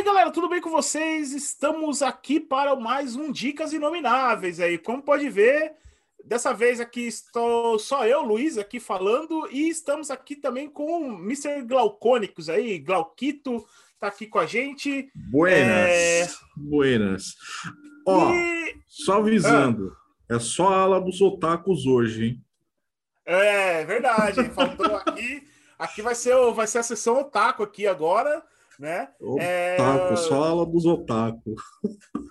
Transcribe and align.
aí, 0.00 0.04
galera, 0.04 0.30
tudo 0.30 0.48
bem 0.48 0.62
com 0.62 0.70
vocês? 0.70 1.34
Estamos 1.34 2.00
aqui 2.00 2.40
para 2.40 2.74
mais 2.74 3.16
um 3.16 3.30
Dicas 3.30 3.74
Inomináveis 3.74 4.58
aí. 4.58 4.78
Como 4.78 5.02
pode 5.02 5.28
ver, 5.28 5.74
dessa 6.24 6.54
vez 6.54 6.80
aqui 6.80 7.02
estou 7.06 7.78
só 7.78 8.06
eu, 8.06 8.22
Luiz, 8.22 8.56
aqui 8.56 8.80
falando, 8.80 9.46
e 9.50 9.68
estamos 9.68 10.10
aqui 10.10 10.36
também 10.36 10.70
com 10.70 11.02
o 11.02 11.18
Mr. 11.18 11.60
Glaucônicos 11.66 12.48
aí, 12.48 12.78
Glauquito 12.78 13.62
tá 13.98 14.06
aqui 14.06 14.26
com 14.26 14.38
a 14.38 14.46
gente. 14.46 15.10
Buenas, 15.14 15.90
é... 15.90 16.28
buenas. 16.56 17.34
Ó, 18.06 18.32
e... 18.32 18.74
só 18.86 19.18
avisando, 19.18 19.94
ah. 20.30 20.36
é 20.36 20.38
só 20.38 20.68
a 20.68 20.80
ala 20.80 20.98
dos 20.98 21.20
otakus 21.20 21.84
hoje, 21.84 22.24
hein? 22.24 22.44
É, 23.26 23.84
verdade, 23.84 24.48
faltou 24.48 24.96
aqui. 24.96 25.46
Aqui 25.78 26.00
vai 26.00 26.14
ser, 26.14 26.34
vai 26.52 26.66
ser 26.66 26.78
a 26.78 26.82
sessão 26.82 27.20
otaku 27.20 27.62
aqui 27.62 27.86
agora 27.86 28.42
né? 28.80 29.10
Otaku, 29.20 30.14
é... 30.14 30.16
só 30.16 30.42
ala 30.42 30.64
dos 30.64 30.86
otaku. 30.86 31.54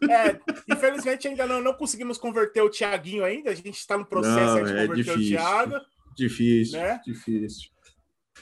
É, 0.09 0.39
infelizmente 0.73 1.27
ainda 1.27 1.45
não, 1.45 1.61
não 1.61 1.73
conseguimos 1.73 2.17
converter 2.17 2.63
o 2.63 2.69
Tiaguinho 2.69 3.23
ainda, 3.23 3.51
a 3.51 3.55
gente 3.55 3.77
está 3.77 3.95
no 3.95 4.05
processo 4.05 4.55
não, 4.55 4.63
de 4.63 4.71
é 4.71 4.87
converter 4.87 4.95
difícil, 4.95 5.21
o 5.21 5.27
Thiago. 5.27 5.85
Difícil, 6.15 6.79
né? 6.79 7.01
difícil. 7.05 7.69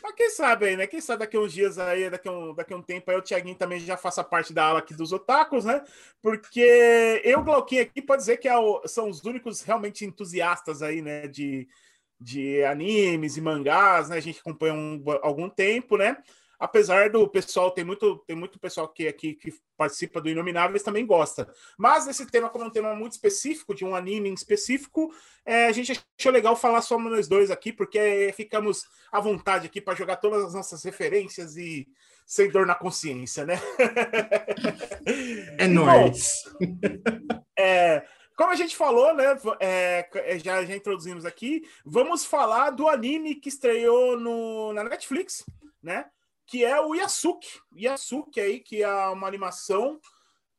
Mas 0.01 0.13
quem 0.15 0.29
sabe 0.29 0.67
aí, 0.67 0.77
né? 0.77 0.87
Quem 0.87 1.01
sabe 1.01 1.19
daqui 1.19 1.37
uns 1.37 1.51
dias 1.51 1.77
aí, 1.77 2.09
daqui 2.09 2.29
um, 2.29 2.53
daqui 2.53 2.73
um 2.73 2.81
tempo 2.81 3.11
aí, 3.11 3.17
o 3.17 3.21
Tiaguinho 3.21 3.55
também 3.55 3.79
já 3.79 3.97
faça 3.97 4.23
parte 4.23 4.53
da 4.53 4.65
ala 4.65 4.79
aqui 4.79 4.93
dos 4.93 5.11
otakus, 5.11 5.65
né? 5.65 5.83
Porque 6.21 7.21
eu, 7.25 7.43
Glauquinho, 7.43 7.81
aqui 7.81 8.01
pode 8.01 8.21
dizer 8.21 8.37
que 8.37 8.47
é 8.47 8.57
o, 8.57 8.87
são 8.87 9.09
os 9.09 9.23
únicos 9.25 9.63
realmente 9.63 10.05
entusiastas 10.05 10.81
aí, 10.81 11.01
né? 11.01 11.27
De, 11.27 11.67
de 12.21 12.63
animes 12.63 13.35
e 13.35 13.41
mangás, 13.41 14.07
né? 14.07 14.17
A 14.17 14.21
gente 14.21 14.39
acompanha 14.39 14.75
um, 14.75 15.03
algum 15.21 15.49
tempo, 15.49 15.97
né? 15.97 16.15
Apesar 16.59 17.09
do 17.09 17.27
pessoal, 17.27 17.71
tem 17.71 17.83
muito, 17.83 18.17
tem 18.25 18.35
muito 18.35 18.59
pessoal 18.59 18.87
que 18.87 19.07
aqui 19.07 19.33
que 19.33 19.53
participa 19.75 20.19
do 20.19 20.29
Inomináveis 20.29 20.83
também 20.83 21.05
gosta. 21.05 21.47
Mas 21.77 22.07
esse 22.07 22.25
tema, 22.25 22.49
como 22.49 22.65
é 22.65 22.67
um 22.67 22.71
tema 22.71 22.95
muito 22.95 23.13
específico, 23.13 23.75
de 23.75 23.85
um 23.85 23.95
anime 23.95 24.29
em 24.29 24.33
específico, 24.33 25.13
é, 25.45 25.67
a 25.67 25.71
gente 25.71 25.99
achou 26.19 26.31
legal 26.31 26.55
falar 26.55 26.81
só 26.81 26.97
nós 26.97 27.27
dois 27.27 27.51
aqui, 27.51 27.71
porque 27.71 28.33
ficamos 28.35 28.85
à 29.11 29.19
vontade 29.19 29.67
aqui 29.67 29.79
para 29.79 29.95
jogar 29.95 30.17
todas 30.17 30.43
as 30.43 30.53
nossas 30.53 30.83
referências 30.83 31.55
e 31.55 31.87
sem 32.25 32.49
dor 32.49 32.65
na 32.65 32.75
consciência, 32.75 33.45
né? 33.45 33.59
É 35.57 35.67
nóis! 35.67 36.43
É, 37.59 38.05
como 38.35 38.51
a 38.51 38.55
gente 38.55 38.77
falou, 38.77 39.15
né? 39.15 39.35
É, 39.59 40.07
é, 40.13 40.37
já, 40.37 40.63
já 40.63 40.75
introduzimos 40.75 41.25
aqui, 41.25 41.63
vamos 41.83 42.23
falar 42.23 42.69
do 42.69 42.87
anime 42.87 43.33
que 43.33 43.49
estreou 43.49 44.15
no, 44.19 44.73
na 44.73 44.83
Netflix, 44.83 45.43
né? 45.81 46.05
Que 46.47 46.63
é 46.63 46.79
o 46.81 46.95
Yasuki. 46.95 47.59
Yasuki 47.75 48.39
aí, 48.39 48.59
que 48.61 48.81
é 48.81 49.07
uma 49.09 49.27
animação 49.27 49.99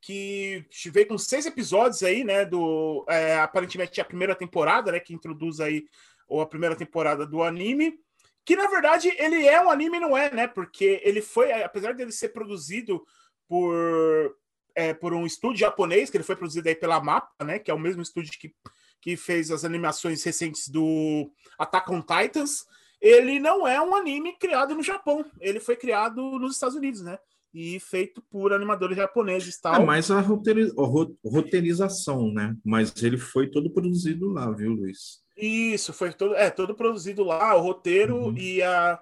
que 0.01 0.65
veio 0.93 1.09
com 1.09 1.19
seis 1.19 1.47
episódios 1.47 2.03
aí, 2.03 2.23
né? 2.23 2.45
Do 2.45 3.05
é, 3.09 3.39
aparentemente 3.39 4.01
a 4.01 4.05
primeira 4.05 4.35
temporada, 4.35 4.93
né? 4.93 5.01
Que 5.01 5.15
introduz 5.15 5.61
aí 5.61 5.87
ou 6.29 6.41
a 6.43 6.47
primeira 6.47 6.77
temporada 6.77 7.27
do 7.27 7.43
anime. 7.43 7.99
Que 8.45 8.55
na 8.55 8.67
verdade 8.69 9.13
ele 9.19 9.47
é 9.47 9.61
um 9.61 9.71
anime, 9.71 9.99
não 9.99 10.17
é, 10.17 10.31
né? 10.31 10.47
Porque 10.47 11.01
ele 11.03 11.23
foi, 11.23 11.51
apesar 11.53 11.95
dele 11.95 12.13
ser 12.13 12.29
produzido 12.29 13.03
por 13.49 14.37
é, 14.75 14.95
por 14.95 15.13
um 15.13 15.27
estúdio 15.27 15.59
japonês, 15.59 16.09
que 16.11 16.17
ele 16.17 16.25
foi 16.25 16.37
produzido 16.37 16.69
aí 16.69 16.75
pela 16.75 17.03
Mapa, 17.03 17.45
né? 17.45 17.59
Que 17.59 17.71
é 17.71 17.75
o 17.75 17.79
mesmo 17.79 18.03
estúdio 18.03 18.39
que, 18.39 18.55
que 19.01 19.17
fez 19.17 19.51
as 19.51 19.65
animações 19.65 20.23
recentes 20.23 20.69
do 20.69 21.33
Attack 21.59 21.91
on 21.91 22.03
Titans 22.03 22.67
ele 23.01 23.39
não 23.39 23.67
é 23.67 23.81
um 23.81 23.95
anime 23.95 24.37
criado 24.37 24.75
no 24.75 24.83
Japão. 24.83 25.25
Ele 25.41 25.61
foi 25.61 25.77
criado 25.77 26.21
nos 26.39 26.55
Estados 26.55 26.77
Unidos, 26.77 27.03
né? 27.03 27.19
E 27.55 27.81
feito 27.81 28.23
por 28.31 28.53
animadores 28.53 28.97
japoneses 28.97 29.59
tal. 29.59 29.75
É 29.75 29.85
mais 29.85 30.11
a, 30.11 30.21
roteiriz... 30.21 30.73
a 30.77 31.29
roteirização, 31.29 32.33
né? 32.33 32.55
Mas 32.65 32.93
ele 33.03 33.17
foi 33.17 33.49
todo 33.49 33.71
produzido 33.71 34.29
lá, 34.29 34.51
viu, 34.51 34.73
Luiz? 34.73 35.23
Isso, 35.37 35.93
foi 35.93 36.13
todo, 36.13 36.35
é, 36.35 36.51
todo 36.51 36.75
produzido 36.75 37.23
lá, 37.23 37.55
o 37.55 37.61
roteiro 37.61 38.17
uhum. 38.17 38.37
e 38.37 38.61
a 38.63 39.01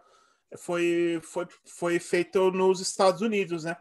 foi, 0.59 1.19
foi, 1.23 1.47
foi 1.65 1.99
feito 1.99 2.51
nos 2.51 2.81
Estados 2.81 3.21
Unidos, 3.21 3.65
né? 3.65 3.77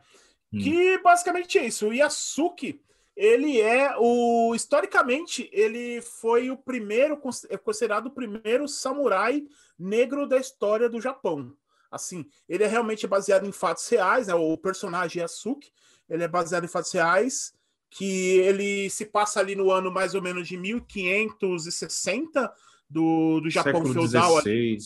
Uhum. 0.51 0.59
Que 0.59 0.97
basicamente 0.99 1.57
é 1.57 1.65
isso. 1.65 1.87
O 1.87 1.93
Yasuki, 1.93 2.81
ele 3.15 3.61
é 3.61 3.95
o 3.97 4.53
historicamente 4.55 5.49
ele 5.53 6.01
foi 6.01 6.51
o 6.51 6.57
primeiro 6.57 7.19
é 7.49 7.57
considerado 7.57 8.07
o 8.07 8.11
primeiro 8.11 8.67
samurai 8.67 9.43
negro 9.77 10.27
da 10.27 10.37
história 10.37 10.89
do 10.89 11.01
Japão. 11.01 11.55
Assim, 11.91 12.25
ele 12.47 12.63
é 12.63 12.67
realmente 12.67 13.07
baseado 13.07 13.45
em 13.45 13.51
fatos 13.51 13.87
reais, 13.87 14.27
né? 14.27 14.33
O 14.33 14.57
personagem 14.57 15.21
Yasuki, 15.21 15.71
ele 16.09 16.23
é 16.23 16.27
baseado 16.27 16.65
em 16.65 16.67
fatos 16.67 16.91
reais, 16.91 17.53
que 17.89 18.37
ele 18.39 18.89
se 18.89 19.05
passa 19.05 19.39
ali 19.39 19.55
no 19.55 19.71
ano 19.71 19.91
mais 19.91 20.13
ou 20.13 20.21
menos 20.21 20.47
de 20.47 20.57
1560 20.57 22.53
do, 22.89 23.39
do 23.39 23.49
Japão 23.49 23.85
século 23.85 23.93
feudal. 23.93 24.41
XVI, 24.41 24.77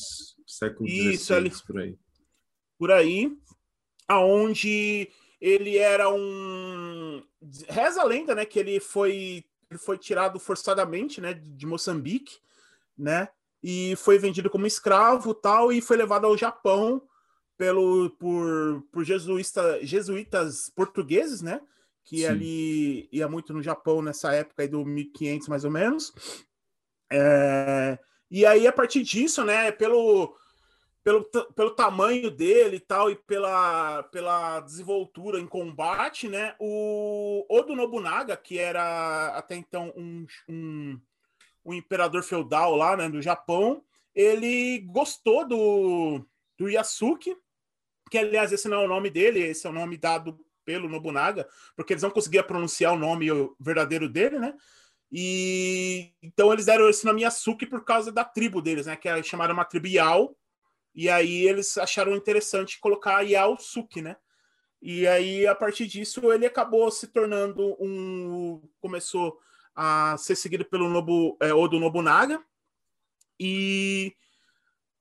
século 0.45 0.87
Isso, 0.87 1.33
ali, 1.33 1.51
por 1.65 1.79
aí. 1.79 1.97
Por 2.77 2.91
aí, 2.91 3.37
aonde 4.07 5.09
ele 5.41 5.77
era 5.77 6.09
um 6.09 7.23
reza 7.67 8.01
a 8.01 8.05
lenda, 8.05 8.35
né, 8.35 8.45
que 8.45 8.59
ele 8.59 8.79
foi 8.79 9.43
ele 9.69 9.79
foi 9.79 9.97
tirado 9.97 10.39
forçadamente, 10.39 11.21
né, 11.21 11.33
de 11.33 11.65
Moçambique, 11.65 12.39
né? 12.97 13.29
E 13.61 13.95
foi 13.97 14.17
vendido 14.17 14.49
como 14.49 14.65
escravo 14.65 15.33
tal 15.33 15.71
e 15.71 15.81
foi 15.81 15.97
levado 15.97 16.25
ao 16.25 16.37
Japão 16.37 17.01
pelo 17.57 18.09
por, 18.11 18.83
por 18.91 19.03
jesuísta, 19.03 19.85
jesuítas 19.85 20.71
portugueses, 20.73 21.41
né? 21.41 21.59
Que 22.05 22.19
Sim. 22.19 22.25
ali 22.25 23.09
ia 23.11 23.27
muito 23.27 23.53
no 23.53 23.61
Japão 23.61 24.01
nessa 24.01 24.33
época 24.33 24.63
aí 24.63 24.67
do 24.67 24.85
1500 24.85 25.47
mais 25.47 25.65
ou 25.65 25.71
menos. 25.71 26.13
É, 27.11 27.99
e 28.31 28.45
aí 28.45 28.65
a 28.65 28.71
partir 28.71 29.03
disso, 29.03 29.43
né? 29.43 29.71
Pelo 29.71 30.35
pelo, 31.03 31.23
pelo 31.55 31.71
tamanho 31.71 32.29
dele 32.29 32.75
e 32.77 32.79
tal, 32.79 33.09
e 33.09 33.15
pela, 33.15 34.03
pela 34.03 34.59
desenvoltura 34.59 35.39
em 35.39 35.47
combate, 35.47 36.27
né? 36.27 36.55
O 36.59 37.45
Odo 37.49 37.75
Nobunaga, 37.75 38.35
que 38.37 38.59
era 38.59 39.29
até 39.29 39.55
então 39.55 39.93
um, 39.95 40.27
um, 40.47 40.99
o 41.69 41.73
imperador 41.73 42.23
feudal 42.23 42.75
lá, 42.75 42.97
né, 42.97 43.07
do 43.07 43.21
Japão, 43.21 43.83
ele 44.15 44.79
gostou 44.79 45.47
do, 45.47 46.25
do 46.57 46.67
Yasuki, 46.67 47.37
que 48.09 48.17
aliás 48.17 48.51
esse 48.51 48.67
não 48.67 48.81
é 48.81 48.85
o 48.85 48.87
nome 48.87 49.11
dele, 49.11 49.39
esse 49.39 49.67
é 49.67 49.69
o 49.69 49.73
nome 49.73 49.95
dado 49.95 50.43
pelo 50.65 50.89
Nobunaga, 50.89 51.47
porque 51.75 51.93
eles 51.93 52.01
não 52.01 52.09
conseguiam 52.09 52.43
pronunciar 52.43 52.93
o 52.93 52.97
nome 52.97 53.27
verdadeiro 53.59 54.09
dele, 54.09 54.39
né? 54.39 54.55
E 55.11 56.11
então 56.23 56.51
eles 56.51 56.65
deram 56.65 56.89
esse 56.89 57.05
nome 57.05 57.21
Yasuki 57.21 57.67
por 57.67 57.83
causa 57.85 58.11
da 58.11 58.25
tribo 58.25 58.63
deles, 58.63 58.87
né? 58.87 58.95
Que 58.95 59.07
é, 59.07 59.21
chamaram 59.21 59.53
uma 59.53 59.65
tribo 59.65 59.87
Yao. 59.87 60.35
E 60.95 61.07
aí 61.07 61.47
eles 61.47 61.77
acharam 61.77 62.15
interessante 62.15 62.79
colocar 62.79 63.23
Suki, 63.59 64.01
né? 64.01 64.17
E 64.81 65.07
aí 65.07 65.45
a 65.45 65.53
partir 65.53 65.85
disso 65.85 66.31
ele 66.31 66.47
acabou 66.47 66.89
se 66.89 67.07
tornando 67.07 67.77
um 67.79 68.59
começou 68.81 69.39
a 69.75 70.15
ser 70.17 70.35
seguido 70.35 70.65
pelo 70.65 70.89
Nobu, 70.89 71.37
é, 71.41 71.53
Odo 71.53 71.79
Nobunaga. 71.79 72.43
E, 73.39 74.15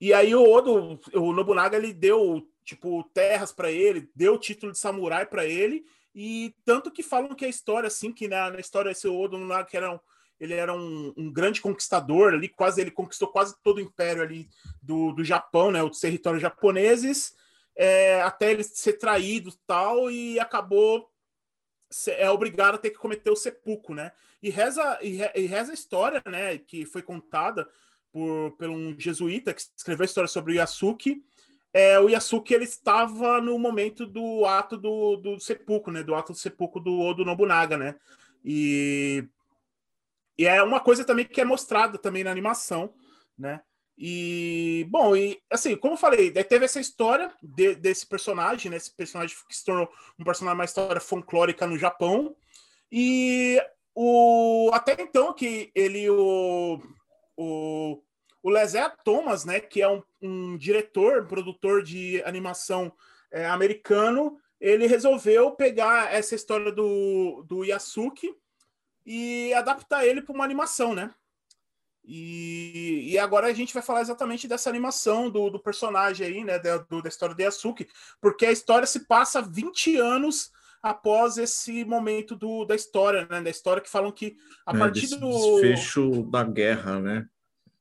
e 0.01 0.13
aí 0.13 0.35
o 0.35 0.49
Odo, 0.49 1.01
o 1.15 1.33
Nobunaga, 1.33 1.77
ele 1.77 1.93
deu 1.93 2.47
tipo 2.65 3.03
terras 3.15 3.51
para 3.53 3.71
ele, 3.71 4.11
deu 4.15 4.35
o 4.35 4.39
título 4.39 4.73
de 4.73 4.79
samurai 4.79 5.27
para 5.27 5.45
ele. 5.47 5.85
E 6.15 6.55
tanto 6.65 6.91
que 6.91 7.03
falam 7.03 7.35
que 7.35 7.45
a 7.45 7.49
história, 7.49 7.87
assim, 7.87 8.13
que 8.13 8.29
na, 8.29 8.51
na 8.51 8.61
história 8.61 8.91
esse 8.91 9.09
Odo 9.09 9.37
Nobunaga 9.37 9.65
que 9.65 9.77
era 9.77 9.93
um, 9.93 9.99
ele 10.41 10.55
era 10.55 10.73
um, 10.73 11.13
um, 11.17 11.33
grande 11.33 11.61
conquistador 11.61 12.33
ali, 12.33 12.49
quase 12.49 12.81
ele 12.81 12.91
conquistou 12.91 13.29
quase 13.29 13.55
todo 13.63 13.79
o 13.79 13.81
império 13.81 14.23
ali 14.23 14.49
do, 14.81 15.13
do 15.13 15.25
Japão, 15.25 15.71
né, 15.71 15.83
os 15.83 15.99
territórios 15.99 16.41
japoneses, 16.41 17.35
é, 17.77 18.21
até 18.23 18.53
ele 18.53 18.63
ser 18.63 18.95
traído 18.95 19.53
tal, 19.67 20.11
e 20.11 20.39
acabou 20.39 21.09
é 22.09 22.31
obrigado 22.31 22.75
a 22.75 22.79
ter 22.79 22.91
que 22.91 22.99
cometer 22.99 23.31
o 23.31 23.37
sepulcro, 23.37 23.95
né? 23.95 24.13
E 24.43 24.51
reza, 24.51 24.99
e, 25.03 25.17
re, 25.17 25.47
reza 25.47 25.73
a 25.73 25.75
história, 25.75 26.23
né, 26.27 26.59
que 26.59 26.87
foi 26.87 27.03
contada 27.03 27.69
por, 28.13 28.53
por 28.53 28.69
um 28.69 28.99
jesuíta 28.99 29.53
que 29.53 29.63
escreveu 29.77 30.05
a 30.05 30.07
história 30.07 30.29
sobre 30.29 30.53
o 30.53 30.57
Yasuki. 30.57 31.23
É, 31.73 31.99
o 32.01 32.09
Yasuki 32.09 32.55
ele 32.55 32.65
estava 32.65 33.41
no 33.41 33.59
momento 33.59 34.07
do 34.07 34.45
ato 34.47 34.77
do, 34.77 35.17
do 35.17 35.41
sepulcro, 35.41 35.93
né? 35.93 36.03
Do 36.03 36.15
ato 36.15 36.33
do 36.33 36.39
sepulcro 36.39 36.81
do 36.81 36.99
Odo 37.01 37.25
Nobunaga, 37.25 37.77
né? 37.77 37.95
E, 38.45 39.25
e 40.37 40.47
é 40.47 40.63
uma 40.63 40.81
coisa 40.81 41.05
também 41.05 41.25
que 41.25 41.41
é 41.41 41.45
mostrada 41.45 41.99
também 41.99 42.25
na 42.25 42.31
animação, 42.31 42.95
né? 43.37 43.61
E, 44.01 44.87
bom, 44.89 45.17
e 45.17 45.43
assim, 45.51 45.75
como 45.75 45.95
eu 45.95 45.99
falei, 45.99 46.31
teve 46.31 46.65
essa 46.65 46.79
história 46.79 47.33
de, 47.43 47.75
desse 47.75 48.07
personagem, 48.07 48.71
né? 48.71 48.77
Esse 48.77 48.95
personagem 48.95 49.37
que 49.49 49.57
se 49.57 49.65
tornou 49.65 49.89
um 50.17 50.23
personagem, 50.23 50.57
uma 50.57 50.65
história 50.65 51.01
folclórica 51.01 51.67
no 51.67 51.77
Japão. 51.77 52.37
E 52.93 53.61
o, 53.93 54.71
até 54.73 54.97
então 55.03 55.33
que 55.33 55.73
ele, 55.75 56.09
o, 56.09 56.81
o, 57.37 58.01
o 58.41 58.51
Lezé 58.51 58.89
Thomas, 59.05 59.45
né? 59.45 59.59
Que 59.59 59.83
é 59.83 59.89
um, 59.89 60.01
um 60.23 60.57
diretor, 60.57 61.27
produtor 61.27 61.83
de 61.83 62.23
animação 62.25 62.93
é, 63.33 63.47
americano, 63.47 64.39
ele 64.61 64.87
resolveu 64.87 65.51
pegar 65.51 66.15
essa 66.15 66.37
história 66.37 66.71
do, 66.71 67.45
do 67.49 67.65
Yasuki 67.65 68.33
e 69.05 69.53
adaptar 69.55 70.07
ele 70.07 70.23
para 70.23 70.35
uma 70.35 70.45
animação, 70.45 70.95
né? 70.95 71.13
E, 72.11 73.13
e, 73.13 73.19
agora 73.19 73.49
a 73.49 73.53
gente 73.53 73.75
vai 73.75 73.83
falar 73.83 74.01
exatamente 74.01 74.49
dessa 74.49 74.71
animação 74.71 75.29
do, 75.29 75.51
do 75.51 75.61
personagem 75.61 76.27
aí, 76.27 76.43
né? 76.43 76.59
Da, 76.59 76.79
do, 76.79 77.03
da 77.03 77.09
história 77.11 77.35
do 77.35 77.43
Yasuki, 77.43 77.87
porque 78.19 78.47
a 78.47 78.51
história 78.51 78.87
se 78.87 79.07
passa 79.07 79.43
20 79.43 79.99
anos 79.99 80.51
após 80.83 81.37
esse 81.37 81.85
momento 81.85 82.35
do, 82.35 82.65
da 82.65 82.75
história, 82.75 83.29
né? 83.31 83.43
Da 83.43 83.51
história 83.51 83.83
que 83.83 83.91
falam 83.91 84.11
que 84.11 84.39
a 84.65 84.75
é, 84.75 84.79
partir 84.79 85.07
do 85.19 85.61
desfecho 85.61 86.23
da 86.23 86.45
guerra, 86.45 86.99
né? 86.99 87.29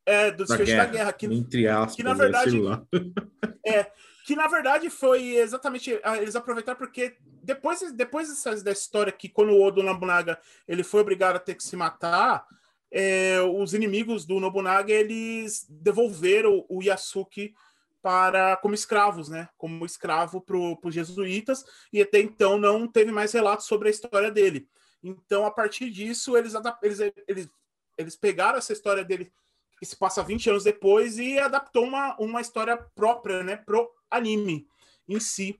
É, 0.05 0.29
do 0.29 0.43
desfecho 0.43 0.59
da 0.59 0.65
guerra, 0.65 0.85
da 0.85 0.91
guerra 0.91 1.13
que, 1.13 1.25
entre 1.27 1.67
aspas, 1.69 1.95
que 1.95 2.03
na 2.03 2.13
verdade 2.13 2.57
é 3.65 3.91
que 4.25 4.35
na 4.35 4.47
verdade 4.47 4.89
foi 4.89 5.37
exatamente 5.37 5.97
ah, 6.03 6.17
eles 6.17 6.35
aproveitaram 6.35 6.77
porque 6.77 7.15
depois 7.41 7.79
depois 7.93 8.27
dessa, 8.27 8.61
da 8.61 8.73
história 8.73 9.13
que 9.13 9.29
quando 9.29 9.53
o 9.53 9.63
Odo 9.63 9.81
Nobunaga 9.81 10.37
ele 10.67 10.83
foi 10.83 10.99
obrigado 10.99 11.37
a 11.37 11.39
ter 11.39 11.55
que 11.55 11.63
se 11.63 11.77
matar 11.77 12.45
é, 12.91 13.41
os 13.41 13.73
inimigos 13.73 14.25
do 14.25 14.39
Nobunaga 14.39 14.93
eles 14.93 15.65
devolveram 15.69 16.65
o 16.69 16.81
Yasuki 16.81 17.53
para 18.01 18.55
como 18.57 18.73
escravos, 18.73 19.27
né? 19.27 19.49
Como 19.57 19.85
escravo 19.85 20.39
para 20.39 20.57
os 20.57 20.93
jesuítas 20.93 21.65
e 21.91 22.01
até 22.01 22.19
então 22.19 22.57
não 22.57 22.87
teve 22.87 23.11
mais 23.11 23.33
relatos 23.33 23.65
sobre 23.65 23.89
a 23.89 23.91
história 23.91 24.31
dele. 24.31 24.67
Então 25.03 25.45
a 25.45 25.51
partir 25.51 25.89
disso 25.89 26.37
eles 26.37 26.53
eles, 26.81 26.99
eles, 27.27 27.49
eles 27.97 28.15
pegaram 28.15 28.57
essa 28.57 28.73
história 28.73 29.03
dele 29.03 29.31
que 29.79 29.85
se 29.85 29.95
passa 29.95 30.23
20 30.23 30.49
anos 30.49 30.63
depois 30.63 31.17
e 31.17 31.37
adaptou 31.37 31.85
uma, 31.85 32.15
uma 32.19 32.41
história 32.41 32.77
própria, 32.95 33.43
né, 33.43 33.57
pro 33.57 33.89
anime 34.09 34.67
em 35.07 35.19
si, 35.19 35.59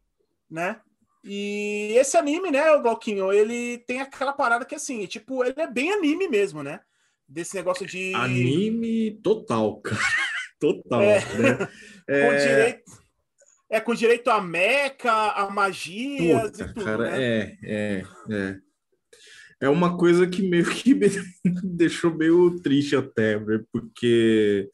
né? 0.50 0.82
E 1.24 1.94
esse 1.98 2.18
anime, 2.18 2.50
né, 2.50 2.72
o 2.72 2.82
Glauquinho, 2.82 3.32
ele 3.32 3.80
tem 3.80 4.02
aquela 4.02 4.34
parada 4.34 4.66
que 4.66 4.76
assim, 4.76 5.06
tipo, 5.06 5.44
ele 5.44 5.62
é 5.62 5.68
bem 5.68 5.92
anime 5.92 6.28
mesmo, 6.28 6.64
né? 6.64 6.82
Desse 7.28 7.56
negócio 7.56 7.86
de. 7.86 8.14
Anime 8.14 9.20
total, 9.22 9.82
cara. 9.82 10.02
Total. 10.60 11.04
É, 11.04 11.20
né? 11.38 11.70
é... 12.10 12.26
com 12.26 12.38
direito. 12.38 13.08
É 13.70 13.80
com 13.82 13.94
direito 13.94 14.30
a 14.30 14.42
meca, 14.42 15.12
a 15.12 15.50
magia 15.50 16.40
Puta, 16.40 16.64
e 16.64 16.74
tudo. 16.74 16.86
Cara, 16.86 17.12
né? 17.12 17.22
é, 17.22 17.58
é, 17.64 18.04
é. 18.32 18.58
É 19.60 19.70
uma 19.70 19.98
coisa 19.98 20.28
que 20.28 20.48
meio 20.48 20.66
que 20.70 20.94
me 20.94 21.08
deixou 21.64 22.16
meio 22.16 22.60
triste 22.62 22.96
até, 22.96 23.40
porque 23.72 24.70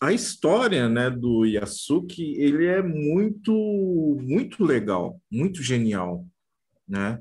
a 0.00 0.12
história, 0.12 0.88
né, 0.88 1.08
do 1.08 1.44
Yasuki, 1.46 2.34
ele 2.36 2.66
é 2.66 2.82
muito, 2.82 3.52
muito 4.20 4.64
legal, 4.64 5.20
muito 5.30 5.62
genial, 5.62 6.26
né? 6.86 7.20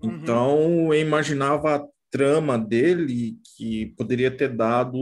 Uhum. 0.00 0.10
Então, 0.16 0.94
eu 0.94 1.00
imaginava 1.00 1.88
trama 2.10 2.58
dele 2.58 3.38
que 3.56 3.86
poderia 3.96 4.30
ter 4.30 4.54
dado, 4.54 4.98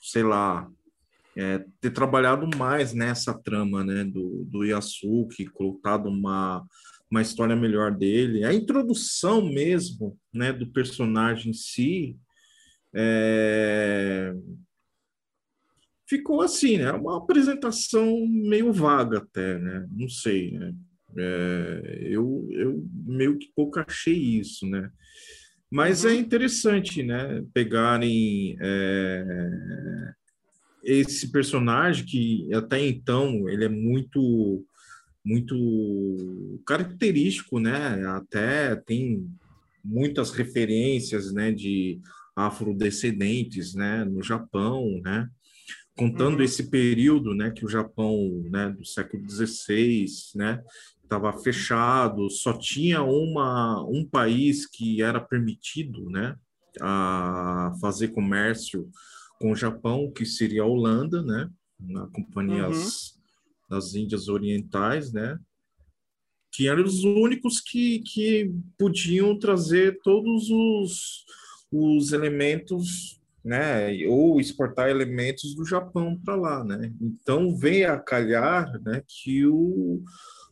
sei 0.00 0.22
lá, 0.22 0.68
é, 1.36 1.64
ter 1.80 1.90
trabalhado 1.90 2.48
mais 2.56 2.92
nessa 2.92 3.32
trama, 3.32 3.84
né, 3.84 4.04
do, 4.04 4.44
do 4.44 4.64
Yasuki, 4.64 5.46
colocado 5.46 6.08
uma, 6.08 6.66
uma 7.10 7.22
história 7.22 7.54
melhor 7.54 7.94
dele. 7.96 8.44
A 8.44 8.52
introdução 8.52 9.44
mesmo, 9.44 10.18
né, 10.34 10.52
do 10.52 10.70
personagem 10.72 11.50
em 11.50 11.54
si, 11.54 12.18
é... 12.92 14.34
ficou 16.08 16.42
assim, 16.42 16.78
né, 16.78 16.90
uma 16.92 17.18
apresentação 17.18 18.26
meio 18.26 18.72
vaga 18.72 19.18
até, 19.18 19.58
né, 19.58 19.86
não 19.92 20.08
sei, 20.08 20.50
né. 20.52 20.74
É, 21.16 22.02
eu, 22.02 22.46
eu 22.50 22.88
meio 23.04 23.36
que 23.36 23.50
pouco 23.54 23.80
achei 23.80 24.14
isso, 24.14 24.64
né? 24.64 24.92
Mas 25.70 26.04
é 26.04 26.08
uhum. 26.08 26.14
interessante, 26.14 27.02
né? 27.02 27.44
Pegarem 27.54 28.56
é, 28.60 30.12
esse 30.82 31.30
personagem 31.30 32.04
que 32.04 32.52
até 32.52 32.84
então 32.84 33.48
ele 33.48 33.64
é 33.64 33.68
muito 33.68 34.64
muito 35.24 36.60
característico, 36.66 37.60
né? 37.60 38.04
Até 38.06 38.74
tem 38.74 39.28
muitas 39.84 40.30
referências, 40.32 41.32
né? 41.32 41.52
De 41.52 42.00
afrodescendentes, 42.34 43.74
né? 43.74 44.04
No 44.04 44.22
Japão, 44.22 45.00
né? 45.04 45.28
Contando 45.94 46.38
uhum. 46.38 46.42
esse 46.42 46.68
período, 46.70 47.34
né? 47.34 47.50
Que 47.50 47.64
o 47.64 47.68
Japão, 47.68 48.42
né? 48.50 48.70
Do 48.70 48.84
século 48.84 49.22
XVI, 49.28 50.06
né? 50.34 50.62
Estava 51.10 51.32
fechado, 51.32 52.30
só 52.30 52.52
tinha 52.52 53.02
uma, 53.02 53.84
um 53.88 54.06
país 54.06 54.64
que 54.64 55.02
era 55.02 55.20
permitido 55.20 56.08
né, 56.08 56.36
a 56.80 57.72
fazer 57.80 58.08
comércio 58.08 58.88
com 59.40 59.50
o 59.50 59.56
Japão, 59.56 60.12
que 60.12 60.24
seria 60.24 60.62
a 60.62 60.66
Holanda, 60.66 61.20
né, 61.20 61.50
na 61.80 62.06
Companhia 62.06 62.68
uhum. 62.68 62.88
das 63.68 63.94
Índias 63.96 64.28
Orientais, 64.28 65.12
né, 65.12 65.36
que 66.52 66.68
eram 66.68 66.84
os 66.84 67.02
únicos 67.02 67.60
que, 67.60 68.00
que 68.00 68.54
podiam 68.78 69.36
trazer 69.36 69.98
todos 70.04 70.48
os, 70.48 71.24
os 71.72 72.12
elementos 72.12 73.20
né, 73.44 74.06
ou 74.06 74.40
exportar 74.40 74.90
elementos 74.90 75.56
do 75.56 75.64
Japão 75.64 76.20
para 76.22 76.36
lá, 76.36 76.62
né? 76.62 76.92
Então 77.00 77.56
veio 77.56 77.90
a 77.90 77.98
calhar, 77.98 78.70
né, 78.82 79.02
que 79.08 79.46
o 79.46 80.04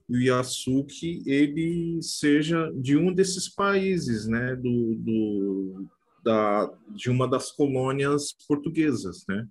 o 0.09 0.17
Yasuki 0.17 1.23
ele 1.27 2.01
seja 2.03 2.71
de 2.75 2.97
um 2.97 3.13
desses 3.13 3.49
países, 3.49 4.27
né, 4.27 4.57
do, 4.57 4.95
do 4.97 5.87
da, 6.25 6.71
de 6.91 7.11
uma 7.11 7.29
das 7.29 7.53
colônias 7.53 8.33
portuguesas, 8.47 9.25
né? 9.29 9.47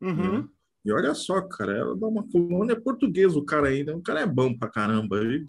Uhum. 0.00 0.40
Né? 0.40 0.48
E 0.84 0.92
olha 0.92 1.14
só, 1.14 1.40
cara, 1.42 1.76
ela 1.76 1.96
dá 1.96 2.06
uma 2.06 2.28
colônia 2.28 2.78
portuguesa, 2.78 3.38
o 3.38 3.44
cara 3.44 3.68
ainda, 3.68 3.96
o 3.96 4.02
cara 4.02 4.20
é 4.20 4.26
bom 4.26 4.56
pra 4.56 4.68
caramba. 4.68 5.16
Ele... 5.18 5.48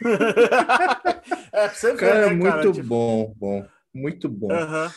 é, 1.52 1.68
você 1.68 1.92
ver, 1.92 1.98
cara, 1.98 2.26
é 2.26 2.30
muito 2.30 2.52
cara, 2.52 2.72
tipo... 2.72 2.86
bom, 2.86 3.34
bom, 3.36 3.66
muito 3.92 4.28
bom. 4.28 4.52
Uhum. 4.52 4.90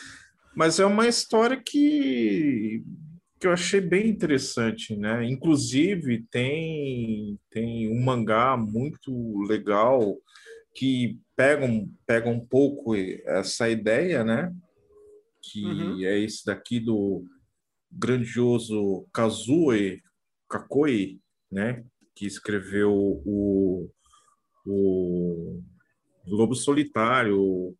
Mas 0.54 0.78
é 0.78 0.86
uma 0.86 1.08
história 1.08 1.60
que 1.60 2.82
que 3.38 3.46
eu 3.46 3.52
achei 3.52 3.80
bem 3.80 4.08
interessante, 4.08 4.96
né? 4.96 5.24
Inclusive 5.24 6.26
tem 6.30 7.38
tem 7.50 7.88
um 7.88 8.02
mangá 8.02 8.56
muito 8.56 9.40
legal 9.42 10.16
que 10.74 11.18
pega 11.34 11.64
um, 11.64 11.92
pega 12.06 12.28
um 12.28 12.40
pouco 12.40 12.94
essa 12.94 13.68
ideia, 13.68 14.24
né? 14.24 14.54
Que 15.42 15.64
uhum. 15.64 16.04
é 16.04 16.18
esse 16.18 16.44
daqui 16.44 16.80
do 16.80 17.24
grandioso 17.90 19.06
Kazue 19.12 20.02
Kakoi, 20.48 21.20
né? 21.50 21.84
Que 22.14 22.26
escreveu 22.26 22.92
o, 23.24 23.90
o 24.66 25.62
Lobo 26.26 26.54
Solitário, 26.54 27.76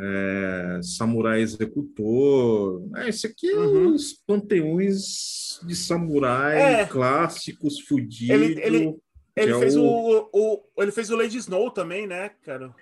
é, 0.00 0.80
Samurai 0.82 1.40
Executor. 1.40 2.88
É, 2.96 3.08
esse 3.08 3.26
aqui 3.26 3.50
é 3.50 3.58
uhum. 3.58 3.94
os 3.94 4.12
panteões 4.26 5.60
de 5.64 5.76
samurai 5.76 6.80
é. 6.80 6.86
clássicos, 6.86 7.80
fudidos. 7.80 8.30
Ele, 8.30 8.60
ele, 8.60 8.96
ele, 9.36 9.52
é 9.52 9.58
fez 9.58 9.76
o... 9.76 9.84
O, 9.84 10.28
o... 10.32 10.82
ele 10.82 10.92
fez 10.92 11.10
o 11.10 11.16
Lady 11.16 11.38
Snow 11.38 11.70
também, 11.70 12.06
né, 12.06 12.30
cara? 12.44 12.74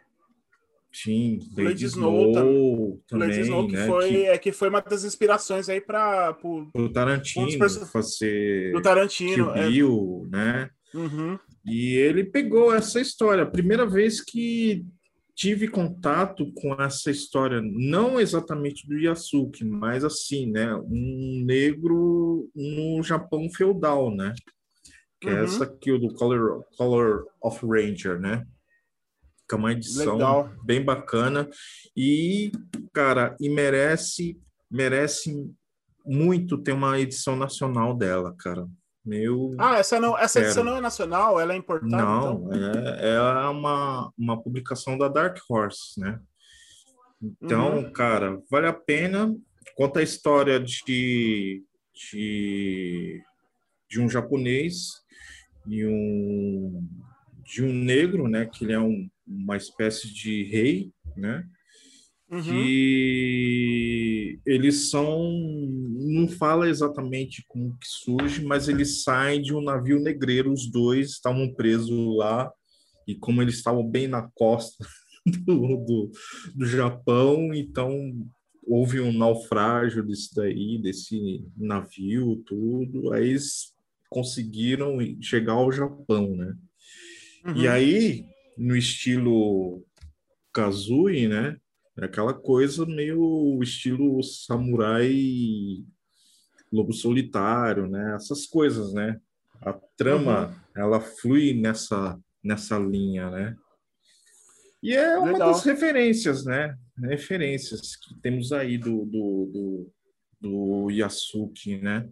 Sim, 0.93 1.38
Lady, 1.57 1.69
Lady 1.69 1.85
Snow, 1.85 2.31
Snow 2.31 3.02
também, 3.07 3.29
Lady 3.29 3.40
Snow 3.43 3.67
que 3.69 3.75
né? 3.75 3.87
foi 3.87 4.09
que... 4.09 4.25
É, 4.25 4.38
que 4.38 4.52
foi 4.52 4.69
uma 4.69 4.81
das 4.81 5.05
inspirações 5.05 5.69
aí 5.69 5.81
para 5.81 6.37
o 6.43 6.88
Tarantino 6.88 7.47
um 7.47 7.87
fazer 7.87 8.73
do 8.73 8.83
Tarantino, 8.83 9.52
Kill 9.52 9.69
Bill, 9.71 10.29
é. 10.33 10.37
né? 10.37 10.71
Uhum. 10.93 11.38
E 11.64 11.95
ele 11.95 12.25
pegou 12.25 12.75
essa 12.75 13.00
história, 13.00 13.47
primeira 13.47 13.87
vez 13.87 14.21
que 14.21 14.85
tive 15.40 15.68
contato 15.68 16.52
com 16.52 16.75
essa 16.75 17.11
história, 17.11 17.62
não 17.62 18.20
exatamente 18.20 18.87
do 18.87 18.99
Yasuki, 18.99 19.64
mas 19.64 20.04
assim, 20.04 20.50
né, 20.50 20.75
um 20.75 21.42
negro 21.47 22.50
no 22.54 23.02
Japão 23.02 23.49
feudal, 23.49 24.14
né? 24.14 24.35
Que 25.18 25.30
é 25.30 25.32
uhum. 25.32 25.38
é 25.38 25.44
essa 25.44 25.64
aqui, 25.64 25.92
o 25.92 25.99
do 25.99 26.12
Color, 26.12 26.62
Color 26.76 27.25
of 27.42 27.64
Ranger, 27.64 28.20
né? 28.20 28.47
Que 29.49 29.54
é 29.54 29.59
uma 29.59 29.73
edição 29.73 30.16
Legal. 30.18 30.52
bem 30.62 30.85
bacana 30.85 31.49
e, 31.97 32.52
cara, 32.92 33.35
e 33.40 33.49
merece, 33.49 34.38
merece 34.70 35.50
muito 36.04 36.59
ter 36.59 36.73
uma 36.73 37.00
edição 37.00 37.35
nacional 37.35 37.97
dela, 37.97 38.35
cara. 38.38 38.68
Meu 39.04 39.57
ah, 39.59 39.78
essa, 39.78 39.99
não, 39.99 40.16
essa 40.19 40.40
edição 40.40 40.62
não 40.62 40.76
é 40.76 40.80
nacional, 40.80 41.40
ela 41.40 41.54
é 41.54 41.57
importada? 41.57 42.04
Não, 42.04 42.49
então? 42.52 42.54
é, 42.99 43.14
é 43.14 43.21
uma, 43.49 44.12
uma 44.16 44.42
publicação 44.42 44.99
da 44.99 45.09
Dark 45.09 45.38
Horse, 45.49 45.99
né? 45.99 46.21
Então, 47.23 47.76
uhum. 47.76 47.92
cara, 47.92 48.40
vale 48.50 48.66
a 48.66 48.73
pena. 48.73 49.35
Conta 49.75 50.00
a 50.00 50.02
história 50.02 50.61
de, 50.61 51.62
de, 51.95 53.23
de 53.88 54.00
um 54.00 54.09
japonês 54.09 54.88
e 55.66 55.87
um 55.87 56.87
de 57.42 57.64
um 57.64 57.73
negro, 57.73 58.28
né? 58.28 58.47
Que 58.47 58.64
ele 58.64 58.73
é 58.73 58.80
um, 58.80 59.09
uma 59.26 59.57
espécie 59.57 60.12
de 60.12 60.45
rei, 60.45 60.92
né? 61.16 61.45
Uhum. 62.30 62.42
Que 62.42 64.40
eles 64.46 64.88
são, 64.88 65.32
não 65.99 66.28
fala 66.28 66.68
exatamente 66.68 67.44
como 67.49 67.76
que 67.76 67.87
surge, 67.87 68.44
mas 68.44 68.68
eles 68.68 69.02
saem 69.02 69.42
de 69.42 69.52
um 69.52 69.60
navio 69.60 69.99
negreiro, 69.99 70.52
os 70.52 70.70
dois 70.70 71.10
estavam 71.10 71.52
presos 71.52 72.16
lá 72.16 72.50
e 73.06 73.16
como 73.16 73.42
eles 73.42 73.56
estavam 73.56 73.87
bem 73.87 74.06
na 74.06 74.22
costa 74.34 74.87
do, 75.44 75.76
do, 75.76 76.10
do 76.54 76.66
Japão, 76.66 77.52
então 77.52 77.92
houve 78.64 79.00
um 79.00 79.12
naufrágio 79.12 80.06
desse 80.06 80.32
daí, 80.32 80.78
desse 80.80 81.44
navio, 81.56 82.42
tudo, 82.46 83.12
aí 83.12 83.30
eles 83.30 83.75
conseguiram 84.08 84.99
chegar 85.20 85.54
ao 85.54 85.72
Japão, 85.72 86.37
né? 86.37 86.54
Uhum. 87.44 87.56
E 87.56 87.68
aí, 87.68 88.25
no 88.56 88.76
estilo 88.76 89.84
Kazui, 90.52 91.26
né? 91.26 91.56
É 92.00 92.07
aquela 92.07 92.33
coisa 92.33 92.87
meio 92.87 93.61
estilo 93.62 94.23
samurai 94.23 95.14
lobo 96.73 96.92
solitário, 96.92 97.87
né? 97.87 98.14
Essas 98.14 98.47
coisas, 98.47 98.95
né? 98.95 99.21
A 99.61 99.75
trama, 99.97 100.47
uhum. 100.47 100.83
ela 100.83 101.00
flui 101.00 101.52
nessa, 101.52 102.19
nessa 102.42 102.78
linha, 102.78 103.28
né? 103.30 103.57
E 104.83 104.95
é 104.95 105.19
uma 105.19 105.33
Legal. 105.33 105.52
das 105.52 105.62
referências, 105.62 106.45
né? 106.47 106.75
Referências 106.97 107.97
que 107.97 108.14
temos 108.23 108.50
aí 108.50 108.78
do, 108.78 109.04
do, 109.04 109.50
do, 109.52 109.92
do 110.40 110.90
Yasuki, 110.90 111.76
né? 111.76 112.09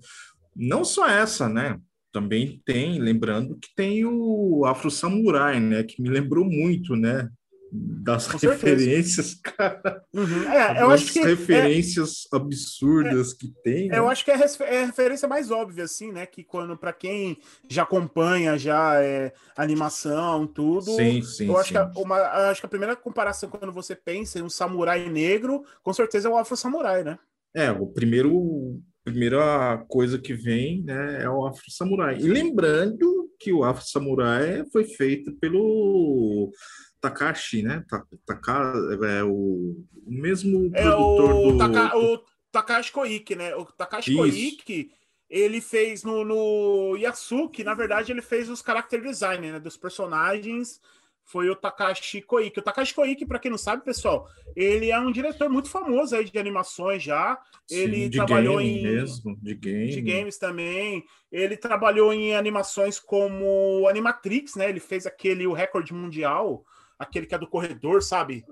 Não 0.54 0.85
só 0.85 1.09
essa, 1.09 1.49
né? 1.49 1.80
Também 2.12 2.61
tem, 2.64 2.99
lembrando 2.99 3.57
que 3.57 3.68
tem 3.75 4.04
o 4.04 4.66
Afro 4.66 4.90
Samurai, 4.90 5.61
né? 5.61 5.83
Que 5.83 6.02
me 6.02 6.11
lembrou 6.11 6.45
muito, 6.45 6.95
né? 6.95 7.30
Das 7.70 8.26
Com 8.26 8.38
referências, 8.38 9.32
certeza. 9.32 9.40
cara. 9.56 10.02
Uhum. 10.14 10.50
É, 10.50 10.82
eu 10.82 10.90
acho 10.90 11.12
que 11.12 11.20
referências 11.20 12.26
é, 12.32 12.37
absurdas 12.37 13.32
é, 13.32 13.37
que 13.37 13.48
tem. 13.62 13.88
Né? 13.88 13.98
Eu 13.98 14.08
acho 14.08 14.25
que 14.25 14.30
é, 14.30 14.34
é, 14.34 14.82
a 14.82 14.87
referência 14.87 15.28
mais 15.28 15.50
óbvia, 15.50 15.84
assim, 15.84 16.12
né? 16.12 16.26
Que 16.26 16.42
quando 16.42 16.76
para 16.76 16.92
quem 16.92 17.38
já 17.68 17.82
acompanha 17.82 18.58
já 18.58 19.02
é 19.02 19.32
animação, 19.56 20.46
tudo. 20.46 20.92
Sim, 20.96 21.22
sim. 21.22 21.48
Eu 21.48 21.56
acho, 21.58 21.68
sim. 21.68 21.75
Que 21.75 21.78
a, 21.78 21.92
uma, 21.96 22.16
acho 22.50 22.60
que 22.60 22.66
a 22.66 22.70
primeira 22.70 22.96
comparação 22.96 23.50
quando 23.50 23.72
você 23.72 23.94
pensa 23.94 24.38
em 24.38 24.42
um 24.42 24.50
samurai 24.50 25.08
negro, 25.08 25.64
com 25.82 25.92
certeza 25.92 26.28
é 26.28 26.30
o 26.30 26.37
Afro 26.37 26.56
Samurai, 26.56 27.04
né? 27.04 27.18
É, 27.54 27.70
o 27.70 27.87
primeiro 27.87 28.80
primeira 29.04 29.78
coisa 29.88 30.18
que 30.18 30.34
vem 30.34 30.82
né, 30.82 31.22
é 31.22 31.30
o 31.30 31.46
Afro 31.46 31.70
Samurai. 31.70 32.18
E 32.18 32.28
lembrando 32.28 33.30
que 33.38 33.52
o 33.52 33.64
Afro 33.64 33.84
Samurai 33.87 34.64
foi 34.70 34.84
feito 34.84 35.32
pelo 35.37 36.52
Takashi, 37.00 37.62
né? 37.62 37.85
Taka, 38.26 38.73
é 39.07 39.23
o, 39.23 39.76
o 40.07 40.11
mesmo 40.11 40.71
é 40.75 40.83
produtor 40.83 41.35
o, 41.35 41.52
do... 41.52 41.59
Taka, 41.59 41.97
o 41.97 42.25
Takashi 42.50 42.93
Koike, 42.93 43.37
né? 43.37 43.55
O 43.55 43.64
Takashi 43.64 44.11
Isso. 44.11 44.19
Koike, 44.19 44.90
ele 45.28 45.61
fez 45.61 46.02
no, 46.02 46.25
no 46.25 46.97
Yasuki, 46.97 47.62
na 47.62 47.75
verdade, 47.75 48.11
ele 48.11 48.23
fez 48.23 48.49
os 48.49 48.61
character 48.61 49.00
design 49.02 49.52
né, 49.52 49.61
dos 49.61 49.76
personagens. 49.76 50.81
Foi 51.25 51.50
o 51.50 51.55
Takashi 51.55 52.23
Koike. 52.23 52.59
O 52.59 52.62
Takashi 52.62 52.95
Koike, 52.95 53.26
para 53.26 53.38
quem 53.38 53.50
não 53.50 53.59
sabe, 53.59 53.85
pessoal, 53.85 54.26
ele 54.57 54.90
é 54.90 54.99
um 54.99 55.12
diretor 55.12 55.50
muito 55.50 55.69
famoso 55.69 56.17
aí 56.17 56.25
de 56.25 56.38
animações 56.38 57.02
já. 57.02 57.38
Ele 57.71 58.05
Sim, 58.05 58.11
trabalhou 58.11 58.61
em 58.62 58.83
mesmo, 58.83 59.37
de, 59.37 59.55
game. 59.55 59.90
de 59.90 60.00
games 60.00 60.38
também. 60.38 61.05
Ele 61.31 61.55
trabalhou 61.55 62.14
em 62.14 62.35
animações 62.35 62.99
como 62.99 63.87
Animatrix, 63.87 64.55
né? 64.57 64.71
Ele 64.71 64.81
fez 64.81 65.07
aquele 65.07 65.47
o 65.47 65.52
recorde 65.52 65.93
mundial 65.93 66.64
aquele 66.99 67.26
que 67.26 67.35
é 67.35 67.38
do 67.38 67.47
corredor, 67.47 68.02
sabe? 68.02 68.45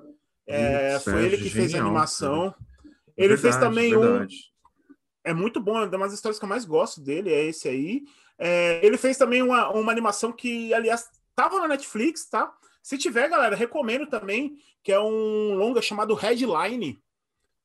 É, 0.46 0.98
foi 1.00 1.24
ele 1.24 1.38
que 1.38 1.50
fez 1.50 1.74
a 1.74 1.80
animação. 1.80 2.52
Cara. 2.52 2.66
Ele 3.16 3.28
verdade, 3.28 3.42
fez 3.42 3.56
também 3.56 3.98
verdade. 3.98 4.34
um. 4.34 4.56
É 5.24 5.34
muito 5.34 5.60
bom, 5.60 5.78
é 5.78 5.86
uma 5.86 6.06
das 6.06 6.12
histórias 6.12 6.38
que 6.38 6.44
eu 6.44 6.48
mais 6.48 6.64
gosto 6.64 7.00
dele, 7.00 7.32
é 7.32 7.44
esse 7.44 7.68
aí. 7.68 8.04
É, 8.38 8.84
ele 8.84 8.96
fez 8.96 9.16
também 9.16 9.42
uma, 9.42 9.70
uma 9.70 9.90
animação 9.90 10.30
que, 10.30 10.72
aliás, 10.72 11.08
tava 11.34 11.58
na 11.58 11.68
Netflix, 11.68 12.28
tá? 12.28 12.54
Se 12.82 12.96
tiver, 12.96 13.28
galera, 13.28 13.56
recomendo 13.56 14.06
também, 14.06 14.56
que 14.84 14.92
é 14.92 15.00
um 15.00 15.54
longa 15.54 15.82
chamado 15.82 16.14
Headline, 16.14 17.02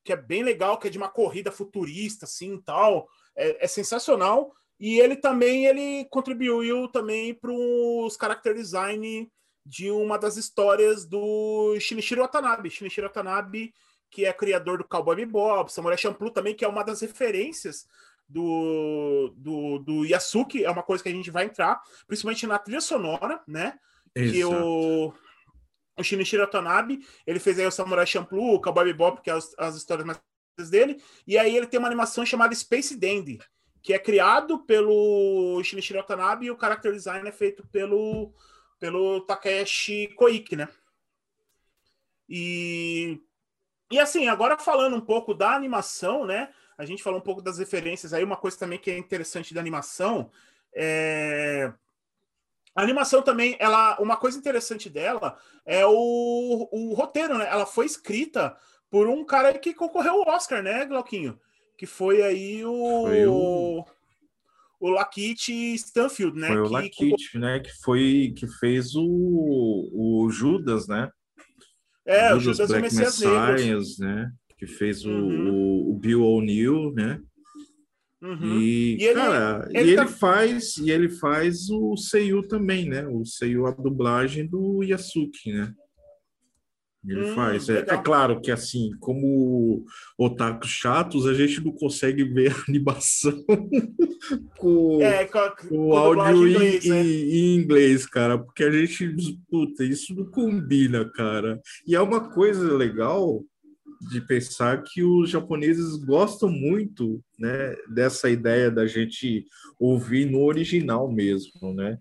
que 0.04 0.12
é 0.12 0.16
bem 0.16 0.42
legal, 0.42 0.78
que 0.78 0.88
é 0.88 0.90
de 0.90 0.98
uma 0.98 1.08
corrida 1.08 1.52
futurista, 1.52 2.24
assim, 2.24 2.58
tal. 2.58 3.08
É, 3.36 3.64
é 3.64 3.68
sensacional. 3.68 4.52
E 4.80 4.98
ele 4.98 5.14
também 5.14 5.66
ele 5.66 6.04
contribuiu 6.06 6.88
também 6.88 7.32
para 7.32 7.52
os 7.52 8.16
character 8.20 8.54
design 8.54 9.30
de 9.64 9.90
uma 9.90 10.18
das 10.18 10.36
histórias 10.36 11.06
do 11.06 11.76
Shinichiro 11.78 12.22
Watanabe. 12.22 12.70
Shinichiro 12.70 13.06
Watanabe, 13.06 13.72
que 14.10 14.24
é 14.24 14.32
criador 14.32 14.78
do 14.78 14.84
Cowboy 14.84 15.16
Bebop, 15.16 15.72
Samurai 15.72 15.96
Champloo 15.96 16.30
também, 16.30 16.54
que 16.54 16.64
é 16.64 16.68
uma 16.68 16.82
das 16.82 17.00
referências 17.00 17.86
do, 18.28 19.34
do, 19.36 19.78
do 19.78 20.04
Yasuki, 20.04 20.64
é 20.64 20.70
uma 20.70 20.82
coisa 20.82 21.02
que 21.02 21.08
a 21.08 21.12
gente 21.12 21.30
vai 21.30 21.44
entrar, 21.44 21.80
principalmente 22.06 22.46
na 22.46 22.58
trilha 22.58 22.80
sonora, 22.80 23.40
né? 23.46 23.78
Exato. 24.14 24.32
Que 24.32 24.44
o, 24.44 25.14
o 25.98 26.02
Shinichiro 26.02 26.42
Watanabe, 26.42 27.06
ele 27.26 27.38
fez 27.38 27.58
aí 27.58 27.66
o 27.66 27.70
Samurai 27.70 28.06
Champloo, 28.06 28.54
o 28.54 28.60
Cowboy 28.60 28.84
Bebop, 28.84 29.20
que 29.20 29.30
é 29.30 29.34
as, 29.34 29.54
as 29.58 29.76
histórias 29.76 30.06
mais 30.06 30.20
dele, 30.70 31.02
e 31.26 31.38
aí 31.38 31.56
ele 31.56 31.66
tem 31.66 31.78
uma 31.78 31.88
animação 31.88 32.24
chamada 32.24 32.54
Space 32.54 32.96
Dandy, 32.96 33.38
que 33.82 33.92
é 33.92 33.98
criado 33.98 34.64
pelo 34.64 35.60
Shinichiro 35.64 35.98
Watanabe 35.98 36.46
e 36.46 36.50
o 36.50 36.58
character 36.58 36.92
design 36.92 37.28
é 37.28 37.32
feito 37.32 37.66
pelo 37.68 38.32
pelo 38.82 39.20
Takeshi 39.20 40.08
Koike, 40.16 40.56
né? 40.56 40.68
E, 42.28 43.20
e 43.92 44.00
assim, 44.00 44.26
agora 44.26 44.58
falando 44.58 44.96
um 44.96 45.00
pouco 45.00 45.32
da 45.32 45.54
animação, 45.54 46.26
né? 46.26 46.52
A 46.76 46.84
gente 46.84 47.00
falou 47.00 47.20
um 47.20 47.22
pouco 47.22 47.40
das 47.40 47.58
referências 47.58 48.12
aí, 48.12 48.24
uma 48.24 48.36
coisa 48.36 48.58
também 48.58 48.80
que 48.80 48.90
é 48.90 48.98
interessante 48.98 49.54
da 49.54 49.60
animação 49.60 50.32
é 50.74 51.72
a 52.74 52.82
animação 52.82 53.22
também, 53.22 53.54
ela, 53.60 54.00
uma 54.00 54.16
coisa 54.16 54.36
interessante 54.36 54.90
dela 54.90 55.38
é 55.64 55.86
o, 55.86 56.68
o 56.72 56.92
roteiro, 56.94 57.38
né? 57.38 57.46
Ela 57.48 57.66
foi 57.66 57.86
escrita 57.86 58.56
por 58.90 59.06
um 59.06 59.24
cara 59.24 59.56
que 59.56 59.74
concorreu 59.74 60.14
ao 60.14 60.34
Oscar, 60.34 60.60
né, 60.60 60.84
Glauquinho? 60.86 61.38
Que 61.78 61.86
foi 61.86 62.20
aí 62.20 62.64
o, 62.64 63.02
foi 63.06 63.26
o 63.28 63.84
o 64.82 64.90
Lakit 64.90 65.74
Stanfield, 65.76 66.36
né? 66.36 66.48
Foi 66.48 66.58
o 66.58 66.68
Lakit, 66.68 67.38
né? 67.38 67.60
Que 67.60 67.70
foi 67.84 68.34
que 68.36 68.48
fez 68.58 68.96
o, 68.96 69.04
o 69.04 70.28
Judas, 70.28 70.88
né? 70.88 71.08
É, 72.04 72.30
Judas, 72.30 72.36
o 72.36 72.40
Judas 72.40 72.68
Black 72.68 72.94
o 72.94 72.98
Messias 72.98 73.98
né? 74.00 74.32
Que 74.58 74.66
fez 74.66 75.04
uhum. 75.04 75.52
o, 75.52 75.92
o, 75.92 75.98
Bill 76.00 76.24
O'Neill, 76.24 76.92
né? 76.94 77.20
Uhum. 78.20 78.58
E, 78.58 78.96
e, 78.96 79.04
ele, 79.04 79.14
cara, 79.14 79.68
ele, 79.70 79.92
e 79.92 79.94
tá... 79.94 80.02
ele 80.02 80.10
faz 80.10 80.76
e 80.78 80.90
ele 80.90 81.08
faz 81.08 81.70
o 81.70 81.96
Seiyu 81.96 82.42
também, 82.42 82.88
né? 82.88 83.06
O 83.06 83.24
Seiyu 83.24 83.66
a 83.66 83.70
dublagem 83.70 84.48
do 84.48 84.82
Yasuki, 84.82 85.52
né? 85.52 85.72
Ele 87.06 87.30
hum, 87.30 87.34
faz. 87.34 87.68
É, 87.68 87.80
é, 87.80 87.96
claro 87.96 88.40
que, 88.40 88.50
assim, 88.50 88.90
como 89.00 89.84
otakus 90.16 90.70
chatos, 90.70 91.26
a 91.26 91.34
gente 91.34 91.60
não 91.60 91.72
consegue 91.72 92.22
ver 92.22 92.52
a 92.52 92.64
animação 92.68 93.44
com, 94.56 95.02
é, 95.02 95.24
com, 95.24 95.68
com 95.68 95.88
o 95.88 95.96
áudio 95.96 96.46
em 96.46 96.52
inglês, 96.52 96.84
em, 96.84 96.90
né? 96.90 97.02
em, 97.02 97.56
inglês, 97.56 98.06
cara, 98.06 98.38
porque 98.38 98.62
a 98.62 98.70
gente, 98.70 99.16
puta, 99.50 99.84
isso 99.84 100.14
não 100.14 100.26
combina, 100.26 101.04
cara. 101.10 101.60
E 101.86 101.96
é 101.96 102.00
uma 102.00 102.30
coisa 102.30 102.72
legal 102.72 103.44
de 104.10 104.20
pensar 104.20 104.82
que 104.82 105.02
os 105.02 105.30
japoneses 105.30 105.96
gostam 105.96 106.48
muito, 106.48 107.22
né, 107.38 107.74
dessa 107.88 108.28
ideia 108.28 108.70
da 108.70 108.86
gente 108.86 109.44
ouvir 109.78 110.30
no 110.30 110.44
original 110.44 111.10
mesmo, 111.10 111.72
né? 111.74 111.98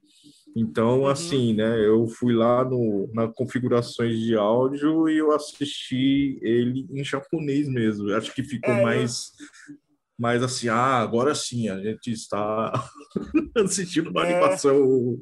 Então, 0.56 1.02
uhum. 1.02 1.08
assim, 1.08 1.54
né, 1.54 1.86
eu 1.86 2.08
fui 2.08 2.34
lá 2.34 2.64
no, 2.66 3.10
na 3.14 3.28
configurações 3.28 4.20
de 4.20 4.36
áudio 4.36 5.08
e 5.08 5.18
eu 5.18 5.32
assisti 5.32 6.38
ele 6.42 6.88
em 6.92 7.04
japonês 7.04 7.70
mesmo. 7.70 8.14
Acho 8.14 8.34
que 8.34 8.44
ficou 8.44 8.74
é, 8.74 8.84
mais, 8.84 9.32
eu... 9.70 9.76
mais 10.20 10.44
assim, 10.44 10.68
ah, 10.68 10.98
agora 10.98 11.34
sim, 11.34 11.70
a 11.70 11.80
gente 11.82 12.12
está 12.12 12.72
assistindo 13.64 14.10
uma 14.10 14.28
é. 14.28 14.34
animação, 14.34 15.18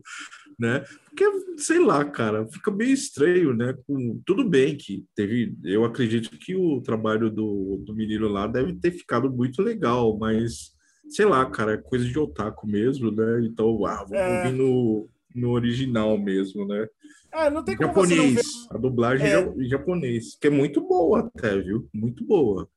né? 0.59 0.83
Porque, 1.05 1.25
sei 1.57 1.79
lá, 1.79 2.03
cara, 2.03 2.47
fica 2.47 2.71
meio 2.71 2.91
estranho, 2.91 3.53
né? 3.53 3.75
Com, 3.85 4.19
tudo 4.25 4.43
bem 4.43 4.75
que 4.75 5.05
teve, 5.15 5.55
eu 5.63 5.85
acredito 5.85 6.31
que 6.31 6.55
o 6.55 6.81
trabalho 6.81 7.29
do, 7.29 7.83
do 7.85 7.95
menino 7.95 8.27
lá 8.27 8.47
deve 8.47 8.73
ter 8.73 8.91
ficado 8.91 9.31
muito 9.31 9.61
legal, 9.61 10.17
mas 10.17 10.71
sei 11.07 11.25
lá, 11.25 11.45
cara, 11.49 11.73
é 11.73 11.77
coisa 11.77 12.05
de 12.05 12.17
otaku 12.17 12.67
mesmo, 12.67 13.11
né? 13.11 13.45
Então, 13.45 13.85
ah, 13.85 14.03
vamos 14.03 14.11
é. 14.13 14.37
ouvir 14.37 14.57
no, 14.57 15.09
no 15.33 15.51
original 15.51 16.17
mesmo, 16.17 16.65
né? 16.65 16.87
É, 17.31 17.49
não 17.49 17.63
tem 17.63 17.77
como 17.77 17.89
japonês, 17.89 18.67
a 18.71 18.77
dublagem 18.77 19.27
é. 19.27 19.39
em 19.39 19.69
japonês, 19.69 20.35
que 20.35 20.47
é 20.47 20.49
muito 20.49 20.81
boa 20.81 21.19
até, 21.19 21.57
viu? 21.59 21.87
Muito 21.93 22.25
boa. 22.25 22.67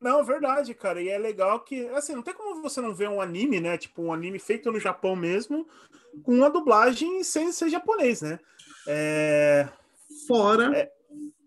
Não, 0.00 0.22
verdade, 0.22 0.74
cara. 0.74 1.00
E 1.00 1.08
é 1.08 1.16
legal 1.16 1.60
que, 1.60 1.86
assim, 1.88 2.14
não 2.14 2.22
tem 2.22 2.34
como 2.34 2.60
você 2.60 2.80
não 2.80 2.94
ver 2.94 3.08
um 3.08 3.20
anime, 3.20 3.60
né? 3.60 3.78
Tipo, 3.78 4.02
um 4.02 4.12
anime 4.12 4.38
feito 4.38 4.70
no 4.70 4.78
Japão 4.78 5.16
mesmo, 5.16 5.66
com 6.22 6.34
uma 6.34 6.50
dublagem 6.50 7.22
sem 7.22 7.50
ser 7.52 7.70
japonês, 7.70 8.20
né? 8.20 8.38
É... 8.86 9.66
Fora 10.26 10.76
é... 10.76 10.90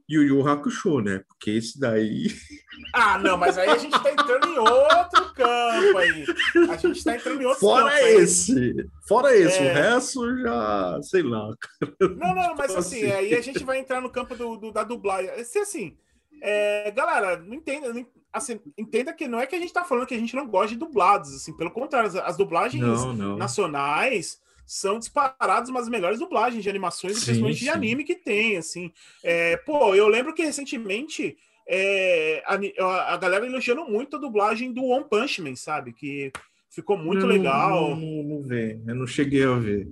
Yu 0.09 0.23
Yu 0.23 0.47
Hakusho, 0.47 1.01
né? 1.01 1.21
Porque 1.27 1.51
esse 1.51 1.79
daí. 1.79 2.27
Ah, 2.93 3.17
não, 3.17 3.35
mas 3.37 3.57
aí 3.57 3.67
a 3.67 3.77
gente 3.77 3.99
tá 4.01 4.11
entrando 4.11 4.47
em 4.47 4.57
outro 4.57 5.33
campo 5.33 5.97
aí. 5.97 6.25
A 6.69 6.77
gente 6.77 7.03
tá 7.03 7.15
entrando 7.15 7.41
em 7.41 7.45
outro 7.45 7.59
Fora 7.59 7.91
campo. 7.91 8.05
esse. 8.05 8.53
Aí. 8.53 8.89
Fora 9.07 9.35
esse. 9.35 9.57
É... 9.57 9.71
O 9.71 9.73
resto 9.73 10.37
já. 10.37 10.99
Sei 11.01 11.23
lá. 11.23 11.53
Não, 11.99 12.35
não, 12.35 12.55
mas 12.55 12.75
assim, 12.75 13.03
assim, 13.03 13.11
aí 13.11 13.33
a 13.33 13.41
gente 13.41 13.63
vai 13.63 13.79
entrar 13.79 13.99
no 13.99 14.11
campo 14.11 14.35
do, 14.35 14.57
do 14.57 14.71
da 14.71 14.83
dublagem. 14.83 15.43
Se 15.43 15.57
assim. 15.59 15.97
É, 16.41 16.91
galera, 16.91 17.37
não 17.37 17.55
entenda, 17.55 17.91
não, 17.91 18.05
assim, 18.31 18.59
entenda 18.77 19.11
que 19.11 19.27
não 19.27 19.39
é 19.39 19.47
que 19.47 19.55
a 19.55 19.59
gente 19.59 19.73
tá 19.73 19.83
falando 19.83 20.05
que 20.05 20.13
a 20.13 20.19
gente 20.19 20.35
não 20.35 20.47
gosta 20.47 20.69
de 20.69 20.77
dublados, 20.77 21.33
assim, 21.33 21.51
pelo 21.57 21.71
contrário, 21.71 22.07
as, 22.07 22.15
as 22.15 22.37
dublagens 22.37 22.83
não, 22.83 23.13
não. 23.13 23.37
nacionais 23.37 24.39
são 24.67 24.99
disparadas 24.99 25.69
umas 25.69 25.87
melhores 25.87 26.19
dublagens 26.19 26.61
de 26.61 26.69
animações, 26.69 27.17
sim, 27.17 27.25
principalmente 27.25 27.59
sim. 27.59 27.63
de 27.63 27.69
anime 27.69 28.03
que 28.03 28.15
tem, 28.15 28.57
assim. 28.57 28.91
É, 29.23 29.55
pô, 29.55 29.95
eu 29.95 30.09
lembro 30.09 30.33
que 30.33 30.43
recentemente 30.43 31.37
é, 31.65 32.43
a, 32.45 33.13
a, 33.13 33.17
galera 33.17 33.45
elogiando 33.45 33.85
muito 33.85 34.17
a 34.17 34.19
dublagem 34.19 34.73
do 34.73 34.83
One 34.83 35.05
Punch 35.09 35.41
Man, 35.41 35.55
sabe? 35.55 35.93
Que 35.93 36.33
ficou 36.69 36.97
muito 36.97 37.25
legal. 37.25 37.91
Não, 37.91 38.23
não, 38.23 38.39
não 38.41 38.55
eu 38.55 38.95
não 38.95 39.07
cheguei 39.07 39.45
a 39.45 39.55
ver. 39.55 39.87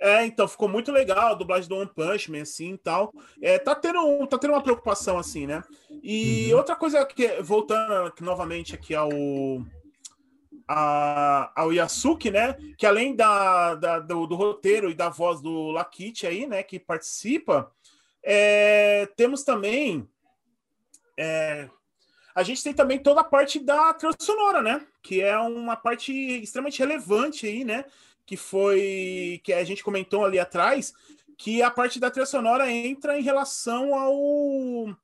É, 0.00 0.26
então, 0.26 0.48
ficou 0.48 0.68
muito 0.68 0.90
legal 0.90 1.30
a 1.30 1.34
dublagem 1.34 1.68
do 1.68 1.76
One 1.76 1.90
Punch 1.94 2.28
Man, 2.28 2.42
assim, 2.42 2.72
e 2.72 2.78
tal. 2.78 3.12
É, 3.40 3.56
tá, 3.56 3.72
tendo, 3.72 4.26
tá 4.26 4.36
tendo 4.36 4.52
uma 4.52 4.62
preocupação, 4.62 5.16
assim, 5.16 5.46
né? 5.46 5.62
E 6.02 6.48
uhum. 6.50 6.58
outra 6.58 6.74
coisa 6.74 7.06
que, 7.06 7.40
voltando 7.40 8.12
novamente 8.20 8.74
aqui 8.74 8.96
ao, 8.96 9.10
a, 10.66 11.52
ao 11.54 11.72
Yasuki, 11.72 12.30
né? 12.30 12.54
Que 12.76 12.86
além 12.86 13.14
da, 13.14 13.74
da 13.74 13.98
do, 13.98 14.26
do, 14.26 14.34
roteiro 14.34 14.90
e 14.90 14.94
da 14.94 15.08
voz 15.08 15.40
do 15.40 15.70
Lakit 15.70 16.26
aí, 16.26 16.46
né? 16.46 16.62
Que 16.62 16.78
participa, 16.78 17.72
é, 18.22 19.06
temos 19.16 19.42
também... 19.42 20.08
É, 21.18 21.68
a 22.34 22.42
gente 22.42 22.62
tem 22.62 22.72
também 22.72 22.98
toda 22.98 23.20
a 23.20 23.24
parte 23.24 23.60
da 23.60 23.92
trilha 23.92 24.14
sonora, 24.18 24.62
né? 24.62 24.86
Que 25.02 25.20
é 25.20 25.38
uma 25.38 25.76
parte 25.76 26.12
extremamente 26.12 26.78
relevante 26.78 27.46
aí, 27.46 27.62
né? 27.62 27.84
que 28.24 28.36
foi 28.36 29.40
que 29.44 29.52
a 29.52 29.64
gente 29.64 29.84
comentou 29.84 30.24
ali 30.24 30.38
atrás, 30.38 30.94
que 31.36 31.62
a 31.62 31.70
parte 31.70 31.98
da 31.98 32.10
trilha 32.10 32.26
sonora 32.26 32.70
entra 32.70 33.18
em 33.18 33.22
relação 33.22 33.94
ao 33.94 34.96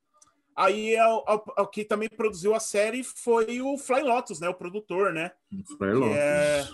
aí 0.59 0.97
ao, 0.97 1.25
ao, 1.31 1.55
ao, 1.57 1.67
que 1.69 1.85
também 1.85 2.09
produziu 2.09 2.55
a 2.55 2.61
série 2.61 3.05
foi 3.05 3.63
o 3.63 3.79
Fly 3.79 4.03
Lotus, 4.03 4.41
né, 4.41 4.49
o 4.49 4.55
produtor, 4.55 5.13
né? 5.13 5.31
O 5.53 5.77
Fly 5.77 5.93
Lotus. 5.93 6.17
É, 6.17 6.69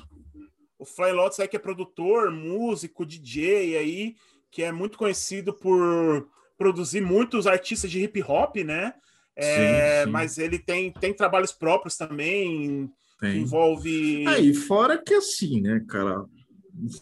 o 0.79 0.87
Fly 0.87 1.12
Lotus 1.12 1.38
aí 1.38 1.47
que 1.47 1.57
é 1.57 1.61
produtor, 1.61 2.31
músico, 2.31 3.05
DJ 3.05 3.76
aí, 3.76 4.17
que 4.50 4.62
é 4.62 4.73
muito 4.73 4.97
conhecido 4.97 5.53
por 5.53 6.26
produzir 6.57 7.03
muitos 7.03 7.47
artistas 7.47 7.91
de 7.91 8.00
hip 8.03 8.23
hop, 8.23 8.57
né? 8.57 8.95
É, 9.37 10.00
sim, 10.00 10.05
sim. 10.07 10.11
Mas 10.11 10.38
ele 10.38 10.59
tem, 10.59 10.91
tem 10.93 11.12
trabalhos 11.12 11.53
próprios 11.53 11.97
também, 11.97 12.91
tem. 13.21 13.43
envolve. 13.43 14.26
Aí, 14.26 14.50
ah, 14.50 14.67
fora 14.67 14.97
que 14.97 15.14
assim, 15.14 15.61
né, 15.61 15.85
cara? 15.88 16.25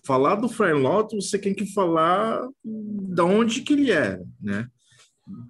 Falar 0.04 0.34
do 0.34 0.48
Fry 0.48 0.72
Lotus, 0.72 1.30
você 1.30 1.38
tem 1.38 1.54
que 1.54 1.72
falar 1.72 2.46
da 2.64 3.24
onde 3.24 3.62
que 3.62 3.72
ele 3.72 3.92
é, 3.92 4.20
né? 4.40 4.68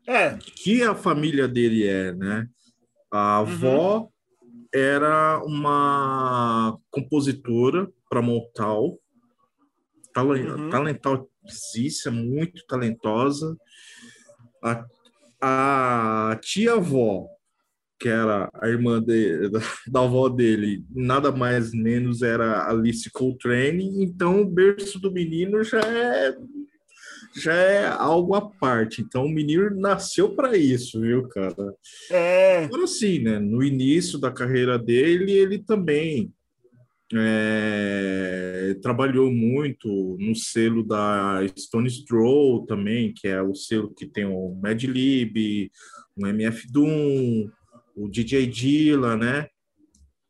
É. 0.06 0.36
Que 0.56 0.82
a 0.82 0.94
família 0.94 1.46
dele 1.46 1.86
é, 1.86 2.12
né? 2.12 2.46
A 3.10 3.38
avó 3.38 4.00
uhum. 4.00 4.08
era 4.74 5.42
uma 5.44 6.78
compositora 6.90 7.88
para 8.08 8.22
Montal, 8.22 8.98
uhum. 10.16 10.70
talentosíssima, 10.70 12.16
muito 12.16 12.64
talentosa. 12.66 13.56
A, 14.62 14.84
a 15.40 16.40
tia-avó 16.40 17.28
que 18.02 18.08
era 18.08 18.50
a 18.54 18.68
irmã 18.68 19.00
de, 19.00 19.48
da, 19.48 19.60
da, 19.86 20.00
avó 20.00 20.28
dele, 20.28 20.84
nada 20.90 21.30
mais 21.30 21.72
menos 21.72 22.20
era 22.20 22.68
Alice 22.68 23.08
Coltrane, 23.12 24.02
então 24.02 24.42
o 24.42 24.44
berço 24.44 24.98
do 24.98 25.12
menino 25.12 25.62
já 25.62 25.78
é 25.78 26.36
já 27.34 27.54
é 27.54 27.86
algo 27.86 28.34
à 28.34 28.40
parte. 28.40 29.00
Então 29.00 29.24
o 29.24 29.30
menino 29.30 29.70
nasceu 29.70 30.34
para 30.34 30.56
isso, 30.56 31.00
viu, 31.00 31.28
cara? 31.28 31.74
É. 32.10 32.64
Agora 32.64 32.86
sim, 32.86 33.20
né? 33.20 33.38
No 33.38 33.62
início 33.62 34.18
da 34.18 34.30
carreira 34.30 34.78
dele, 34.78 35.32
ele 35.32 35.58
também 35.58 36.32
é, 37.14 38.76
trabalhou 38.82 39.30
muito 39.30 40.16
no 40.18 40.34
selo 40.34 40.82
da 40.82 41.40
Stone 41.58 41.90
Stroll 41.90 42.66
também, 42.66 43.12
que 43.12 43.28
é 43.28 43.42
o 43.42 43.54
selo 43.54 43.92
que 43.94 44.06
tem 44.06 44.24
o 44.24 44.54
Mad 44.62 44.82
Lib, 44.82 45.70
o 46.16 46.26
MF 46.26 46.70
Doom, 46.70 47.50
o 47.94 48.08
DJ 48.08 48.46
Dilla, 48.46 49.16
né? 49.16 49.48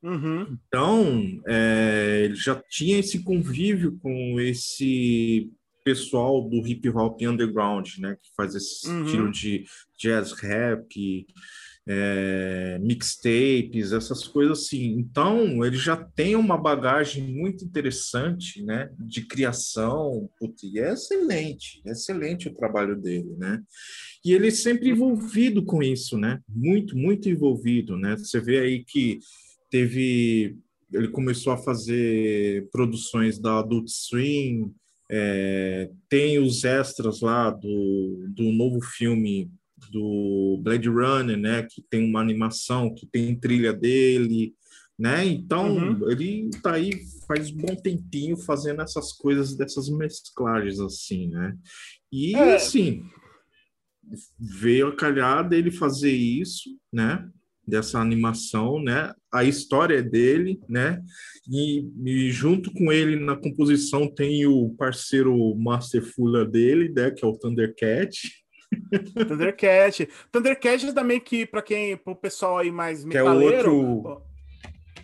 Uhum. 0.02 0.58
Então, 0.66 1.40
é, 1.46 2.22
ele 2.24 2.34
já 2.34 2.60
tinha 2.68 2.98
esse 2.98 3.22
convívio 3.22 3.98
com 4.00 4.40
esse 4.40 5.48
pessoal 5.84 6.48
do 6.48 6.66
hip 6.66 6.88
hop 6.88 7.20
underground, 7.22 7.98
né? 7.98 8.16
Que 8.22 8.30
faz 8.36 8.54
esse 8.54 8.88
uhum. 8.88 9.04
estilo 9.04 9.30
de 9.30 9.64
jazz 9.98 10.32
rap, 10.32 11.26
é, 11.86 12.78
mixtapes, 12.80 13.92
essas 13.92 14.26
coisas 14.26 14.60
assim. 14.60 14.94
Então, 14.98 15.64
ele 15.64 15.76
já 15.76 15.96
tem 15.96 16.36
uma 16.36 16.56
bagagem 16.56 17.26
muito 17.26 17.64
interessante, 17.64 18.62
né? 18.62 18.90
De 18.98 19.26
criação, 19.26 20.28
putz, 20.38 20.62
e 20.62 20.78
é 20.78 20.92
excelente, 20.92 21.82
é 21.86 21.90
excelente 21.90 22.48
o 22.48 22.54
trabalho 22.54 23.00
dele, 23.00 23.34
né? 23.36 23.60
E 24.24 24.32
ele 24.32 24.50
sempre 24.50 24.90
envolvido 24.90 25.64
com 25.64 25.82
isso, 25.82 26.16
né? 26.16 26.40
Muito, 26.48 26.96
muito 26.96 27.28
envolvido, 27.28 27.96
né? 27.96 28.16
Você 28.16 28.40
vê 28.40 28.60
aí 28.60 28.84
que 28.84 29.18
teve, 29.70 30.56
ele 30.92 31.08
começou 31.08 31.52
a 31.52 31.58
fazer 31.58 32.68
produções 32.70 33.38
da 33.38 33.58
Adult 33.58 33.88
Swim, 33.88 34.72
é, 35.14 35.90
tem 36.08 36.38
os 36.38 36.64
extras 36.64 37.20
lá 37.20 37.50
do, 37.50 38.24
do 38.30 38.44
novo 38.50 38.80
filme 38.80 39.50
do 39.90 40.58
Blade 40.62 40.88
Runner, 40.88 41.36
né? 41.36 41.62
Que 41.64 41.82
tem 41.82 42.08
uma 42.08 42.20
animação, 42.20 42.94
que 42.94 43.06
tem 43.06 43.38
trilha 43.38 43.74
dele, 43.74 44.54
né? 44.98 45.26
Então 45.26 45.76
uhum. 45.76 46.10
ele 46.10 46.48
tá 46.62 46.74
aí 46.74 46.92
faz 47.28 47.50
um 47.50 47.56
bom 47.58 47.76
tempinho 47.76 48.38
fazendo 48.38 48.80
essas 48.80 49.12
coisas 49.12 49.54
dessas 49.54 49.90
mesclagens 49.90 50.80
assim, 50.80 51.28
né? 51.28 51.58
E 52.10 52.34
é. 52.34 52.54
assim, 52.54 53.04
veio 54.38 54.88
a 54.88 54.96
calhar 54.96 55.46
dele 55.46 55.70
fazer 55.70 56.12
isso, 56.12 56.70
né? 56.90 57.28
Dessa 57.66 57.98
animação, 57.98 58.82
né? 58.82 59.12
A 59.32 59.44
história 59.44 59.98
é 59.98 60.02
dele, 60.02 60.60
né? 60.68 61.00
E, 61.50 61.88
e, 62.04 62.30
junto 62.30 62.72
com 62.72 62.92
ele 62.92 63.16
na 63.16 63.36
composição 63.36 64.12
tem 64.12 64.46
o 64.46 64.70
parceiro 64.70 65.54
Master 65.56 66.02
Fula 66.02 66.44
dele, 66.44 66.92
né? 66.94 67.10
Que 67.10 67.24
é 67.24 67.28
o 67.28 67.36
Thundercat. 67.36 68.10
Thundercat. 69.28 70.08
Thundercat 70.30 70.92
também 70.92 71.20
que, 71.20 71.46
para 71.46 71.62
quem, 71.62 71.96
para 71.96 72.12
o 72.12 72.16
pessoal 72.16 72.58
aí 72.58 72.70
mais 72.70 73.04
metaleiro... 73.04 73.62
Que 73.62 73.68
é 73.68 73.72
outro 73.72 74.32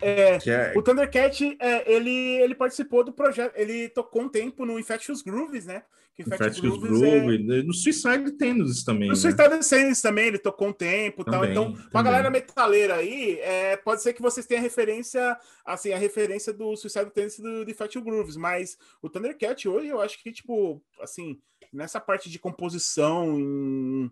é, 0.01 0.37
é, 0.49 0.73
O 0.75 0.81
Thundercat, 0.81 1.57
é, 1.59 1.91
ele, 1.91 2.41
ele 2.41 2.55
participou 2.55 3.03
do 3.03 3.11
projeto, 3.11 3.53
ele 3.55 3.89
tocou 3.89 4.23
um 4.23 4.29
tempo 4.29 4.65
no 4.65 4.79
Infectious 4.79 5.21
Grooves, 5.21 5.65
né? 5.65 5.83
Infectious, 6.19 6.77
Grooves, 6.77 7.01
é... 7.01 7.63
no 7.63 7.73
Suicide 7.73 8.31
Tendencies 8.33 8.83
também. 8.83 9.07
No 9.07 9.13
né? 9.13 9.19
Suicide 9.19 9.37
Tendencies 9.37 10.01
também, 10.01 10.27
ele 10.27 10.37
tocou 10.37 10.67
um 10.67 10.73
tempo 10.73 11.23
tal. 11.23 11.45
Então, 11.45 11.71
também. 11.73 11.89
pra 11.89 12.01
galera 12.01 12.29
metaleira 12.29 12.95
aí, 12.95 13.39
é, 13.39 13.77
pode 13.77 14.01
ser 14.01 14.13
que 14.13 14.21
vocês 14.21 14.45
tenham 14.45 14.59
a 14.59 14.63
referência, 14.63 15.37
assim, 15.65 15.93
a 15.93 15.97
referência 15.97 16.51
do 16.51 16.75
Suicide 16.75 17.11
Tendencies 17.11 17.39
do, 17.39 17.65
do 17.65 17.71
Infectious 17.71 18.03
Grooves, 18.03 18.35
mas 18.35 18.77
o 19.01 19.09
Thundercat 19.09 19.67
hoje, 19.67 19.87
eu 19.87 20.01
acho 20.01 20.21
que, 20.21 20.31
tipo, 20.31 20.81
assim, 21.01 21.39
nessa 21.71 21.99
parte 21.99 22.29
de 22.29 22.39
composição, 22.39 23.39
em 23.39 24.11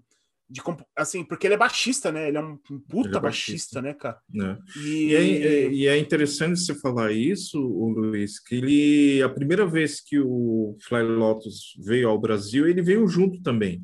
de 0.49 0.61
assim, 0.95 1.23
porque 1.23 1.45
ele 1.47 1.55
é 1.55 1.57
baixista, 1.57 2.11
né? 2.11 2.27
Ele 2.29 2.37
é 2.37 2.41
um 2.41 2.57
puta 2.87 3.17
é 3.17 3.21
baixista, 3.21 3.21
baixista, 3.21 3.81
né, 3.81 3.93
cara? 3.93 4.19
É. 4.33 4.79
E... 4.79 5.07
E, 5.07 5.15
é, 5.15 5.71
e... 5.71 5.87
é, 5.87 5.97
interessante 5.97 6.59
você 6.59 6.73
falar 6.75 7.11
isso, 7.11 7.59
o 7.59 7.89
Luiz, 7.89 8.39
que 8.39 8.55
ele 8.55 9.21
a 9.21 9.29
primeira 9.29 9.65
vez 9.65 9.99
que 9.99 10.19
o 10.19 10.77
Fly 10.87 11.03
Lotus 11.03 11.75
veio 11.83 12.09
ao 12.09 12.19
Brasil, 12.19 12.67
ele 12.67 12.81
veio 12.81 13.07
junto 13.07 13.41
também. 13.41 13.83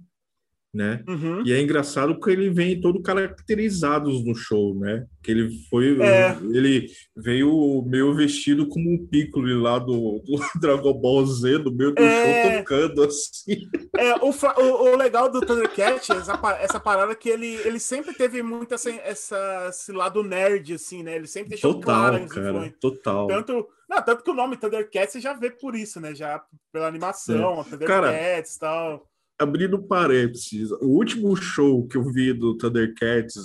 Né? 0.73 1.03
Uhum. 1.07 1.43
E 1.45 1.53
é 1.53 1.62
engraçado 1.62 2.15
porque 2.15 2.31
ele 2.31 2.49
vem 2.49 2.81
todo 2.81 2.99
caracterizados 3.01 4.25
no 4.25 4.33
show, 4.33 4.73
né? 4.73 5.05
Que 5.21 5.29
ele 5.29 5.51
foi, 5.69 6.01
é. 6.01 6.36
ele 6.51 6.88
veio 7.15 7.83
meio 7.86 8.13
vestido 8.15 8.67
como 8.67 8.91
um 8.91 9.05
Piccolo 9.05 9.62
lá 9.62 9.77
do, 9.77 10.19
do 10.25 10.36
Dragon 10.59 10.93
Ball 10.93 11.25
Z 11.27 11.59
no 11.59 11.71
meio 11.71 11.93
do 11.93 12.01
é. 12.01 12.53
show 12.53 12.59
tocando 12.59 13.03
assim. 13.03 13.69
É 13.95 14.15
o, 14.15 14.31
o, 14.31 14.91
o 14.91 14.95
legal 14.97 15.29
do 15.29 15.41
Thundercat 15.41 16.12
essa, 16.12 16.39
essa 16.59 16.79
parada 16.79 17.15
que 17.15 17.29
ele, 17.29 17.53
ele 17.65 17.79
sempre 17.79 18.13
teve 18.13 18.41
muito 18.41 18.73
essa, 18.73 18.89
essa 18.89 19.67
esse 19.69 19.91
lado 19.91 20.23
nerd 20.23 20.73
assim, 20.73 21.03
né? 21.03 21.15
Ele 21.15 21.27
sempre 21.27 21.49
deixou 21.49 21.75
total, 21.75 22.12
claro, 22.12 22.27
cara, 22.27 22.73
total. 22.79 23.27
Tanto 23.27 23.67
não, 23.88 24.01
tanto 24.01 24.23
que 24.23 24.31
o 24.31 24.33
nome 24.33 24.57
Thundercats 24.57 25.13
você 25.13 25.21
já 25.21 25.33
vê 25.33 25.51
por 25.51 25.75
isso, 25.75 25.99
né? 25.99 26.15
Já 26.15 26.43
pela 26.71 26.88
animação, 26.88 27.62
é. 27.62 27.63
Thundercats 27.63 28.55
e 28.55 28.59
tal 28.59 29.12
abrindo 29.43 29.84
parênteses, 29.84 30.71
o 30.71 30.88
último 30.88 31.36
show 31.36 31.86
que 31.88 31.97
eu 31.97 32.03
vi 32.03 32.34
do 32.34 32.58
Thundercats, 32.58 33.36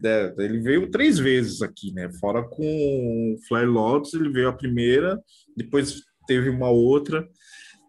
né, 0.00 0.32
ele 0.38 0.60
veio 0.60 0.90
três 0.90 1.18
vezes 1.18 1.60
aqui, 1.60 1.92
né? 1.92 2.08
Fora 2.20 2.42
com 2.42 2.64
o 2.64 3.36
Fly 3.46 3.66
Lotus, 3.66 4.14
ele 4.14 4.30
veio 4.30 4.48
a 4.48 4.52
primeira, 4.52 5.20
depois 5.56 6.02
teve 6.26 6.48
uma 6.48 6.70
outra. 6.70 7.28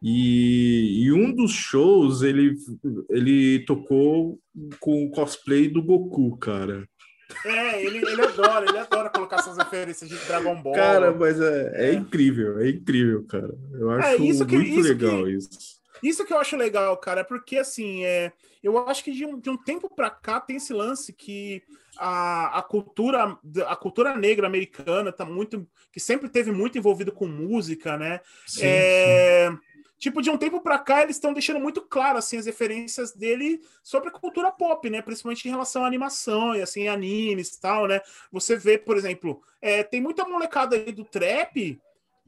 E, 0.02 1.04
e, 1.04 1.12
um 1.12 1.34
dos 1.34 1.52
shows 1.52 2.22
ele, 2.22 2.56
ele 3.10 3.60
tocou 3.66 4.40
com 4.80 5.06
o 5.06 5.12
cosplay 5.12 5.68
do 5.68 5.84
Goku, 5.84 6.38
cara. 6.38 6.88
É, 7.46 7.86
ele, 7.86 7.98
ele 7.98 8.22
adora, 8.22 8.66
ele 8.68 8.78
adora 8.78 9.10
colocar 9.10 9.38
essas 9.38 9.58
referências 9.58 10.10
de 10.10 10.16
Dragon 10.26 10.62
Ball. 10.62 10.74
Cara, 10.74 11.14
mas 11.14 11.40
é, 11.40 11.72
é. 11.76 11.90
é 11.90 11.94
incrível, 11.94 12.60
é 12.60 12.70
incrível, 12.70 13.24
cara. 13.28 13.54
Eu 13.74 13.92
é, 13.92 13.98
acho 13.98 14.22
é, 14.22 14.26
isso 14.26 14.46
que, 14.46 14.56
muito 14.56 14.80
isso 14.80 14.90
legal 14.90 15.26
que, 15.26 15.32
isso. 15.32 15.79
Isso 16.04 16.26
que 16.26 16.34
eu 16.34 16.40
acho 16.40 16.56
legal, 16.56 16.96
cara, 16.98 17.24
porque 17.24 17.58
assim, 17.58 18.04
é, 18.04 18.32
eu 18.64 18.78
acho 18.88 19.04
que 19.04 19.12
de 19.12 19.26
um, 19.26 19.40
de 19.40 19.50
um 19.50 19.58
tempo 19.58 19.90
para 19.90 20.10
cá 20.10 20.40
tem 20.40 20.58
esse 20.58 20.74
lance 20.74 21.14
que 21.14 21.64
a, 21.98 22.60
a 22.60 22.62
cultura 22.62 23.38
a 23.68 23.76
cultura 23.76 24.16
negra 24.16 24.48
americana 24.48 25.12
tá 25.12 25.26
muito 25.26 25.68
que 25.92 26.00
sempre 26.00 26.30
teve 26.30 26.52
muito 26.52 26.78
envolvido 26.78 27.12
com 27.12 27.28
música, 27.28 27.98
né? 27.98 28.22
Sim, 28.46 28.66
é, 28.66 29.50
sim. 29.52 29.60
Tipo, 30.00 30.22
de 30.22 30.30
um 30.30 30.38
tempo 30.38 30.62
para 30.62 30.80
cá, 30.80 31.04
eles 31.04 31.18
estão 31.18 31.34
deixando 31.34 31.60
muito 31.60 31.82
claro 31.82 32.18
assim, 32.18 32.38
as 32.38 32.46
referências 32.46 33.12
dele 33.12 33.60
sobre 33.84 34.08
a 34.08 34.12
cultura 34.12 34.50
pop, 34.50 34.90
né? 34.90 35.02
Principalmente 35.02 35.46
em 35.46 35.52
relação 35.52 35.84
à 35.84 35.88
animação 35.88 36.56
e 36.56 36.62
assim, 36.62 36.88
animes 36.88 37.50
e 37.50 37.60
tal, 37.60 37.86
né? 37.86 38.00
Você 38.32 38.56
vê, 38.56 38.78
por 38.78 38.96
exemplo, 38.96 39.42
é, 39.62 39.84
tem 39.84 40.00
muita 40.00 40.24
molecada 40.26 40.78
aí 40.78 40.94
do 40.94 41.04
trap 41.04 41.78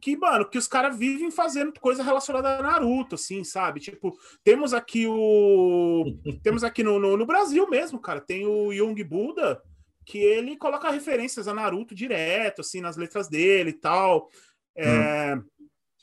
que, 0.01 0.17
mano, 0.17 0.49
que 0.49 0.57
os 0.57 0.67
caras 0.67 0.97
vivem 0.97 1.29
fazendo 1.29 1.79
coisa 1.79 2.01
relacionada 2.01 2.57
a 2.57 2.61
Naruto, 2.63 3.15
assim, 3.15 3.43
sabe? 3.43 3.79
Tipo, 3.79 4.17
temos 4.43 4.73
aqui 4.73 5.05
o. 5.07 6.03
temos 6.41 6.63
aqui 6.63 6.83
no, 6.83 6.97
no, 6.97 7.15
no, 7.15 7.25
Brasil 7.25 7.69
mesmo, 7.69 7.99
cara, 7.99 8.19
tem 8.19 8.45
o 8.45 8.73
Young 8.73 9.03
Buda, 9.03 9.61
que 10.03 10.17
ele 10.17 10.57
coloca 10.57 10.89
referências 10.89 11.47
a 11.47 11.53
Naruto 11.53 11.93
direto, 11.93 12.61
assim, 12.61 12.81
nas 12.81 12.97
letras 12.97 13.29
dele 13.29 13.69
e 13.69 13.73
tal. 13.73 14.27
É... 14.75 15.35
Hum. 15.35 15.43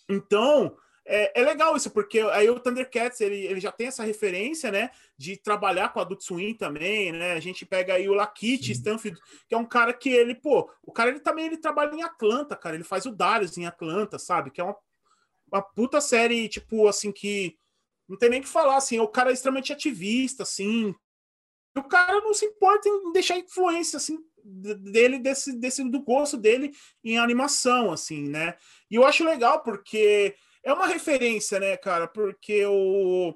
Então, 0.08 0.76
é, 1.11 1.40
é, 1.40 1.42
legal 1.42 1.75
isso, 1.75 1.90
porque 1.90 2.21
aí 2.21 2.51
o 2.51 2.61
Thundercats 2.61 3.23
ele, 3.23 3.47
ele 3.47 3.61
já 3.61 3.73
tem 3.73 3.87
essa 3.87 4.05
referência, 4.05 4.71
né? 4.71 4.90
De 5.16 5.38
trabalhar 5.38 5.88
com 5.88 5.99
a 5.99 6.03
Adult 6.03 6.21
Swim 6.21 6.53
também, 6.53 7.12
né? 7.12 7.33
A 7.33 7.40
gente 7.40 7.64
pega 7.64 7.94
aí 7.94 8.07
o 8.07 8.12
Lakit 8.12 8.71
Stanfield, 8.73 9.18
que 9.49 9.55
é 9.55 9.59
um 9.59 9.64
cara 9.64 9.94
que 9.94 10.11
ele, 10.11 10.35
pô, 10.35 10.71
o 10.83 10.92
cara 10.92 11.09
ele 11.09 11.21
também 11.21 11.47
ele 11.47 11.57
trabalha 11.57 11.94
em 11.94 12.03
Atlanta, 12.03 12.55
cara. 12.55 12.75
Ele 12.75 12.85
faz 12.85 13.07
o 13.07 13.11
Darius 13.11 13.57
em 13.57 13.64
Atlanta, 13.64 14.18
sabe? 14.18 14.51
Que 14.51 14.61
é 14.61 14.64
uma, 14.64 14.77
uma 15.51 15.62
puta 15.62 15.99
série, 15.99 16.47
tipo, 16.47 16.87
assim, 16.87 17.11
que 17.11 17.57
não 18.07 18.18
tem 18.18 18.29
nem 18.29 18.40
o 18.40 18.42
que 18.42 18.49
falar, 18.49 18.77
assim. 18.77 19.01
O 19.01 19.09
cara 19.09 19.31
é 19.31 19.33
extremamente 19.33 19.73
ativista, 19.73 20.42
assim. 20.42 20.94
O 21.75 21.85
cara 21.85 22.21
não 22.21 22.35
se 22.35 22.44
importa 22.44 22.87
em 22.87 23.12
deixar 23.12 23.38
influência, 23.38 23.97
assim, 23.97 24.18
dele, 24.44 25.18
desse, 25.18 25.53
desse 25.59 25.83
do 25.85 26.03
gosto 26.03 26.37
dele 26.37 26.73
em 27.03 27.18
animação, 27.18 27.90
assim, 27.90 28.29
né? 28.29 28.57
E 28.90 28.97
eu 28.97 29.07
acho 29.07 29.25
legal 29.25 29.62
porque 29.62 30.35
é 30.70 30.74
uma 30.74 30.87
referência, 30.87 31.59
né, 31.59 31.76
cara? 31.76 32.07
Porque 32.07 32.64
o. 32.66 33.35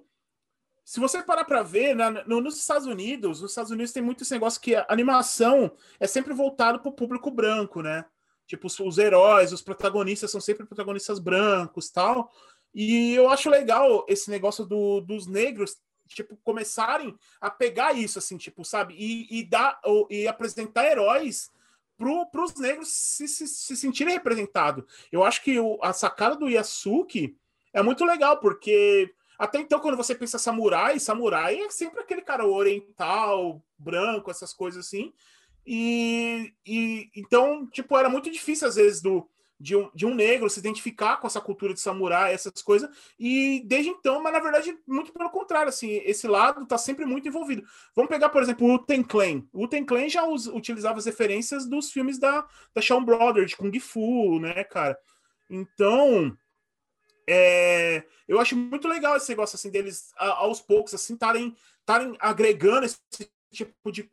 Se 0.85 1.01
você 1.01 1.23
parar 1.23 1.45
para 1.45 1.62
ver, 1.62 1.95
na, 1.95 2.11
no, 2.11 2.40
nos 2.40 2.59
Estados 2.59 2.87
Unidos, 2.87 3.40
nos 3.40 3.53
Estados 3.53 3.71
Unidos 3.71 3.92
tem 3.92 4.03
muito 4.03 4.23
esse 4.23 4.33
negócio 4.35 4.61
que 4.61 4.75
a 4.75 4.85
animação 4.88 5.73
é 5.99 6.07
sempre 6.07 6.35
voltado 6.35 6.81
para 6.81 6.88
o 6.88 6.95
público 6.95 7.31
branco, 7.31 7.81
né? 7.81 8.05
Tipo, 8.47 8.66
os, 8.66 8.79
os, 8.81 8.99
heróis, 8.99 9.53
os 9.53 9.62
protagonistas 9.62 10.31
são 10.31 10.40
sempre 10.40 10.66
protagonistas 10.66 11.18
brancos 11.18 11.88
tal. 11.88 12.31
E 12.75 13.14
eu 13.14 13.29
acho 13.29 13.49
legal 13.49 14.05
esse 14.09 14.31
negócio 14.31 14.66
do, 14.66 15.01
dos 15.01 15.27
negros, 15.27 15.77
tipo, 16.09 16.37
começarem 16.42 17.16
a 17.40 17.51
pegar 17.51 17.92
isso, 17.92 18.18
assim, 18.18 18.37
tipo, 18.37 18.64
sabe? 18.64 18.95
E, 18.99 19.38
e, 19.38 19.45
dar, 19.45 19.81
e 20.11 20.27
apresentar 20.27 20.87
heróis 20.87 21.51
para 22.31 22.45
os 22.45 22.55
negros 22.57 22.88
se, 22.88 23.29
se, 23.29 23.47
se, 23.47 23.77
sentirem 23.77 24.15
representados. 24.15 24.85
Eu 25.11 25.25
acho 25.25 25.43
que 25.43 25.59
o, 25.59 25.79
a 25.83 25.93
sacada 25.93 26.37
do 26.37 26.49
Yasuki 26.49 27.37
é 27.73 27.83
muito 27.83 28.05
legal, 28.05 28.38
porque 28.38 29.12
até 29.38 29.59
então, 29.59 29.81
quando 29.81 29.97
você 29.97 30.15
pensa 30.15 30.38
samurai, 30.38 30.99
samurai 30.99 31.59
é 31.59 31.71
sempre 31.71 32.01
aquele 32.01 32.23
cara 32.23 32.47
oriental, 32.47 33.62
branco, 33.79 34.31
essas 34.31 34.53
coisas 34.53 34.87
assim. 34.87 35.12
E, 35.67 36.53
e 36.67 37.11
então, 37.15 37.67
tipo, 37.67 37.97
era 37.97 38.09
muito 38.09 38.31
difícil 38.31 38.69
às 38.69 38.75
vezes 38.77 39.01
do, 39.01 39.29
de 39.62 39.77
um, 39.77 39.88
de 39.94 40.05
um 40.05 40.12
negro 40.12 40.51
se 40.51 40.59
identificar 40.59 41.18
com 41.18 41.27
essa 41.29 41.40
cultura 41.40 41.72
de 41.72 41.81
samurai, 41.81 42.35
essas 42.35 42.61
coisas, 42.62 42.90
e 43.16 43.62
desde 43.64 43.90
então, 43.90 44.20
mas 44.20 44.33
na 44.33 44.40
verdade, 44.40 44.77
muito 44.85 45.12
pelo 45.12 45.31
contrário, 45.31 45.68
assim, 45.68 46.03
esse 46.05 46.27
lado 46.27 46.66
tá 46.66 46.77
sempre 46.77 47.05
muito 47.05 47.29
envolvido. 47.29 47.62
Vamos 47.94 48.09
pegar, 48.09 48.29
por 48.31 48.42
exemplo, 48.42 48.66
o 48.66 48.75
Uten 48.75 49.05
Clan. 49.05 49.44
O 49.53 49.64
Uten 49.64 49.85
Clan 49.85 50.09
já 50.09 50.27
us, 50.27 50.48
utilizava 50.48 50.98
as 50.98 51.07
referências 51.07 51.64
dos 51.64 51.92
filmes 51.92 52.18
da, 52.18 52.44
da 52.75 52.83
Shawn 52.83 53.05
Brothers, 53.05 53.51
de 53.51 53.57
Kung 53.57 53.79
Fu, 53.79 54.40
né, 54.40 54.64
cara? 54.64 54.98
Então, 55.48 56.37
é, 57.29 58.05
eu 58.27 58.40
acho 58.40 58.57
muito 58.57 58.88
legal 58.88 59.16
esse 59.16 59.29
negócio, 59.29 59.55
assim, 59.55 59.70
deles, 59.70 60.12
a, 60.16 60.38
aos 60.38 60.61
poucos, 60.61 60.92
assim, 60.92 61.14
estarem 61.14 61.55
agregando 62.18 62.85
esse 62.85 62.98
tipo 63.53 63.92
de, 63.92 64.11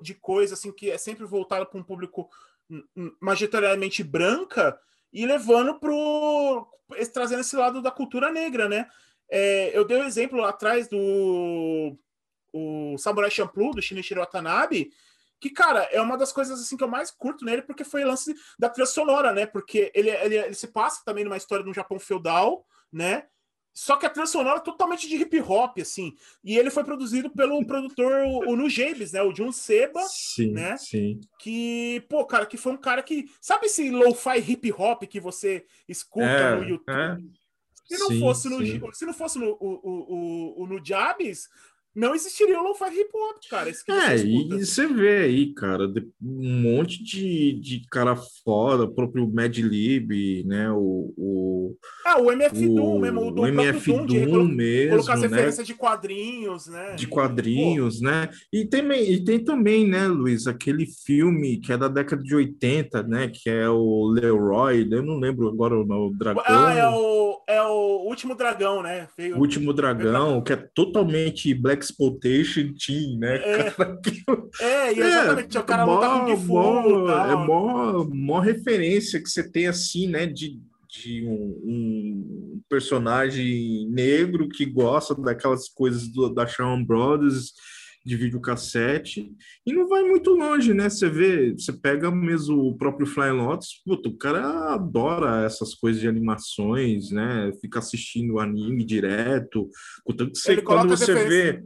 de 0.00 0.14
coisa, 0.14 0.54
assim, 0.54 0.72
que 0.72 0.90
é 0.90 0.96
sempre 0.96 1.26
voltado 1.26 1.66
para 1.66 1.78
um 1.78 1.84
público 1.84 2.30
majoritariamente 3.20 4.02
branca 4.02 4.78
e 5.12 5.24
levando 5.26 5.78
pro 5.78 6.68
trazendo 7.12 7.40
esse 7.40 7.56
lado 7.56 7.82
da 7.82 7.90
cultura 7.90 8.30
negra, 8.30 8.68
né? 8.68 8.88
É, 9.28 9.76
eu 9.76 9.84
dei 9.84 9.98
o 9.98 10.02
um 10.02 10.06
exemplo 10.06 10.38
lá 10.38 10.50
atrás 10.50 10.88
do 10.88 11.98
o 12.52 12.96
Samurai 12.96 13.30
Champloo 13.30 13.72
do 13.72 13.82
Shinichiro 13.82 14.20
Watanabe, 14.20 14.90
que 15.40 15.50
cara 15.50 15.82
é 15.92 16.00
uma 16.00 16.16
das 16.16 16.32
coisas 16.32 16.60
assim 16.60 16.76
que 16.76 16.84
eu 16.84 16.88
mais 16.88 17.10
curto 17.10 17.44
nele 17.44 17.62
porque 17.62 17.84
foi 17.84 18.04
o 18.04 18.06
lance 18.06 18.34
da 18.58 18.68
trilha 18.68 18.86
sonora, 18.86 19.32
né? 19.32 19.46
Porque 19.46 19.90
ele, 19.94 20.10
ele, 20.10 20.36
ele 20.36 20.54
se 20.54 20.68
passa 20.68 21.02
também 21.04 21.24
numa 21.24 21.36
história 21.36 21.64
do 21.64 21.74
Japão 21.74 21.98
feudal, 21.98 22.66
né? 22.92 23.26
Só 23.76 23.98
que 23.98 24.06
a 24.06 24.08
trilha 24.08 24.26
sonora 24.26 24.56
é 24.56 24.62
totalmente 24.62 25.06
de 25.06 25.16
hip 25.16 25.38
hop, 25.42 25.78
assim. 25.80 26.16
E 26.42 26.56
ele 26.56 26.70
foi 26.70 26.82
produzido 26.82 27.28
pelo 27.28 27.60
produtor, 27.68 28.24
o, 28.24 28.52
o 28.52 28.56
Nu 28.56 28.70
James, 28.70 29.12
né? 29.12 29.20
O 29.20 29.36
Jun 29.36 29.52
Seba, 29.52 30.00
sim, 30.08 30.50
né? 30.50 30.78
Sim. 30.78 31.20
Que, 31.38 32.02
pô, 32.08 32.24
cara, 32.24 32.46
que 32.46 32.56
foi 32.56 32.72
um 32.72 32.78
cara 32.78 33.02
que. 33.02 33.26
Sabe 33.38 33.66
esse 33.66 33.90
lo-fi 33.90 34.38
hip 34.38 34.72
hop 34.72 35.02
que 35.02 35.20
você 35.20 35.66
escuta 35.86 36.24
é, 36.24 36.56
no 36.56 36.64
YouTube? 36.64 36.90
É. 36.90 37.18
Se 37.84 37.98
não 37.98 38.08
sim, 38.08 38.18
fosse 38.18 38.48
no, 38.48 38.94
se 38.94 39.04
não 39.04 39.12
fosse 39.12 39.38
no, 39.38 39.50
o, 39.50 39.56
o, 39.60 40.62
o, 40.62 40.66
no 40.66 40.82
Jabs, 40.82 41.46
não 41.96 42.14
existiria 42.14 42.60
o 42.60 42.62
lo-fi 42.62 42.84
hip 42.84 43.10
hop, 43.14 43.38
cara. 43.48 43.70
é, 43.70 44.16
e 44.18 44.64
você 44.64 44.86
vê 44.86 45.24
aí, 45.24 45.54
cara, 45.54 45.90
um 46.22 46.60
monte 46.60 47.02
de, 47.02 47.54
de 47.54 47.86
cara 47.90 48.14
foda, 48.44 48.84
o 48.84 48.94
próprio 48.94 49.26
Mad 49.26 49.56
Lib, 49.56 50.44
né? 50.44 50.70
O, 50.70 51.14
o, 51.16 51.76
ah, 52.04 52.20
o 52.20 52.30
MF 52.30 52.66
o, 52.66 52.74
Doom 52.74 52.98
mesmo, 52.98 53.26
o, 53.26 53.30
do 53.30 53.42
o 53.42 53.46
MF 53.46 53.90
Doom, 53.90 54.06
Doom 54.06 54.26
colo 54.26 54.44
mesmo, 54.48 54.90
colocar 54.90 55.14
as 55.14 55.20
né? 55.22 55.28
referências 55.28 55.66
de 55.66 55.74
quadrinhos, 55.74 56.66
né? 56.66 56.94
De 56.96 57.06
quadrinhos, 57.06 57.98
Pô. 58.00 58.04
né? 58.04 58.28
E 58.52 58.66
tem, 58.66 58.92
e 58.92 59.24
tem 59.24 59.42
também, 59.42 59.88
né, 59.88 60.06
Luiz, 60.06 60.46
aquele 60.46 60.84
filme 60.84 61.58
que 61.58 61.72
é 61.72 61.78
da 61.78 61.88
década 61.88 62.22
de 62.22 62.34
80, 62.34 63.02
né? 63.04 63.28
Que 63.32 63.48
é 63.48 63.70
o 63.70 64.06
Leroy, 64.08 64.86
eu 64.90 65.02
não 65.02 65.18
lembro 65.18 65.48
agora 65.48 65.74
o 65.74 66.12
Dragão. 66.14 66.42
Ah, 66.46 66.74
é 66.74 66.86
o, 66.88 67.35
é 67.46 67.62
o 67.62 68.02
Último 68.04 68.34
Dragão, 68.34 68.82
né? 68.82 69.08
O 69.36 69.38
Último 69.38 69.72
Dragão, 69.72 70.42
que 70.42 70.52
é 70.52 70.56
totalmente 70.56 71.54
Black 71.54 71.84
Exploitation 71.84 72.74
Team, 72.74 73.18
né? 73.18 73.36
É, 73.36 73.70
cara, 73.70 73.96
que... 74.02 74.24
é 74.60 74.92
exatamente. 74.92 75.56
É, 75.56 75.60
o 75.60 75.64
cara 75.64 75.86
mó, 75.86 75.94
luta 75.94 76.08
com 76.08 76.46
fogo. 76.46 77.10
É 77.10 77.34
mó, 77.34 78.04
mó 78.04 78.40
referência 78.40 79.22
que 79.22 79.28
você 79.28 79.48
tem 79.48 79.68
assim, 79.68 80.08
né? 80.08 80.26
De, 80.26 80.60
de 80.88 81.24
um, 81.24 81.60
um, 81.64 82.60
personagem 82.68 83.88
negro 83.90 84.48
que 84.48 84.64
gosta 84.66 85.14
daquelas 85.14 85.68
coisas 85.68 86.08
do, 86.08 86.28
da 86.28 86.46
Shawn 86.46 86.84
Brothers 86.84 87.52
de 88.06 88.16
videocassete 88.16 89.32
e 89.66 89.72
não 89.72 89.88
vai 89.88 90.04
muito 90.04 90.30
longe, 90.30 90.72
né? 90.72 90.88
Você 90.88 91.10
vê, 91.10 91.52
você 91.52 91.72
pega 91.72 92.08
mesmo 92.08 92.68
o 92.68 92.76
próprio 92.76 93.04
Fly 93.04 93.32
Lotus, 93.32 93.82
puta, 93.84 94.08
o 94.08 94.16
cara 94.16 94.72
adora 94.72 95.44
essas 95.44 95.74
coisas 95.74 96.00
de 96.00 96.06
animações, 96.06 97.10
né? 97.10 97.50
Fica 97.60 97.80
assistindo 97.80 98.38
anime 98.38 98.84
direto, 98.84 99.68
contanto 100.04 100.32
que 100.32 100.38
você, 100.38 100.62
quando 100.62 100.88
você 100.88 101.14
vê 101.14 101.64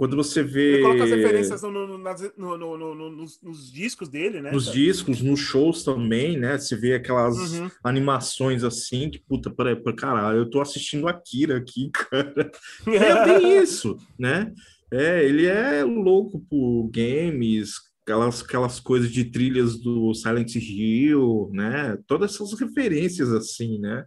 quando 0.00 0.16
você 0.16 0.42
vê. 0.42 0.76
Ele 0.76 0.82
coloca 0.82 1.04
as 1.04 1.10
referências 1.10 1.62
no, 1.62 1.70
no, 1.70 1.98
no, 1.98 2.94
no 2.94 3.10
nos, 3.10 3.38
nos, 3.42 3.70
discos 3.70 4.08
dele, 4.08 4.40
né? 4.40 4.50
Nos 4.50 4.64
cara? 4.64 4.76
discos, 4.78 5.20
nos 5.20 5.40
shows 5.40 5.84
também, 5.84 6.38
né? 6.38 6.56
Você 6.56 6.74
vê 6.74 6.94
aquelas 6.94 7.36
uhum. 7.36 7.70
animações 7.84 8.64
assim, 8.64 9.10
que 9.10 9.18
puta, 9.18 9.50
peraí, 9.50 9.76
caralho, 9.94 10.38
eu 10.38 10.48
tô 10.48 10.62
assistindo 10.62 11.06
Akira 11.06 11.58
aqui, 11.58 11.90
cara. 11.92 12.50
é 12.88 13.24
bem 13.26 13.62
isso, 13.62 13.98
né? 14.18 14.50
É, 14.92 15.24
ele 15.24 15.46
é 15.46 15.84
louco 15.84 16.40
por 16.48 16.90
games, 16.90 17.74
aquelas, 18.02 18.42
aquelas 18.42 18.80
coisas 18.80 19.10
de 19.10 19.24
trilhas 19.24 19.78
do 19.78 20.12
Silent 20.14 20.54
Hill, 20.56 21.50
né? 21.52 21.96
Todas 22.06 22.34
essas 22.34 22.58
referências 22.58 23.32
assim, 23.32 23.78
né? 23.78 24.04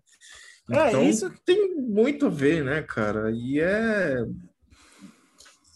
É, 0.71 0.89
então, 0.89 1.01
é, 1.01 1.09
isso 1.09 1.31
tem 1.45 1.75
muito 1.75 2.25
a 2.25 2.29
ver, 2.29 2.63
né, 2.63 2.81
cara? 2.81 3.31
E 3.31 3.59
é 3.59 4.25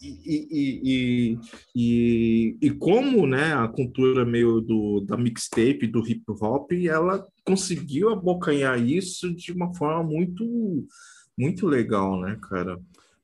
e, 0.00 0.48
e, 0.84 1.38
e, 1.74 2.56
e, 2.62 2.70
como 2.70 3.26
né, 3.26 3.52
a 3.52 3.66
cultura 3.66 4.24
meio 4.24 4.60
do, 4.60 5.00
da 5.00 5.16
mixtape, 5.16 5.88
do 5.88 6.06
hip 6.06 6.22
hop, 6.40 6.70
ela 6.72 7.26
conseguiu 7.44 8.10
abocanhar 8.10 8.80
isso 8.80 9.34
de 9.34 9.50
uma 9.50 9.74
forma 9.74 10.04
muito, 10.04 10.86
muito 11.36 11.66
legal, 11.66 12.20
né, 12.20 12.38
cara? 12.48 12.78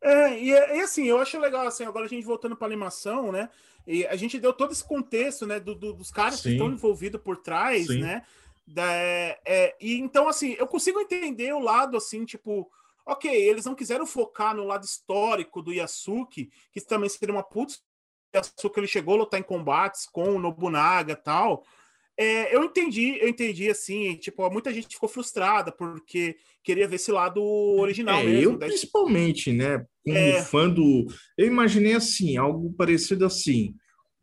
É, 0.05 0.39
e, 0.39 0.51
e 0.51 0.81
assim, 0.81 1.05
eu 1.05 1.19
acho 1.19 1.39
legal, 1.39 1.67
assim, 1.67 1.85
agora 1.85 2.05
a 2.05 2.09
gente 2.09 2.25
voltando 2.25 2.55
para 2.55 2.67
animação, 2.67 3.33
né, 3.33 3.49
e 3.87 4.07
a 4.07 4.17
gente 4.17 4.39
deu 4.39 4.53
todo 4.53 4.73
esse 4.73 4.85
contexto, 4.85 5.47
né, 5.47 5.59
do, 5.59 5.75
do 5.75 5.95
dos 5.95 6.11
caras 6.11 6.37
Sim. 6.37 6.43
que 6.43 6.49
estão 6.51 6.71
envolvidos 6.71 7.21
por 7.21 7.39
trás, 7.39 7.87
Sim. 7.87 8.01
né, 8.01 8.23
da, 8.67 8.85
é, 8.93 9.75
e 9.81 9.99
então, 9.99 10.29
assim, 10.29 10.55
eu 10.59 10.67
consigo 10.67 11.01
entender 11.01 11.53
o 11.55 11.59
lado, 11.59 11.97
assim, 11.97 12.25
tipo, 12.25 12.71
Ok, 13.07 13.31
eles 13.31 13.67
não 13.67 13.75
quiseram 13.75 14.07
focar 14.07 14.55
no 14.57 14.65
lado 14.65 14.85
histórico 14.85 15.61
do 15.61 15.73
Yasuki, 15.73 16.51
que 16.73 16.81
também 16.81 17.09
seria 17.09 17.35
uma 17.35 17.43
putz. 17.43 17.83
Yasuki 18.35 18.81
ele 18.81 18.87
chegou 18.87 19.15
a 19.15 19.19
lutar 19.19 19.39
em 19.39 19.43
combates 19.43 20.07
com 20.07 20.25
o 20.25 20.39
Nobunaga 20.39 21.13
e 21.13 21.17
tal. 21.17 21.65
É, 22.17 22.55
eu 22.55 22.65
entendi, 22.65 23.19
eu 23.21 23.29
entendi 23.29 23.69
assim, 23.69 24.17
tipo, 24.17 24.49
muita 24.51 24.73
gente 24.73 24.95
ficou 24.95 25.09
frustrada 25.09 25.73
porque 25.73 26.37
queria 26.63 26.87
ver 26.87 26.97
esse 26.97 27.11
lado 27.11 27.43
original 27.43 28.21
é, 28.21 28.25
mesmo. 28.25 28.53
Eu 28.53 28.59
daí... 28.59 28.69
principalmente, 28.69 29.53
né? 29.53 29.85
Como 30.05 30.17
é... 30.17 30.43
fã 30.43 30.69
do. 30.69 31.07
Eu 31.37 31.47
imaginei 31.47 31.95
assim, 31.95 32.37
algo 32.37 32.73
parecido 32.75 33.25
assim, 33.27 33.75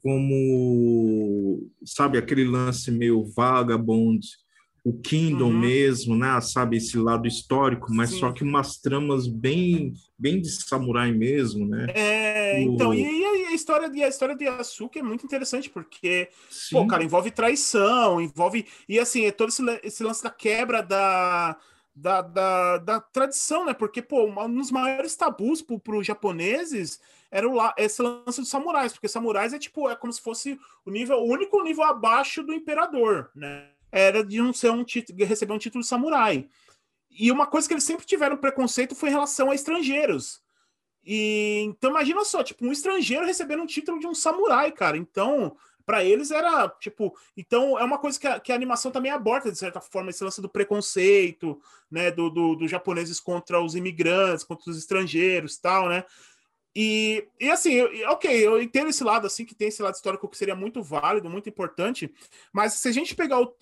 como 0.02 1.70
sabe, 1.86 2.18
aquele 2.18 2.46
lance 2.46 2.90
meio 2.92 3.26
vagabond 3.36 4.22
o 4.84 4.94
Kingdom 4.94 5.52
uhum. 5.52 5.60
mesmo, 5.60 6.16
né? 6.16 6.40
Sabe, 6.42 6.78
esse 6.78 6.98
lado 6.98 7.28
histórico, 7.28 7.94
mas 7.94 8.10
Sim. 8.10 8.20
só 8.20 8.32
que 8.32 8.44
umas 8.44 8.78
tramas 8.78 9.28
bem 9.28 9.94
bem 10.18 10.42
de 10.42 10.50
samurai 10.50 11.12
mesmo, 11.12 11.68
né? 11.68 11.88
É, 11.96 12.66
o... 12.66 12.74
então, 12.74 12.94
e, 12.94 13.02
e, 13.02 13.41
a 13.52 13.56
história 13.56 13.90
de 13.90 14.04
a 14.04 14.08
história 14.08 14.36
de 14.36 14.46
Yasuke 14.46 15.00
é 15.00 15.04
muito 15.04 15.26
interessante, 15.26 15.70
porque, 15.70 16.30
Sim. 16.50 16.76
pô, 16.76 16.88
cara, 16.88 17.04
envolve 17.04 17.32
traição, 17.32 18.22
envolve. 18.22 18.68
E 18.88 19.00
assim, 19.00 19.26
é 19.26 19.32
todo 19.32 19.50
esse, 19.50 19.64
esse 19.84 20.04
lance 20.04 20.24
da 20.24 20.30
quebra 20.30 20.82
da. 20.82 21.58
Da, 21.94 22.22
da, 22.22 22.78
da 22.78 23.02
tradição, 23.02 23.66
né? 23.66 23.74
Porque, 23.74 24.02
pô, 24.02 24.26
um 24.26 24.56
dos 24.56 24.72
maiores 24.72 25.14
tabus 25.14 25.62
para 25.62 25.98
os 25.98 26.08
japoneses 26.08 27.02
era 27.30 27.48
o, 27.48 27.58
esse 27.78 28.02
lance 28.02 28.40
dos 28.40 28.50
samurais, 28.50 28.94
porque 28.94 29.10
samurais 29.10 29.54
é 29.54 29.60
tipo, 29.60 29.90
é 29.90 29.96
como 29.96 30.12
se 30.12 30.22
fosse 30.22 30.58
o 30.86 30.90
nível, 30.90 31.18
o 31.18 31.30
único 31.30 31.62
nível 31.62 31.84
abaixo 31.84 32.44
do 32.44 32.54
imperador, 32.54 33.30
né? 33.36 33.72
era 33.92 34.24
de 34.24 34.38
não 34.42 34.54
ser 34.54 34.72
um 34.72 34.84
título, 34.84 35.24
receber 35.26 35.54
um 35.54 35.58
título 35.58 35.84
de 35.84 35.88
samurai. 35.88 36.48
E 37.10 37.32
uma 37.32 37.46
coisa 37.46 37.68
que 37.68 37.74
eles 37.74 37.84
sempre 37.84 38.06
tiveram 38.06 38.38
preconceito 38.38 38.96
foi 38.96 39.10
em 39.10 39.12
relação 39.12 39.52
a 39.52 39.56
estrangeiros. 39.56 40.42
E 41.04 41.64
então 41.66 41.90
imagina 41.90 42.24
só, 42.24 42.44
tipo, 42.44 42.66
um 42.66 42.72
estrangeiro 42.72 43.26
recebendo 43.26 43.64
um 43.64 43.68
título 43.68 44.00
de 44.00 44.08
um 44.08 44.14
samurai, 44.14 44.72
cara. 44.72 44.98
Então, 44.98 45.56
para 45.86 46.04
eles 46.04 46.32
era 46.32 46.70
tipo, 46.80 47.16
então 47.36 47.78
é 47.78 47.84
uma 47.84 47.98
coisa 47.98 48.20
que 48.20 48.28
a, 48.28 48.40
que 48.40 48.52
a, 48.52 48.56
animação 48.56 48.92
também 48.92 49.12
aborda 49.12 49.52
de 49.52 49.58
certa 49.58 49.82
forma 49.82 50.10
esse 50.10 50.24
lance 50.24 50.42
do 50.42 50.50
preconceito, 50.50 51.60
né, 51.90 52.12
do, 52.12 52.30
do, 52.30 52.56
do 52.56 52.68
japoneses 52.68 53.20
contra 53.20 53.62
os 53.62 53.76
imigrantes, 53.76 54.44
contra 54.44 54.70
os 54.70 54.78
estrangeiros, 54.78 55.58
tal, 55.58 55.90
né? 55.90 56.06
E, 56.74 57.28
e 57.38 57.50
assim, 57.50 57.74
eu, 57.74 58.10
ok, 58.12 58.32
eu 58.34 58.62
entendo 58.62 58.90
esse 58.90 59.04
lado, 59.04 59.28
assim, 59.28 59.44
que 59.44 59.54
tem 59.54 59.68
esse 59.68 59.82
lado 59.82 59.96
histórico 59.96 60.30
que 60.30 60.38
seria 60.38 60.56
muito 60.56 60.82
válido, 60.82 61.30
muito 61.30 61.50
importante, 61.50 62.10
mas 62.54 62.76
se 62.76 62.88
a 62.88 62.92
gente 62.94 63.14
pegar 63.14 63.42
o. 63.42 63.54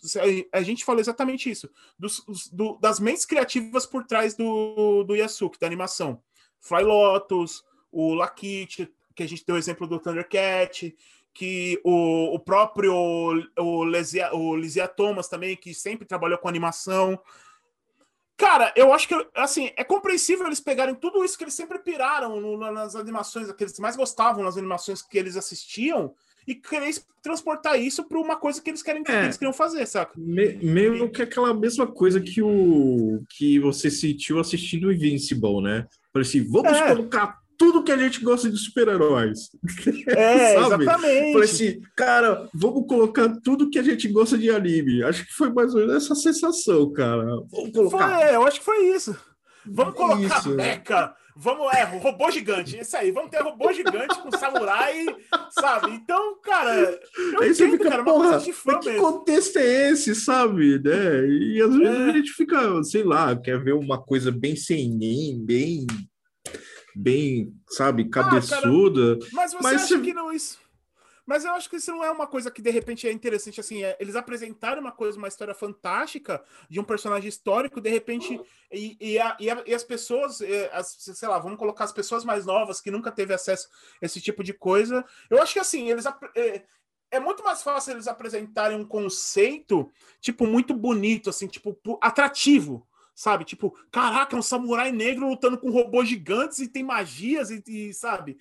A 0.52 0.62
gente 0.62 0.86
falou 0.86 1.02
exatamente 1.02 1.50
isso, 1.50 1.68
dos, 1.98 2.24
do, 2.52 2.78
das 2.78 3.00
mentes 3.00 3.26
criativas 3.26 3.88
por 3.88 4.06
trás 4.06 4.36
do, 4.36 5.04
do 5.04 5.16
Yasuki, 5.16 5.60
da 5.60 5.66
animação. 5.66 6.22
Fly 6.60 6.84
Lotus, 6.84 7.64
o 7.92 8.14
Lakit, 8.14 8.92
que 9.16 9.24
a 9.24 9.28
gente 9.28 9.46
deu 9.46 9.56
o 9.56 9.60
exemplo 9.60 9.88
do 9.88 10.00
Thundercat, 10.00 10.96
que 11.34 11.80
o, 11.84 12.36
o 12.36 12.40
próprio 12.40 12.94
o 13.58 13.86
Lizia, 13.86 14.34
o 14.34 14.56
Lizia 14.56 14.88
Thomas 14.88 15.28
também, 15.28 15.56
que 15.56 15.74
sempre 15.74 16.06
trabalhou 16.06 16.38
com 16.38 16.48
animação. 16.48 17.20
Cara, 18.36 18.72
eu 18.76 18.94
acho 18.94 19.08
que, 19.08 19.30
assim, 19.36 19.72
é 19.76 19.84
compreensível 19.84 20.46
eles 20.46 20.62
pegarem 20.62 20.96
tudo 20.96 21.24
isso 21.26 21.38
que 21.38 21.44
eles 21.44 21.54
sempre 21.54 21.80
piraram 21.80 22.58
nas 22.58 22.96
animações, 22.96 23.52
que 23.52 23.64
eles 23.64 23.78
mais 23.80 23.98
gostavam 23.98 24.44
nas 24.44 24.58
animações 24.58 25.02
que 25.02 25.18
eles 25.18 25.36
assistiam, 25.36 26.16
e 26.50 26.56
querer 26.56 26.96
transportar 27.22 27.80
isso 27.80 28.04
para 28.04 28.20
uma 28.20 28.36
coisa 28.36 28.60
que 28.60 28.72
eles 28.72 28.82
querem 28.82 29.04
que 29.04 29.12
eles 29.12 29.38
queriam 29.38 29.54
fazer, 29.54 29.86
saca? 29.86 30.14
Me, 30.18 30.54
meio 30.64 31.08
que 31.12 31.22
aquela 31.22 31.54
mesma 31.54 31.86
coisa 31.86 32.20
que 32.20 32.42
o 32.42 33.22
que 33.30 33.60
você 33.60 33.92
sentiu 33.92 34.40
assistindo 34.40 34.92
Invincible, 34.92 35.62
né? 35.62 35.86
Falei 36.12 36.28
assim, 36.28 36.44
vamos 36.44 36.76
é. 36.76 36.88
colocar 36.88 37.38
tudo 37.56 37.84
que 37.84 37.92
a 37.92 37.98
gente 37.98 38.24
gosta 38.24 38.50
de 38.50 38.58
super-heróis. 38.58 39.52
É, 40.08 40.56
exatamente. 40.58 41.34
Falei 41.34 41.44
assim, 41.44 41.82
cara, 41.96 42.50
vamos 42.52 42.88
colocar 42.88 43.30
tudo 43.44 43.70
que 43.70 43.78
a 43.78 43.84
gente 43.84 44.08
gosta 44.08 44.36
de 44.36 44.50
anime. 44.50 45.04
Acho 45.04 45.24
que 45.28 45.34
foi 45.34 45.54
mais 45.54 45.76
ou 45.76 45.82
menos 45.82 46.04
essa 46.04 46.16
sensação, 46.16 46.92
cara. 46.92 47.26
Vamos 47.52 47.72
colocar. 47.72 48.18
Foi, 48.18 48.36
eu 48.36 48.44
acho 48.48 48.58
que 48.58 48.66
foi 48.66 48.88
isso. 48.88 49.16
Vamos 49.68 49.94
colocar 49.94 50.40
isso. 50.40 50.50
Mecha, 50.56 51.14
vamos, 51.40 51.74
é, 51.74 51.84
robô 51.86 52.30
gigante, 52.30 52.78
isso 52.78 52.98
aí, 52.98 53.12
vamos 53.12 53.32
ter 53.32 53.42
robô 53.42 53.72
gigante 53.72 54.22
com 54.22 54.30
samurai, 54.38 55.06
sabe? 55.52 55.92
Então, 55.92 56.40
cara, 56.42 57.00
eu 57.18 57.42
aí 57.42 57.52
entendo, 57.52 57.72
fica, 57.72 57.90
cara, 57.90 58.04
porra, 58.04 58.42
que 58.42 58.54
mesmo. 58.86 59.02
contexto 59.02 59.58
é 59.58 59.90
esse, 59.92 60.14
sabe? 60.14 60.78
Né? 60.80 61.28
E 61.28 61.62
às 61.62 61.76
vezes 61.76 61.98
é. 61.98 62.10
a 62.10 62.12
gente 62.12 62.32
fica, 62.32 62.84
sei 62.84 63.04
lá, 63.04 63.36
quer 63.36 63.64
ver 63.64 63.74
uma 63.74 64.02
coisa 64.02 64.32
bem 64.32 64.56
sem 64.56 64.90
nem, 64.90 65.40
bem 65.44 65.88
bem, 66.96 67.54
sabe, 67.70 68.10
cabeçuda. 68.10 69.14
Ah, 69.14 69.20
cara, 69.20 69.32
mas 69.32 69.52
você 69.54 69.64
mas 69.64 69.84
acha 69.84 70.00
que 70.00 70.14
não 70.14 70.34
isso? 70.34 70.60
Mas 71.30 71.46
eu 71.46 71.52
acho 71.52 71.70
que 71.70 71.76
isso 71.76 71.92
não 71.92 72.04
é 72.04 72.10
uma 72.10 72.26
coisa 72.26 72.50
que 72.50 72.60
de 72.60 72.72
repente 72.72 73.08
é 73.08 73.12
interessante 73.12 73.60
assim. 73.60 73.84
É, 73.84 73.96
eles 74.00 74.16
apresentaram 74.16 74.82
uma 74.82 74.92
coisa, 74.92 75.16
uma 75.16 75.28
história 75.28 75.54
fantástica 75.54 76.44
de 76.68 76.80
um 76.80 76.84
personagem 76.84 77.30
histórico, 77.30 77.80
de 77.80 77.88
repente, 77.88 78.42
e, 78.72 78.98
e, 79.00 79.20
a, 79.20 79.38
e, 79.40 79.48
a, 79.48 79.64
e 79.64 79.76
as 79.76 79.84
pessoas, 79.84 80.42
é, 80.42 80.72
as, 80.74 80.88
sei 80.88 81.28
lá, 81.28 81.38
vamos 81.38 81.60
colocar 81.60 81.84
as 81.84 81.92
pessoas 81.92 82.26
mais 82.26 82.48
novas 82.48 82.82
que 82.82 82.90
nunca 82.90 83.12
teve 83.12 83.32
acesso 83.32 83.70
a 84.02 84.08
esse 84.08 84.20
tipo 84.20 84.44
de 84.44 84.54
coisa. 84.54 85.06
Eu 85.30 85.40
acho 85.40 85.54
que 85.54 85.60
assim, 85.60 85.92
eles 85.92 86.08
é, 86.36 86.64
é 87.12 87.20
muito 87.20 87.44
mais 87.44 87.62
fácil 87.62 87.92
eles 87.92 88.08
apresentarem 88.08 88.76
um 88.76 88.84
conceito, 88.84 89.88
tipo, 90.20 90.48
muito 90.48 90.74
bonito, 90.74 91.30
assim, 91.30 91.46
tipo, 91.46 91.78
atrativo 92.02 92.88
sabe? 93.14 93.44
Tipo, 93.44 93.78
caraca, 93.92 94.34
é 94.34 94.40
um 94.40 94.42
samurai 94.42 94.94
negro 94.94 95.28
lutando 95.28 95.58
com 95.58 95.70
robôs 95.70 96.08
gigantes 96.08 96.60
e 96.60 96.70
tem 96.70 96.84
magias 96.86 97.52
e, 97.52 97.62
e 97.68 97.94
sabe? 97.94 98.38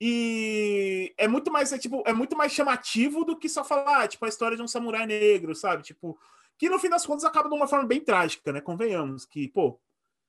E 0.00 1.12
é 1.18 1.26
muito 1.26 1.50
mais 1.50 1.72
é, 1.72 1.78
tipo, 1.78 2.02
é 2.06 2.12
muito 2.12 2.36
mais 2.36 2.52
chamativo 2.52 3.24
do 3.24 3.36
que 3.36 3.48
só 3.48 3.64
falar, 3.64 4.06
tipo, 4.08 4.24
a 4.24 4.28
história 4.28 4.56
de 4.56 4.62
um 4.62 4.68
samurai 4.68 5.06
negro, 5.06 5.54
sabe? 5.54 5.82
Tipo, 5.82 6.18
que 6.56 6.68
no 6.68 6.78
fim 6.78 6.88
das 6.88 7.04
contas 7.04 7.24
acaba 7.24 7.48
de 7.48 7.54
uma 7.54 7.66
forma 7.66 7.86
bem 7.86 8.00
trágica, 8.00 8.52
né? 8.52 8.60
Convenhamos 8.60 9.24
que, 9.24 9.48
pô, 9.48 9.78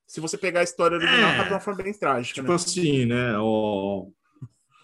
se 0.07 0.19
você 0.19 0.37
pegar 0.37 0.61
a 0.61 0.63
história 0.63 0.97
original, 0.97 1.29
é, 1.29 1.33
acaba 1.33 1.47
de 1.47 1.53
uma 1.53 1.59
forma 1.59 1.83
bem 1.83 1.93
trágica, 1.93 2.35
Tipo 2.35 2.47
né? 2.47 2.55
assim, 2.55 3.05
né? 3.05 3.37
Ó, 3.37 4.07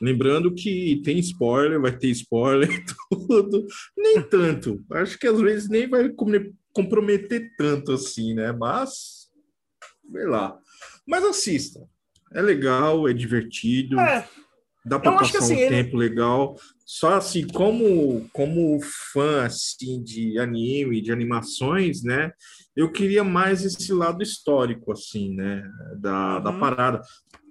Lembrando 0.01 0.53
que 0.53 1.01
tem 1.03 1.17
spoiler, 1.19 1.79
vai 1.79 1.97
ter 1.97 2.09
spoiler, 2.09 2.69
tudo. 3.09 3.65
Nem 3.97 4.21
tanto. 4.21 4.83
Acho 4.91 5.17
que 5.17 5.27
às 5.27 5.39
vezes 5.39 5.69
nem 5.69 5.87
vai 5.87 6.11
comprometer 6.73 7.55
tanto 7.57 7.93
assim, 7.93 8.33
né? 8.33 8.51
Mas, 8.51 9.29
sei 10.11 10.25
lá. 10.25 10.59
Mas 11.07 11.23
assista. 11.23 11.79
É 12.33 12.41
legal, 12.41 13.07
é 13.07 13.13
divertido. 13.13 13.99
É. 13.99 14.27
Dá 14.85 14.99
para 14.99 15.13
passar 15.13 15.39
assim, 15.39 15.55
um 15.55 15.59
ele... 15.59 15.69
tempo 15.69 15.97
legal. 15.97 16.55
Só 16.85 17.15
assim, 17.15 17.47
como, 17.47 18.29
como 18.31 18.79
fã 19.11 19.45
assim, 19.45 20.03
de 20.03 20.37
anime, 20.37 21.01
de 21.01 21.11
animações, 21.11 22.03
né? 22.03 22.31
Eu 22.75 22.91
queria 22.91 23.23
mais 23.23 23.65
esse 23.65 23.91
lado 23.91 24.21
histórico, 24.21 24.91
assim, 24.91 25.33
né? 25.35 25.67
Da, 25.97 26.37
uhum. 26.37 26.43
da 26.43 26.53
parada. 26.53 27.01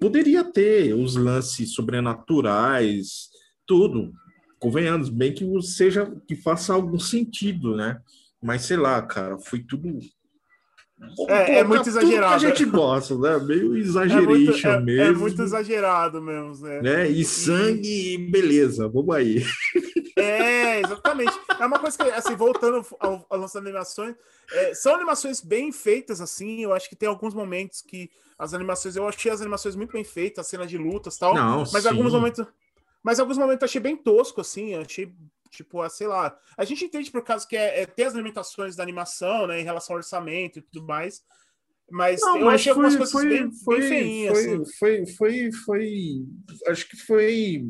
Poderia 0.01 0.45
ter 0.45 0.95
os 0.95 1.17
lances 1.17 1.75
sobrenaturais, 1.75 3.31
tudo. 3.67 4.13
Convenhamos, 4.61 5.09
bem 5.09 5.35
que 5.35 5.45
seja 5.63 6.15
que 6.29 6.37
faça 6.37 6.73
algum 6.73 6.99
sentido, 6.99 7.75
né? 7.75 7.99
Mas 8.41 8.63
sei 8.63 8.77
lá, 8.77 9.03
cara, 9.03 9.39
foi 9.39 9.61
tudo 9.61 9.99
É, 11.29 11.59
é 11.59 11.65
muito 11.65 11.89
exagerado. 11.89 12.35
a 12.35 12.39
gente 12.39 12.65
gosta, 12.65 13.17
né? 13.17 13.39
Meio 13.39 13.77
exageration 13.77 14.69
é 14.69 14.75
muito, 14.77 14.85
mesmo. 14.85 15.03
É, 15.03 15.13
muito 15.13 15.43
exagerado 15.43 16.23
mesmo, 16.23 16.57
né? 16.67 16.83
né? 16.83 17.09
E 17.09 17.25
sangue, 17.25 18.15
e... 18.15 18.19
beleza, 18.19 18.89
vamos 18.89 19.15
aí. 19.15 19.45
É, 20.17 20.81
exatamente. 20.81 21.33
É 21.59 21.67
uma 21.67 21.79
coisa 21.79 21.97
que, 21.99 22.05
assim, 22.11 22.37
voltando 22.37 22.87
ao, 23.01 23.27
ao 23.29 23.39
lance 23.39 23.55
das 23.55 23.63
animações, 23.63 24.15
é, 24.53 24.75
são 24.75 24.95
animações 24.95 25.41
bem 25.41 25.73
feitas, 25.73 26.21
assim. 26.21 26.63
Eu 26.63 26.73
acho 26.73 26.89
que 26.89 26.97
tem 26.97 27.09
alguns 27.09 27.35
momentos 27.35 27.83
que 27.83 28.11
as 28.39 28.55
animações, 28.55 28.97
eu 28.97 29.07
achei 29.07 29.31
as 29.31 29.41
animações 29.41 29.77
muito 29.77 29.93
bem 29.93 30.05
feitas, 30.05 30.45
as 30.45 30.49
cenas 30.49 30.69
de 30.69 30.79
lutas 30.79 31.17
e 31.17 31.19
tal. 31.19 31.35
Não, 31.35 31.65
mas 31.73 31.83
sim. 31.83 31.89
alguns 31.89 32.13
momentos. 32.13 32.47
Mas 33.03 33.21
alguns 33.21 33.37
momentos 33.37 33.63
eu 33.63 33.67
achei 33.67 33.81
bem 33.81 33.97
tosco, 33.97 34.41
assim. 34.41 34.75
Eu 34.75 34.83
achei 34.83 35.13
tipo, 35.57 35.89
sei 35.89 36.07
lá. 36.07 36.37
A 36.57 36.65
gente 36.65 36.85
entende 36.85 37.11
por 37.11 37.23
causa 37.23 37.47
que 37.47 37.57
é, 37.57 37.83
é 37.83 37.87
ter 37.87 38.05
as 38.05 38.15
limitações 38.15 38.77
da 38.77 38.83
animação, 38.83 39.47
né, 39.47 39.61
em 39.61 39.65
relação 39.65 39.95
ao 39.95 39.99
orçamento 39.99 40.59
e 40.59 40.63
tudo 40.63 40.87
mais. 40.87 41.23
Mas 41.91 42.21
Não, 42.21 42.39
eu 42.39 42.47
mas 42.47 42.55
achei 42.55 42.73
foi, 42.73 42.85
algumas 42.85 42.97
coisas 42.97 43.13
foi, 43.13 43.29
bem, 43.29 43.53
foi, 43.53 43.81
bem 43.81 43.89
feinhas. 43.89 44.33
Foi, 44.33 44.55
assim. 44.55 44.77
foi, 44.79 45.07
foi, 45.07 45.53
foi, 45.53 46.27
acho 46.69 46.89
que 46.89 46.97
foi, 46.97 47.65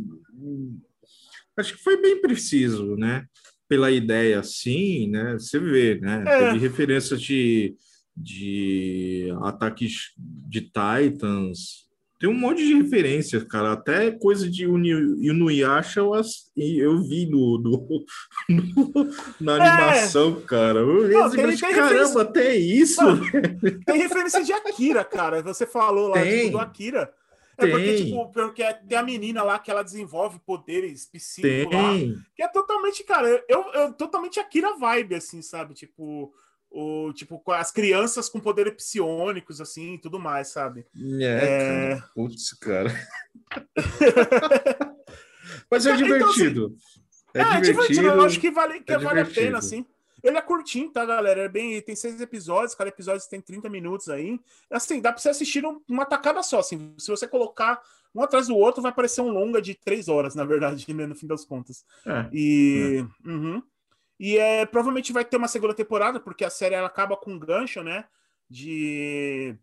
acho 1.56 1.76
que 1.76 1.82
foi 1.82 2.00
bem 2.00 2.20
preciso, 2.20 2.96
né? 2.96 3.26
Pela 3.68 3.90
ideia, 3.90 4.40
assim, 4.40 5.10
né? 5.10 5.34
Você 5.34 5.58
vê, 5.58 6.00
né? 6.00 6.22
É. 6.26 6.38
Teve 6.38 6.58
referência 6.58 7.16
de, 7.16 7.74
de 8.16 9.34
ataques 9.42 10.12
de 10.16 10.60
Titans, 10.60 11.83
tem 12.24 12.30
um 12.30 12.38
monte 12.38 12.64
de 12.64 12.72
referências, 12.74 13.44
cara. 13.44 13.72
Até 13.72 14.10
coisa 14.10 14.50
de 14.50 14.64
Inuyasha 14.64 16.00
eu, 16.00 16.12
eu 16.56 17.02
vi 17.02 17.26
no, 17.26 17.58
no- 17.58 18.04
no- 18.48 19.10
na 19.40 19.54
animação, 19.56 20.40
cara. 20.42 20.78
Eu 20.80 21.04
É. 21.06 21.08
Não, 21.12 21.30
tem- 21.30 21.46
mas, 21.46 21.60
tem 21.60 21.70
caramba, 21.74 21.88
referência- 21.90 22.20
até 22.22 22.56
isso? 22.56 23.00
Tem 23.84 23.98
referência 23.98 24.42
de 24.42 24.52
Akira, 24.54 25.04
cara. 25.04 25.42
Você 25.42 25.66
falou 25.66 26.08
lá 26.08 26.22
tipo, 26.22 26.52
do 26.52 26.58
Akira. 26.58 27.12
É 27.58 27.66
porque, 27.68 27.84
Tem. 27.94 28.04
tipo, 28.06 28.32
porque 28.32 28.64
tem 28.88 28.98
a 28.98 29.02
menina 29.02 29.42
lá 29.44 29.58
que 29.60 29.70
ela 29.70 29.84
desenvolve 29.84 30.40
poderes 30.44 31.06
psíquicos 31.06 31.72
lá. 31.72 31.90
Tem. 31.92 32.16
Que 32.34 32.42
é 32.42 32.48
totalmente, 32.48 33.04
cara, 33.04 33.28
eu, 33.48 33.64
eu 33.74 33.92
totalmente 33.92 34.40
Akira 34.40 34.76
vibe, 34.76 35.14
assim, 35.14 35.40
sabe? 35.42 35.72
Tipo, 35.74 36.32
o, 36.76 37.12
tipo, 37.12 37.40
as 37.52 37.70
crianças 37.70 38.28
com 38.28 38.40
poderes 38.40 38.74
psionicos, 38.74 39.60
assim, 39.60 39.94
e 39.94 39.98
tudo 39.98 40.18
mais, 40.18 40.48
sabe? 40.48 40.84
É, 41.20 41.24
É. 41.24 41.96
cara. 41.96 42.10
Putz, 42.14 42.52
cara. 42.58 42.90
Mas 45.70 45.86
é 45.86 45.94
Então, 45.94 46.02
divertido. 46.06 46.76
É, 47.32 47.40
É, 47.40 47.60
divertido. 47.60 48.06
Eu 48.06 48.22
acho 48.22 48.40
que 48.40 48.50
vale, 48.50 48.80
que 48.80 48.92
é 48.92 48.98
vale 48.98 49.20
a 49.20 49.22
divertido. 49.22 49.46
pena, 49.46 49.58
assim. 49.58 49.86
Ele 50.22 50.38
é 50.38 50.40
curtinho, 50.42 50.90
tá, 50.90 51.04
galera? 51.04 51.42
É 51.42 51.48
bem, 51.48 51.80
tem 51.82 51.94
seis 51.94 52.18
episódios, 52.20 52.74
cada 52.74 52.88
episódio 52.88 53.28
tem 53.28 53.40
30 53.40 53.68
minutos 53.68 54.08
aí. 54.08 54.40
Assim, 54.70 55.00
dá 55.00 55.12
pra 55.12 55.20
você 55.20 55.28
assistir 55.28 55.62
uma 55.88 56.06
tacada 56.06 56.42
só, 56.42 56.60
assim. 56.60 56.94
Se 56.98 57.10
você 57.10 57.28
colocar 57.28 57.80
um 58.14 58.22
atrás 58.22 58.46
do 58.46 58.56
outro, 58.56 58.80
vai 58.80 58.92
parecer 58.92 59.20
um 59.20 59.28
longa 59.28 59.60
de 59.60 59.74
três 59.74 60.08
horas, 60.08 60.34
na 60.34 60.44
verdade, 60.44 60.92
né, 60.94 61.06
no 61.06 61.14
fim 61.14 61.26
das 61.26 61.44
contas. 61.44 61.84
É. 62.06 62.26
E, 62.32 63.04
uhum. 63.26 63.62
E 64.18 64.38
é, 64.38 64.64
provavelmente 64.66 65.12
vai 65.12 65.24
ter 65.24 65.36
uma 65.36 65.48
segunda 65.48 65.74
temporada, 65.74 66.20
porque 66.20 66.44
a 66.44 66.50
série 66.50 66.74
ela 66.74 66.86
acaba 66.86 67.16
com 67.16 67.32
um 67.32 67.38
gancho, 67.38 67.82
né? 67.82 68.06
De. 68.48 69.56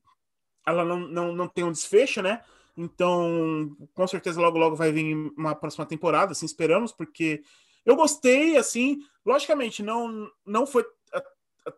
Ela 0.65 0.85
não, 0.85 0.99
não, 0.99 1.33
não 1.33 1.47
tem 1.47 1.63
um 1.63 1.71
desfecho, 1.71 2.21
né? 2.21 2.43
Então, 2.77 3.75
com 3.93 4.07
certeza, 4.07 4.39
logo, 4.39 4.57
logo 4.57 4.75
vai 4.75 4.91
vir 4.91 5.13
uma 5.37 5.55
próxima 5.55 5.85
temporada, 5.85 6.31
assim, 6.31 6.45
esperamos, 6.45 6.91
porque 6.91 7.43
eu 7.85 7.95
gostei, 7.95 8.57
assim, 8.57 8.99
logicamente, 9.25 9.83
não, 9.83 10.29
não 10.45 10.65
foi 10.65 10.85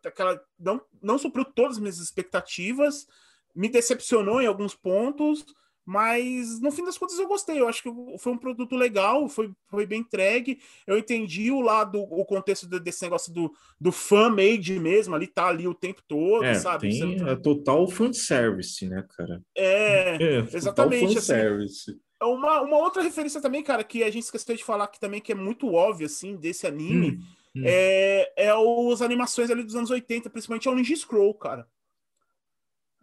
aquela. 0.05 0.41
Não, 0.59 0.81
não 1.01 1.17
supriu 1.17 1.45
todas 1.45 1.73
as 1.73 1.79
minhas 1.79 1.99
expectativas, 1.99 3.07
me 3.55 3.69
decepcionou 3.69 4.41
em 4.41 4.47
alguns 4.47 4.75
pontos, 4.75 5.45
mas 5.85 6.59
no 6.61 6.71
fim 6.71 6.83
das 6.85 6.97
contas 6.97 7.19
eu 7.19 7.27
gostei. 7.27 7.59
Eu 7.59 7.67
acho 7.67 7.83
que 7.83 7.89
foi 8.19 8.31
um 8.33 8.37
produto 8.37 8.75
legal, 8.75 9.27
foi, 9.27 9.51
foi 9.67 9.85
bem 9.85 10.01
entregue. 10.01 10.59
Eu 10.87 10.97
entendi 10.97 11.51
o 11.51 11.59
lado, 11.61 11.99
o 12.01 12.23
contexto 12.25 12.67
de- 12.67 12.79
desse 12.79 13.03
negócio 13.03 13.33
do, 13.33 13.53
do 13.79 13.91
fan-made 13.91 14.79
mesmo, 14.79 15.13
ali 15.15 15.27
tá 15.27 15.47
ali 15.47 15.67
o 15.67 15.73
tempo 15.73 16.01
todo, 16.07 16.45
É, 16.45 16.53
sabe? 16.55 16.89
tem 16.89 17.17
Você- 17.17 17.29
é 17.29 17.35
total 17.35 17.87
fanservice, 17.87 18.87
né, 18.87 19.05
cara? 19.17 19.41
É, 19.55 20.15
É, 20.15 20.37
exatamente, 20.55 21.17
assim. 21.17 21.33
fanservice. 21.33 21.99
uma, 22.21 22.61
uma 22.61 22.77
outra 22.77 23.01
referência 23.01 23.41
também, 23.41 23.61
cara, 23.61 23.83
que 23.83 24.03
a 24.03 24.09
gente 24.09 24.23
esqueceu 24.23 24.55
de 24.55 24.63
falar 24.63 24.87
que 24.87 24.99
também 24.99 25.19
que 25.19 25.33
é 25.33 25.35
muito 25.35 25.73
óbvio, 25.73 26.05
assim, 26.05 26.37
desse 26.37 26.65
anime, 26.65 27.11
Hum, 27.11 27.19
hum. 27.57 27.63
é, 27.65 28.33
é 28.45 28.55
os 28.55 29.01
animações 29.01 29.51
ali 29.51 29.63
dos 29.63 29.75
anos 29.75 29.91
80, 29.91 30.29
principalmente 30.29 30.69
o 30.69 30.75
Ninja 30.75 30.95
Scroll, 30.95 31.33
cara. 31.33 31.67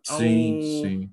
Sim, 0.02 0.54
ao- 0.56 0.62
sim. 0.62 1.10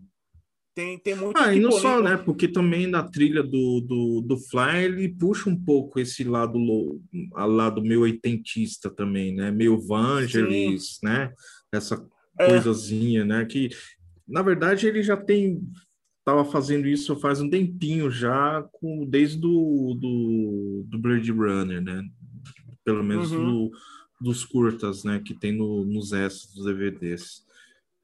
Tem, 0.78 0.96
tem 1.00 1.16
muito 1.16 1.36
Ah, 1.40 1.56
e 1.56 1.60
não 1.60 1.72
só, 1.72 2.00
né? 2.04 2.16
Porque 2.18 2.48
também 2.48 2.86
na 2.86 3.02
trilha 3.02 3.42
do, 3.42 3.82
do, 3.82 4.22
do 4.22 4.38
Fly 4.38 4.84
ele 4.84 5.10
puxa 5.10 5.50
um 5.50 5.56
pouco 5.60 6.00
esse 6.00 6.24
lado, 6.24 6.60
lado 7.36 7.82
meio 7.82 8.02
oitentista 8.02 8.88
também, 8.88 9.34
né? 9.34 9.50
Meio 9.50 9.80
Vangelis, 9.82 11.00
né? 11.02 11.34
Essa 11.74 12.08
É. 12.40 12.46
coisazinha, 12.46 13.26
né? 13.26 13.44
Que, 13.46 13.70
na 14.28 14.44
verdade, 14.44 14.86
ele 14.86 15.02
já 15.02 15.18
tem... 15.18 15.60
Tava 16.24 16.46
fazendo 16.46 16.88
isso 16.88 17.16
faz 17.16 17.42
um 17.42 17.50
tempinho 17.50 18.12
já, 18.12 18.62
com, 18.74 19.04
desde 19.04 19.40
do, 19.40 19.98
do, 20.00 20.84
do 20.88 21.00
Blade 21.00 21.32
Runner, 21.32 21.82
né? 21.82 22.04
Pelo 22.86 23.04
menos 23.04 23.32
Uhum. 23.32 23.70
do- 23.70 23.72
dos 24.22 24.46
curtas, 24.46 25.04
né? 25.04 25.20
Que 25.26 25.34
tem 25.34 25.54
no, 25.54 25.84
nos 25.86 26.14
extras 26.14 26.54
dos 26.54 26.66
DVDs. 26.66 27.44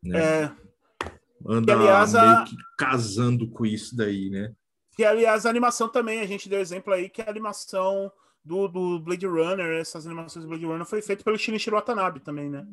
Né? 0.04 0.18
É, 0.20 0.52
Anda 1.48 1.74
que, 1.74 1.80
aliás, 1.80 2.14
meio 2.14 2.46
que 2.46 2.56
casando 2.78 3.50
com 3.50 3.66
isso 3.66 3.96
daí, 3.96 4.30
né? 4.30 4.54
que, 4.96 5.04
aliás, 5.04 5.46
a 5.46 5.50
animação 5.50 5.90
também, 5.90 6.20
a 6.22 6.28
gente 6.28 6.48
deu 6.48 6.60
exemplo 6.60 6.94
aí 6.94 7.10
que 7.10 7.22
a 7.22 7.30
animação 7.30 8.12
do, 8.46 8.68
do 8.68 9.00
Blade 9.00 9.26
Runner, 9.26 9.80
essas 9.80 10.06
animações 10.06 10.46
do 10.46 10.50
Blade 10.50 10.66
Runner, 10.66 10.86
foi 10.86 11.02
feita 11.02 11.24
pelo 11.24 11.38
Shinichiro 11.38 11.76
Watanabe 11.76 12.20
também, 12.20 12.48
né? 12.50 12.64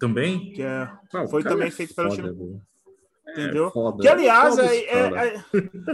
Também? 0.00 0.52
Que 0.52 0.62
é, 0.62 0.90
Ah, 1.14 1.28
Foi 1.28 1.42
cara 1.42 1.54
também 1.54 1.68
é 1.68 1.70
feito 1.70 1.94
pelo 1.94 2.10
foda, 2.10 2.22
time- 2.22 2.34
velho. 2.36 2.62
Entendeu? 3.32 3.68
É 3.68 3.70
foda. 3.70 4.02
Que, 4.02 4.08
aliás, 4.08 4.56
Foda 4.56 4.74
é, 4.74 4.78
é- 4.84 5.34
é- 5.36 5.44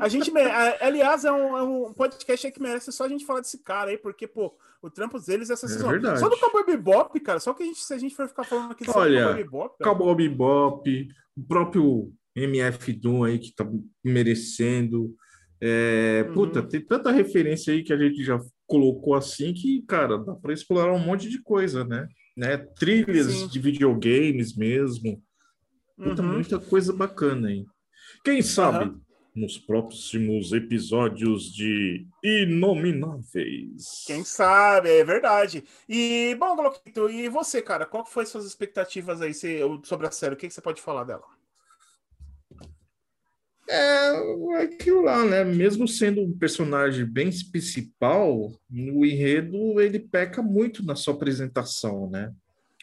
a 0.01 0.09
gente, 0.09 0.37
é- 0.37 0.85
aliás, 0.87 1.25
é 1.25 1.33
um, 1.33 1.57
é 1.57 1.63
um 1.63 1.93
podcast 1.93 2.47
aí 2.47 2.53
que 2.53 2.61
merece 2.63 2.91
só 2.93 3.05
a 3.05 3.09
gente 3.09 3.25
falar 3.27 3.41
desse 3.41 3.63
cara 3.63 3.91
aí, 3.91 3.99
porque, 3.99 4.27
pô, 4.27 4.55
o 4.83 4.91
trampo 4.91 5.19
deles 5.21 5.51
é 5.51 5.55
verdade. 5.55 6.21
só 6.21 6.29
do 6.29 6.39
Cowboy 6.39 6.65
Bebop, 6.65 7.19
cara, 7.21 7.41
só 7.41 7.53
que 7.55 7.63
a 7.63 7.67
gente, 7.67 7.79
se 7.81 7.93
a 7.95 7.99
gente 7.99 8.15
for 8.15 8.29
ficar 8.29 8.45
falando 8.45 8.73
aqui 8.73 8.85
Olha, 8.89 9.21
do 9.21 9.27
Cowboy 9.27 9.45
Bebop, 9.45 9.79
cara, 9.79 9.91
Cowboy 9.97 10.15
Bebop, 10.29 11.09
o 11.37 11.43
próprio 11.47 12.13
MF 12.35 12.93
Doom 12.93 13.25
aí 13.25 13.39
que 13.39 13.55
tá 13.55 13.67
merecendo. 14.05 15.15
É, 15.61 16.25
Uhum. 16.29 16.35
Puta, 16.35 16.63
tem 16.63 16.81
tanta 16.81 17.11
referência 17.11 17.73
aí 17.73 17.83
que 17.83 17.93
a 17.93 17.97
gente 17.97 18.23
já 18.23 18.39
colocou 18.67 19.15
assim 19.15 19.55
que, 19.55 19.83
cara, 19.89 20.19
dá 20.19 20.35
para 20.35 20.53
explorar 20.53 20.93
um 20.93 20.99
monte 20.99 21.29
de 21.31 21.41
coisa, 21.43 21.85
né? 21.85 22.07
né? 22.37 22.59
Trilhas 22.59 23.29
Sim. 23.29 23.49
de 23.49 23.59
videogames 23.59 24.55
mesmo. 24.55 25.23
Puta, 25.97 26.23
Uhum. 26.23 26.33
muita 26.35 26.59
coisa 26.59 26.93
bacana 26.93 27.49
aí. 27.49 27.65
Quem 28.25 28.43
sabe 28.43 28.85
Aham. 28.85 29.01
nos 29.35 29.59
próximos 29.59 30.53
episódios 30.53 31.53
de 31.53 32.07
Inomináveis. 32.23 34.05
Quem 34.07 34.25
sabe, 34.25 34.91
é 34.91 35.05
verdade. 35.05 35.65
E, 35.89 36.35
bom, 36.39 36.55
Gloquito, 36.57 37.09
e 37.11 37.29
você, 37.29 37.61
cara, 37.63 37.85
qual 37.87 38.05
foi 38.05 38.25
suas 38.27 38.45
expectativas 38.47 39.21
aí 39.23 39.33
se- 39.35 39.61
sobre 39.85 40.07
a 40.07 40.11
série? 40.11 40.35
O 40.35 40.37
que, 40.37 40.49
que 40.49 40.55
você 40.55 40.61
pode 40.61 40.81
falar 40.81 41.05
dela? 41.05 41.25
É 43.69 44.63
aquilo 44.63 45.03
lá, 45.03 45.25
né? 45.25 45.43
Mesmo 45.45 45.89
sendo 45.89 46.23
um 46.23 46.33
personagem 46.39 47.05
bem 47.05 47.31
principal, 47.51 48.53
no 48.71 49.05
enredo 49.05 49.81
ele 49.81 49.99
peca 49.99 50.41
muito 50.41 50.85
na 50.85 50.95
sua 50.95 51.15
apresentação, 51.15 52.09
né? 52.09 52.33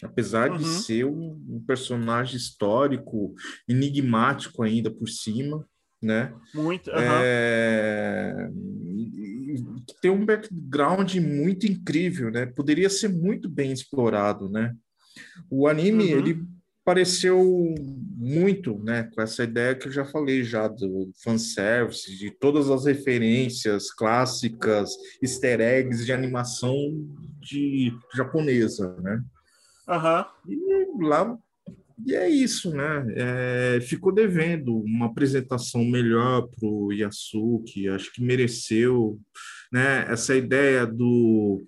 Apesar 0.03 0.49
de 0.49 0.57
Uhum. 0.57 0.63
ser 0.63 1.05
um, 1.05 1.41
um 1.49 1.63
personagem 1.65 2.35
histórico, 2.35 3.33
enigmático 3.67 4.61
ainda 4.63 4.91
por 4.91 5.07
cima, 5.07 5.65
né? 6.01 6.33
Muito. 6.53 6.91
aham. 6.91 7.01
É, 7.03 8.49
Tem 10.01 10.11
um 10.11 10.25
background 10.25 11.15
muito 11.15 11.65
incrível, 11.65 12.29
né? 12.31 12.45
Poderia 12.45 12.89
ser 12.89 13.07
muito 13.09 13.49
bem 13.49 13.71
explorado, 13.71 14.49
né? 14.49 14.75
O 15.49 15.67
anime, 15.67 16.03
Uhum. 16.11 16.17
ele 16.19 16.45
pareceu 16.85 17.39
muito, 18.17 18.77
né? 18.79 19.03
Com 19.13 19.21
essa 19.21 19.43
ideia 19.43 19.75
que 19.75 19.87
eu 19.87 19.91
já 19.91 20.03
falei 20.05 20.43
já 20.43 20.67
do 20.67 21.11
fanservice, 21.23 22.17
de 22.17 22.31
todas 22.31 22.69
as 22.69 22.85
referências 22.85 23.91
clássicas, 23.91 24.91
easter 25.21 25.61
eggs 25.61 26.05
de 26.05 26.11
animação 26.11 26.75
de 27.39 27.97
japonesa, 28.13 28.95
né? 29.01 29.23
Aham. 29.87 30.25
E 30.47 31.05
lá 31.05 31.37
e 32.05 32.15
é 32.15 32.29
isso, 32.29 32.71
né? 32.71 33.05
É, 33.15 33.81
ficou 33.81 34.11
devendo 34.13 34.75
uma 34.77 35.05
apresentação 35.05 35.85
melhor 35.85 36.47
para 36.47 36.67
o 36.67 36.91
Yasuki, 36.91 37.87
acho 37.87 38.11
que 38.11 38.21
mereceu, 38.21 39.19
né? 39.71 40.05
Essa 40.11 40.35
ideia 40.35 40.85
do 40.85 41.63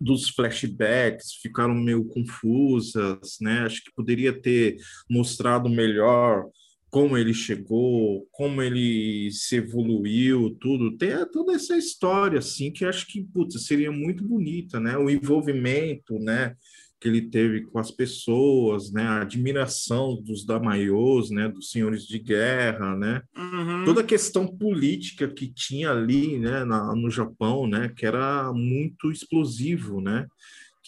dos 0.00 0.28
flashbacks 0.30 1.34
ficaram 1.42 1.74
meio 1.74 2.04
confusas, 2.04 3.36
né? 3.40 3.60
Acho 3.62 3.82
que 3.82 3.92
poderia 3.94 4.32
ter 4.32 4.76
mostrado 5.10 5.68
melhor 5.68 6.48
como 6.90 7.18
ele 7.18 7.34
chegou, 7.34 8.26
como 8.30 8.62
ele 8.62 9.30
se 9.32 9.56
evoluiu, 9.56 10.56
tudo. 10.60 10.96
Tem 10.96 11.10
toda 11.30 11.54
essa 11.54 11.76
história, 11.76 12.38
assim, 12.38 12.70
que 12.70 12.84
acho 12.84 13.06
que, 13.08 13.22
putz, 13.24 13.66
seria 13.66 13.92
muito 13.92 14.26
bonita, 14.26 14.80
né? 14.80 14.96
O 14.96 15.10
envolvimento, 15.10 16.18
né? 16.18 16.54
Que 17.00 17.08
ele 17.08 17.22
teve 17.22 17.62
com 17.62 17.78
as 17.78 17.90
pessoas, 17.90 18.92
né? 18.92 19.02
A 19.02 19.22
admiração 19.22 20.20
dos 20.20 20.44
daimaios, 20.44 21.30
né? 21.30 21.48
Dos 21.48 21.70
senhores 21.70 22.06
de 22.06 22.18
guerra, 22.18 22.96
né? 22.96 23.22
Uhum. 23.36 23.84
Toda 23.84 24.00
a 24.00 24.04
questão 24.04 24.46
política 24.46 25.28
que 25.28 25.52
tinha 25.52 25.90
ali, 25.90 26.38
né? 26.38 26.64
Na, 26.64 26.94
no 26.94 27.10
Japão, 27.10 27.66
né? 27.66 27.92
Que 27.96 28.06
era 28.06 28.52
muito 28.52 29.10
explosivo, 29.10 30.00
né? 30.00 30.26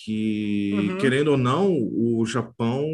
Que, 0.05 0.73
uhum. 0.73 0.99
querendo 0.99 1.33
ou 1.33 1.37
não, 1.37 1.73
o 1.73 2.25
Japão 2.27 2.87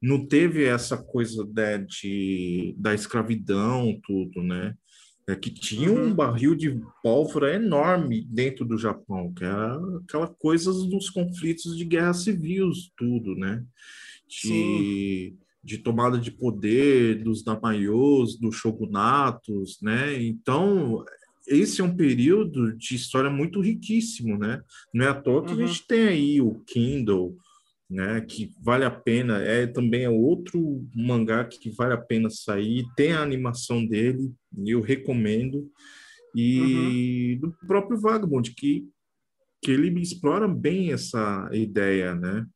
não 0.00 0.24
teve 0.24 0.64
essa 0.64 0.96
coisa 0.96 1.44
né, 1.54 1.78
de, 1.78 2.74
da 2.78 2.94
escravidão, 2.94 3.98
tudo, 4.04 4.42
né? 4.42 4.74
É 5.28 5.36
que 5.36 5.50
tinha 5.50 5.92
um 5.92 6.06
uhum. 6.06 6.14
barril 6.14 6.54
de 6.54 6.80
pólvora 7.02 7.54
enorme 7.54 8.26
dentro 8.30 8.64
do 8.64 8.78
Japão, 8.78 9.30
que 9.34 9.44
era 9.44 9.78
aquela 9.98 10.26
coisa 10.26 10.72
dos 10.72 11.10
conflitos 11.10 11.76
de 11.76 11.84
guerra 11.84 12.14
civis, 12.14 12.90
tudo, 12.96 13.34
né? 13.34 13.62
De, 14.26 15.34
de 15.62 15.76
tomada 15.78 16.16
de 16.18 16.30
poder 16.30 17.22
dos 17.22 17.42
daimyos, 17.42 18.38
dos 18.38 18.56
shogunatos, 18.56 19.78
né? 19.82 20.18
Então, 20.22 21.04
esse 21.46 21.82
é 21.82 21.84
um 21.84 21.94
período 21.94 22.74
de 22.74 22.94
história 22.94 23.28
muito 23.28 23.60
riquíssimo, 23.60 24.38
né? 24.38 24.62
Não 24.94 25.04
é 25.04 25.08
à 25.08 25.14
toa 25.14 25.44
que 25.44 25.52
uhum. 25.52 25.62
a 25.62 25.66
gente 25.66 25.86
tem 25.86 26.08
aí 26.08 26.40
o 26.40 26.54
Kindle, 26.66 27.36
né? 27.88 28.20
Que 28.20 28.50
vale 28.62 28.84
a 28.84 28.90
pena. 28.90 29.42
É 29.42 29.66
também 29.66 30.04
é 30.04 30.10
outro 30.10 30.86
mangá 30.94 31.44
que 31.44 31.70
vale 31.70 31.94
a 31.94 31.98
pena 31.98 32.28
sair. 32.28 32.84
Tem 32.96 33.12
a 33.12 33.22
animação 33.22 33.84
dele, 33.84 34.32
eu 34.66 34.80
recomendo. 34.80 35.70
E 36.34 37.38
uhum. 37.42 37.48
do 37.48 37.66
próprio 37.66 37.98
Vagabond, 37.98 38.54
que, 38.54 38.86
que 39.62 39.70
ele 39.70 40.00
explora 40.00 40.46
bem 40.46 40.92
essa 40.92 41.48
ideia, 41.52 42.14
né? 42.14 42.46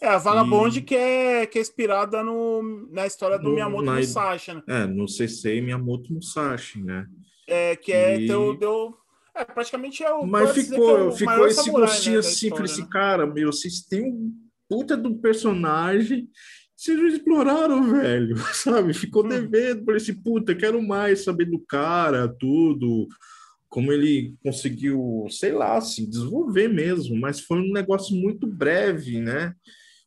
É, 0.00 0.08
a 0.08 0.18
Vagabond 0.18 0.78
e... 0.78 0.82
que, 0.82 0.94
é, 0.94 1.46
que 1.46 1.58
é 1.58 1.60
inspirada 1.60 2.22
no, 2.22 2.88
na 2.90 3.06
história 3.06 3.38
do 3.38 3.48
no, 3.48 3.54
Miyamoto 3.54 3.84
na, 3.84 3.96
Musashi, 3.96 4.54
né? 4.54 4.62
É, 4.68 4.86
no 4.86 5.08
CC 5.08 5.60
Miyamoto 5.60 6.12
Musashi, 6.12 6.82
né? 6.82 7.06
É, 7.48 7.76
que 7.76 7.92
é, 7.92 8.20
e... 8.20 8.26
deu, 8.26 8.56
deu, 8.56 8.94
é, 9.36 9.44
praticamente 9.44 10.02
é 10.02 10.10
o. 10.10 10.26
Mas 10.26 10.52
ficou, 10.52 10.98
é 10.98 11.02
o 11.04 11.12
ficou 11.12 11.46
esse 11.46 11.64
samurai, 11.64 11.86
gostinho 11.88 12.14
né, 12.14 12.20
assim, 12.20 12.48
falei 12.48 12.64
assim, 12.64 12.82
né? 12.82 12.88
cara, 12.90 13.26
meu, 13.26 13.52
vocês 13.52 13.82
têm 13.82 14.10
um 14.10 14.32
puta 14.68 14.96
do 14.96 15.14
personagem, 15.16 16.28
vocês 16.74 16.98
não 16.98 17.06
exploraram, 17.06 17.90
velho, 17.90 18.36
sabe? 18.54 18.94
Ficou 18.94 19.24
hum. 19.24 19.28
devendo, 19.28 19.84
falei 19.84 20.00
assim, 20.00 20.14
puta, 20.14 20.54
quero 20.54 20.82
mais 20.82 21.22
saber 21.24 21.44
do 21.44 21.58
cara, 21.58 22.28
tudo, 22.28 23.06
como 23.68 23.92
ele 23.92 24.34
conseguiu, 24.42 25.26
sei 25.30 25.52
lá, 25.52 25.76
assim, 25.76 26.08
desenvolver 26.08 26.68
mesmo, 26.68 27.16
mas 27.16 27.40
foi 27.40 27.58
um 27.58 27.72
negócio 27.72 28.16
muito 28.16 28.46
breve, 28.46 29.20
né? 29.20 29.54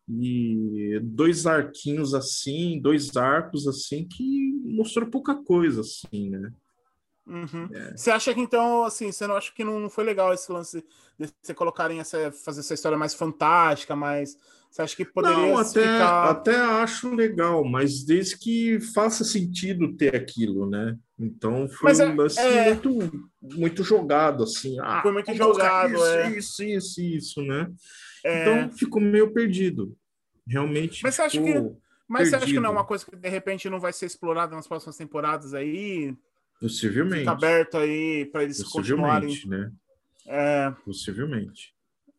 E 0.10 1.00
dois 1.04 1.46
arquinhos 1.46 2.16
assim, 2.16 2.82
dois 2.82 3.16
arcos 3.16 3.68
assim, 3.68 4.08
que 4.08 4.54
mostrou 4.64 5.08
pouca 5.08 5.36
coisa, 5.36 5.82
assim, 5.82 6.32
né? 6.32 6.52
Uhum. 7.30 7.70
É. 7.72 7.96
Você 7.96 8.10
acha 8.10 8.34
que 8.34 8.42
então, 8.42 8.84
assim, 8.84 9.12
você 9.12 9.28
não 9.28 9.36
acha 9.36 9.52
que 9.54 9.64
não 9.64 9.90
foi 9.90 10.04
legal 10.04 10.34
esse 10.34 10.52
lance 10.52 10.84
de 11.18 11.30
você 11.42 11.54
colocarem 11.54 12.00
essa, 12.00 12.32
fazer 12.32 12.62
essa 12.62 12.74
história 12.74 12.98
mais 12.98 13.14
fantástica, 13.14 13.96
mais. 13.96 14.36
Você 14.70 14.82
acha 14.82 14.96
que 14.96 15.06
poderia 15.06 15.38
não, 15.38 15.58
até, 15.58 15.82
ficar... 15.82 16.30
até 16.30 16.56
acho 16.56 17.14
legal, 17.14 17.64
mas 17.64 18.04
desde 18.04 18.38
que 18.38 18.80
faça 18.94 19.24
sentido 19.24 19.96
ter 19.96 20.16
aquilo, 20.16 20.70
né? 20.70 20.96
Então 21.18 21.68
foi 21.68 21.90
mas 21.90 22.00
um 22.00 22.04
é, 22.04 22.16
lance 22.16 22.40
é... 22.40 22.66
muito, 22.66 23.32
muito 23.42 23.84
jogado, 23.84 24.44
assim. 24.44 24.78
Ah, 24.80 25.02
foi 25.02 25.12
muito 25.12 25.34
jogado, 25.34 25.94
isso, 25.96 26.06
é. 26.06 26.30
isso, 26.32 26.64
isso, 26.64 27.02
isso, 27.02 27.42
né? 27.42 27.68
É... 28.24 28.42
Então 28.42 28.78
ficou 28.78 29.02
meio 29.02 29.34
perdido. 29.34 29.96
Realmente. 30.48 31.04
Mas 31.04 31.16
você 31.16 31.22
acha 31.24 31.42
que. 31.42 31.54
Mas 32.08 32.30
perdido. 32.30 32.30
você 32.30 32.36
acha 32.36 32.46
que 32.46 32.60
não 32.60 32.70
é 32.70 32.74
uma 32.74 32.86
coisa 32.86 33.06
que 33.06 33.16
de 33.16 33.30
repente 33.30 33.70
não 33.70 33.80
vai 33.80 33.94
ser 33.94 34.06
explorada 34.06 34.56
nas 34.56 34.68
próximas 34.68 34.98
temporadas 34.98 35.54
aí? 35.54 36.16
Possivelmente. 36.60 37.20
Fica 37.20 37.32
aberto 37.32 37.78
aí 37.78 38.26
para 38.26 38.44
eles 38.44 38.62
continuarem. 38.64 39.34
né? 39.48 39.72
É... 40.28 40.72
Possivelmente. 40.84 41.74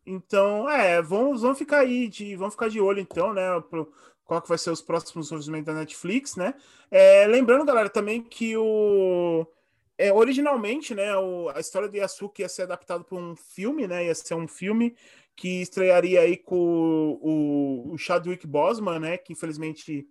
Então, 0.05 0.69
é, 0.69 1.01
vamos, 1.01 1.41
vamos 1.41 1.57
ficar 1.57 1.79
aí 1.79 2.07
de, 2.07 2.35
vamos 2.35 2.55
ficar 2.55 2.69
de 2.69 2.81
olho 2.81 2.99
então, 2.99 3.33
né, 3.33 3.43
pro, 3.69 3.93
qual 4.25 4.41
que 4.41 4.49
vai 4.49 4.57
ser 4.57 4.71
os 4.71 4.81
próximos 4.81 5.31
movimentos 5.31 5.67
da 5.67 5.79
Netflix, 5.79 6.35
né? 6.35 6.55
É, 6.89 7.27
lembrando, 7.27 7.65
galera, 7.65 7.87
também 7.87 8.21
que 8.21 8.57
o 8.57 9.45
é, 9.97 10.11
originalmente, 10.11 10.95
né, 10.95 11.15
o, 11.15 11.49
a 11.49 11.59
história 11.59 11.87
de 11.87 11.99
Yasuki 11.99 12.41
ia 12.41 12.49
ser 12.49 12.63
adaptado 12.63 13.03
para 13.03 13.17
um 13.17 13.35
filme, 13.35 13.87
né? 13.87 14.05
Ia 14.07 14.15
ser 14.15 14.33
um 14.33 14.47
filme 14.47 14.95
que 15.35 15.61
estrearia 15.61 16.21
aí 16.21 16.35
com 16.35 17.19
o, 17.21 17.93
o, 17.93 17.97
Chadwick 17.99 18.47
Boseman, 18.47 18.99
né? 18.99 19.17
Que 19.17 19.33
infelizmente 19.33 20.07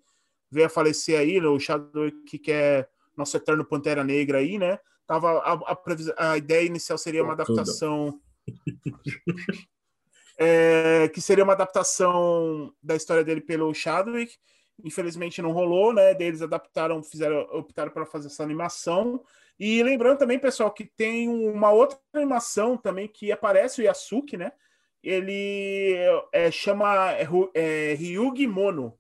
veio 0.49 0.67
a 0.67 0.71
falecer 0.71 1.19
aí, 1.19 1.41
né, 1.41 1.49
o 1.49 1.59
Chadwick 1.59 2.39
que 2.39 2.53
é 2.53 2.87
nosso 3.17 3.37
eterno 3.37 3.65
Pantera 3.65 4.05
Negra 4.05 4.39
aí, 4.39 4.59
né? 4.59 4.79
Tava 5.07 5.39
a, 5.39 5.53
a, 5.53 6.33
a 6.33 6.39
ideia 6.39 6.67
inicial 6.67 6.97
seria 6.97 7.23
uma 7.25 7.33
adaptação 7.33 8.21
é, 10.39 11.11
que 11.13 11.21
seria 11.21 11.45
uma 11.45 11.53
adaptação 11.53 12.73
da 12.83 12.97
história 12.97 13.25
dele 13.25 13.41
pelo 13.41 13.75
Chadwick. 13.75 14.37
Infelizmente 14.85 15.43
não 15.43 15.53
rolou, 15.53 15.93
né? 15.93 16.13
Eles 16.19 16.43
adaptaram, 16.43 17.03
fizeram, 17.03 17.41
optaram 17.53 17.91
para 17.91 18.07
fazer 18.07 18.29
essa 18.29 18.43
animação. 18.43 19.23
E 19.59 19.83
lembrando 19.83 20.19
também, 20.19 20.39
pessoal, 20.39 20.71
que 20.71 20.85
tem 20.85 21.29
uma 21.29 21.71
outra 21.71 21.99
animação 22.15 22.77
também 22.77 23.07
que 23.07 23.31
aparece 23.31 23.83
o 23.83 23.85
Yasuki, 23.85 24.37
né? 24.37 24.53
Ele 25.03 25.97
é, 26.33 26.51
chama 26.51 27.13
é, 27.13 27.27
é, 27.55 27.95
Ryugi 27.95 28.47
Mono 28.47 28.99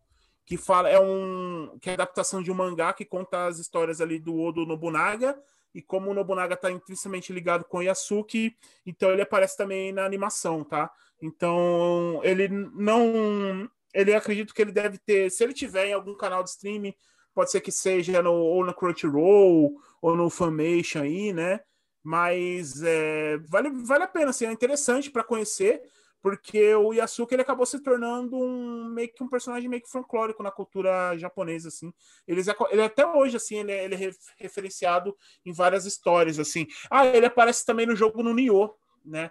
que 0.50 0.56
fala 0.56 0.88
é 0.88 0.98
um 0.98 1.78
que 1.80 1.90
é 1.90 1.92
adaptação 1.92 2.42
de 2.42 2.50
um 2.50 2.54
mangá 2.56 2.92
que 2.92 3.04
conta 3.04 3.46
as 3.46 3.60
histórias 3.60 4.00
ali 4.00 4.18
do 4.18 4.36
Odo 4.36 4.66
Nobunaga 4.66 5.40
e 5.72 5.80
como 5.80 6.10
o 6.10 6.14
Nobunaga 6.14 6.54
está 6.54 6.68
intrinsecamente 6.68 7.32
ligado 7.32 7.64
com 7.64 7.78
o 7.78 7.82
Yasuki, 7.82 8.56
então 8.84 9.12
ele 9.12 9.22
aparece 9.22 9.56
também 9.56 9.92
na 9.92 10.04
animação, 10.04 10.64
tá? 10.64 10.90
Então 11.22 12.20
ele 12.24 12.48
não 12.48 13.70
ele 13.94 14.12
acredito 14.12 14.52
que 14.52 14.60
ele 14.60 14.72
deve 14.72 14.98
ter, 14.98 15.30
se 15.30 15.44
ele 15.44 15.54
tiver 15.54 15.86
em 15.86 15.92
algum 15.92 16.16
canal 16.16 16.42
de 16.42 16.50
streaming, 16.50 16.96
pode 17.32 17.52
ser 17.52 17.60
que 17.60 17.70
seja 17.70 18.20
no, 18.20 18.32
ou 18.32 18.66
no 18.66 18.74
Crunchyroll 18.74 19.80
ou 20.02 20.16
no 20.16 20.28
Funimation 20.28 21.02
aí, 21.02 21.32
né? 21.32 21.60
Mas 22.02 22.82
é, 22.82 23.38
vale, 23.46 23.70
vale 23.84 24.02
a 24.02 24.08
pena, 24.08 24.30
assim, 24.30 24.46
é 24.46 24.50
interessante 24.50 25.12
para 25.12 25.22
conhecer 25.22 25.80
porque 26.22 26.74
o 26.74 26.92
Yasuke 26.92 27.34
ele 27.34 27.42
acabou 27.42 27.64
se 27.64 27.80
tornando 27.80 28.36
um 28.36 28.90
meio 28.90 29.12
que 29.12 29.22
um 29.22 29.28
personagem 29.28 29.68
meio 29.68 29.82
que 29.82 29.90
folclórico 29.90 30.42
na 30.42 30.50
cultura 30.50 31.16
japonesa 31.16 31.68
assim. 31.68 31.92
Ele, 32.26 32.42
ele 32.70 32.82
até 32.82 33.06
hoje 33.06 33.36
assim 33.36 33.58
ele, 33.58 33.72
é, 33.72 33.84
ele 33.84 33.94
é 33.94 34.10
referenciado 34.38 35.16
em 35.44 35.52
várias 35.52 35.86
histórias 35.86 36.38
assim. 36.38 36.66
Ah, 36.90 37.06
ele 37.06 37.26
aparece 37.26 37.64
também 37.64 37.86
no 37.86 37.96
jogo 37.96 38.22
no 38.22 38.34
Nioh, 38.34 38.74
né? 39.04 39.30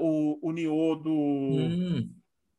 O, 0.00 0.38
o 0.48 0.52
Nioh 0.52 0.96
do 0.96 1.10
hum. 1.10 2.10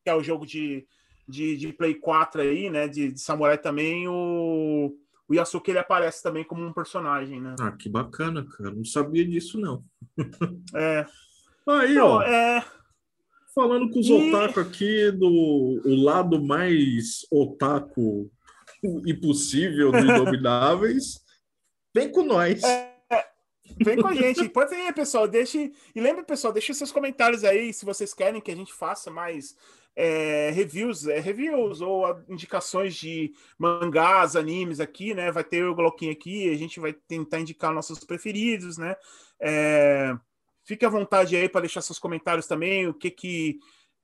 que 0.04 0.10
é 0.10 0.16
o 0.16 0.24
jogo 0.24 0.46
de, 0.46 0.88
de, 1.28 1.58
de 1.58 1.74
Play 1.74 1.96
4 1.96 2.42
aí, 2.42 2.70
né? 2.70 2.88
De, 2.88 3.12
de 3.12 3.20
samurai 3.20 3.58
também 3.58 4.08
o 4.08 4.96
o 5.30 5.36
Yasuke 5.36 5.70
ele 5.70 5.80
aparece 5.80 6.24
também 6.24 6.46
como 6.46 6.66
um 6.66 6.72
personagem, 6.72 7.42
né? 7.42 7.54
Ah, 7.60 7.74
que 7.74 7.90
bacana, 7.90 8.46
cara. 8.46 8.72
Não 8.72 8.86
sabia 8.86 9.28
disso 9.28 9.60
não. 9.60 9.84
é. 10.74 11.06
Aí, 11.68 11.98
ó. 11.98 12.22
É 12.22 12.64
falando 13.58 13.90
com 13.90 14.00
os 14.00 14.08
e... 14.08 14.14
otaku 14.14 14.60
aqui 14.60 15.12
do 15.12 15.82
o 15.84 15.96
lado 16.04 16.40
mais 16.40 17.26
otaku 17.32 18.30
impossível 19.08 19.92
do 19.92 19.98
Inomináveis. 20.06 21.20
Vem 21.96 22.12
com 22.12 22.22
nós. 22.22 22.62
É, 22.64 22.94
vem 23.84 24.00
com 24.00 24.08
a 24.08 24.14
gente. 24.14 24.48
Pode 24.50 24.76
ir, 24.76 24.94
pessoal. 24.94 25.28
Deixe. 25.28 25.72
E 25.96 26.00
lembre, 26.00 26.24
pessoal, 26.24 26.54
deixe 26.54 26.72
seus 26.76 26.92
comentários 26.92 27.44
aí 27.44 27.74
se 27.74 27.84
vocês 27.84 28.14
querem 28.14 28.40
que 28.40 28.52
a 28.52 28.56
gente 28.56 28.72
faça 28.72 29.10
mais 29.10 29.56
é, 29.96 30.52
reviews, 30.52 31.08
é, 31.08 31.20
reviews 31.20 31.82
ou 31.82 32.06
indicações 32.30 32.94
de 32.94 33.34
mangás, 33.58 34.36
animes 34.36 34.80
aqui, 34.80 35.16
né? 35.16 35.32
Vai 35.32 35.44
ter 35.44 35.66
o 35.66 35.74
Glocking 35.74 36.12
aqui, 36.12 36.48
a 36.52 36.56
gente 36.56 36.80
vai 36.80 36.94
tentar 36.94 37.40
indicar 37.40 37.74
nossos 37.74 38.04
preferidos, 38.04 38.78
né? 38.78 38.96
É, 39.42 40.16
Fique 40.68 40.86
à 40.86 40.90
vontade 40.90 41.34
aí 41.34 41.48
para 41.48 41.62
deixar 41.62 41.80
seus 41.80 41.98
comentários 41.98 42.46
também, 42.46 42.88
o 42.88 42.94
que 42.94 43.10
que 43.10 43.60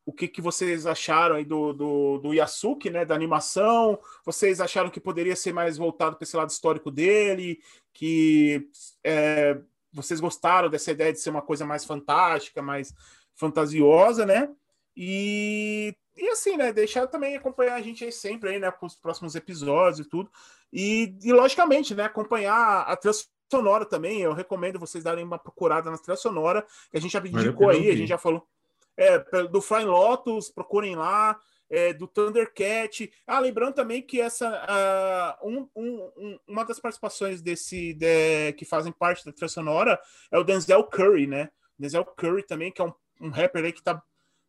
o 0.05 0.11
que, 0.11 0.27
que 0.27 0.41
vocês 0.41 0.85
acharam 0.85 1.35
aí 1.35 1.45
do, 1.45 1.71
do, 1.71 2.17
do 2.19 2.33
Yasuki, 2.33 2.89
né, 2.89 3.05
da 3.05 3.15
animação? 3.15 3.97
Vocês 4.25 4.59
acharam 4.59 4.89
que 4.89 4.99
poderia 4.99 5.35
ser 5.35 5.53
mais 5.53 5.77
voltado 5.77 6.17
para 6.17 6.25
esse 6.25 6.35
lado 6.35 6.49
histórico 6.49 6.91
dele? 6.91 7.61
Que 7.93 8.67
é, 9.01 9.57
vocês 9.93 10.19
gostaram 10.19 10.69
dessa 10.69 10.91
ideia 10.91 11.13
de 11.13 11.21
ser 11.21 11.29
uma 11.29 11.41
coisa 11.41 11.65
mais 11.65 11.85
fantástica, 11.85 12.61
mais 12.61 12.93
fantasiosa, 13.33 14.25
né? 14.25 14.49
E, 14.95 15.95
e 16.17 16.29
assim, 16.29 16.57
né? 16.57 16.73
Deixar 16.73 17.07
também 17.07 17.37
acompanhar 17.37 17.75
a 17.75 17.81
gente 17.81 18.03
aí 18.03 18.11
sempre 18.11 18.49
aí, 18.49 18.59
né? 18.59 18.69
Com 18.71 18.85
os 18.85 18.95
próximos 18.95 19.35
episódios 19.35 20.05
e 20.05 20.09
tudo. 20.09 20.29
E, 20.71 21.15
e 21.23 21.31
logicamente, 21.31 21.95
né? 21.95 22.03
Acompanhar 22.03 22.81
a 22.81 22.97
trilha 22.97 23.13
sonora 23.51 23.85
também. 23.85 24.21
Eu 24.21 24.33
recomendo 24.33 24.79
vocês 24.79 25.03
darem 25.03 25.23
uma 25.23 25.37
procurada 25.37 25.89
na 25.89 25.97
trilha 25.97 26.17
sonora, 26.17 26.65
que 26.91 26.97
a 26.97 27.01
gente 27.01 27.11
já 27.11 27.19
indicou 27.19 27.69
aí, 27.69 27.89
a 27.89 27.95
gente 27.95 28.09
já 28.09 28.17
falou. 28.17 28.47
É, 28.95 29.17
do 29.47 29.59
Flying 29.59 29.85
Lotus, 29.85 30.49
procurem 30.49 30.95
lá 30.95 31.39
é, 31.73 31.91
do 31.91 32.07
Thundercat. 32.07 33.11
Ah, 33.25 33.39
lembrando 33.39 33.73
também 33.73 34.01
que 34.01 34.21
essa 34.21 35.39
uh, 35.41 35.49
um, 35.49 35.67
um, 35.75 36.39
uma 36.47 36.63
das 36.63 36.79
participações 36.79 37.41
desse 37.41 37.93
de, 37.93 38.53
que 38.53 38.63
fazem 38.63 38.91
parte 38.91 39.25
da 39.25 39.31
trilha 39.31 39.49
sonora 39.49 39.99
é 40.31 40.37
o 40.37 40.43
Denzel 40.43 40.83
Curry, 40.83 41.25
né? 41.25 41.49
Denzel 41.77 42.05
Curry 42.05 42.43
também, 42.43 42.71
que 42.71 42.79
é 42.79 42.85
um, 42.85 42.93
um 43.19 43.29
rapper 43.29 43.65
aí 43.65 43.73
que 43.73 43.81
tá, 43.81 44.01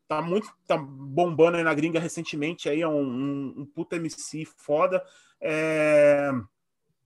tá 0.07 0.21
muito 0.21 0.47
tá 0.67 0.77
bombando 0.77 1.57
aí 1.57 1.63
na 1.63 1.73
gringa 1.73 1.99
recentemente, 1.99 2.69
aí 2.69 2.83
é 2.83 2.89
um, 2.89 3.03
um, 3.03 3.55
um 3.59 3.67
puta 3.67 3.97
MC 3.97 4.45
foda. 4.45 5.03
É, 5.41 6.31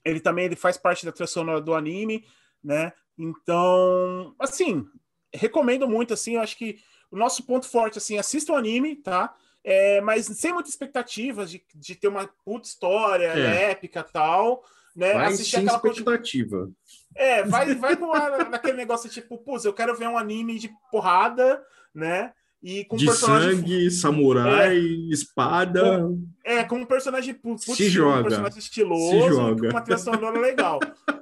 ele 0.04 0.20
também 0.20 0.44
ele 0.46 0.56
faz 0.56 0.76
parte 0.76 1.04
da 1.04 1.12
trilha 1.12 1.26
sonora 1.26 1.60
do 1.60 1.74
anime, 1.74 2.24
né? 2.62 2.92
Então, 3.18 4.34
assim, 4.38 4.86
recomendo 5.34 5.88
muito, 5.88 6.14
assim, 6.14 6.36
eu 6.36 6.40
acho 6.40 6.56
que 6.56 6.78
o 7.10 7.16
nosso 7.16 7.44
ponto 7.44 7.66
forte, 7.66 7.98
assim, 7.98 8.18
assista 8.18 8.52
o 8.52 8.56
anime, 8.56 8.96
tá? 8.96 9.34
é, 9.64 10.00
mas 10.00 10.26
sem 10.26 10.52
muitas 10.52 10.72
expectativas 10.72 11.50
de, 11.50 11.62
de 11.74 11.94
ter 11.94 12.08
uma 12.08 12.26
puta 12.44 12.66
história 12.66 13.26
é. 13.26 13.70
épica 13.72 14.02
tal. 14.02 14.64
Né? 14.96 15.12
Vai 15.12 15.26
Assistir 15.26 15.56
aquela 15.56 15.76
expectativa. 15.76 16.56
Coisa... 16.56 16.72
É, 17.14 17.42
vai, 17.44 17.74
vai 17.74 17.96
com 17.96 18.06
naquele 18.50 18.76
negócio 18.78 19.10
tipo, 19.10 19.36
putz, 19.38 19.64
eu 19.64 19.72
quero 19.72 19.94
ver 19.94 20.08
um 20.08 20.18
anime 20.18 20.58
de 20.58 20.70
porrada, 20.90 21.62
né? 21.94 22.32
E 22.62 22.84
com 22.84 22.96
de 22.96 23.06
personagem... 23.06 23.56
sangue, 23.56 23.90
samurai, 23.90 24.76
é, 24.76 24.80
espada. 25.12 26.00
Com, 26.00 26.26
é, 26.44 26.64
com 26.64 26.76
um 26.76 26.84
personagem 26.84 27.34
putz, 27.34 27.64
se 27.64 27.88
joga. 27.88 28.20
um 28.20 28.24
personagem 28.24 28.58
estiloso, 28.58 29.10
se 29.10 29.28
joga. 29.28 29.70
uma 29.70 29.80
trilha 29.80 29.98
sonora 29.98 30.40
legal. 30.40 30.80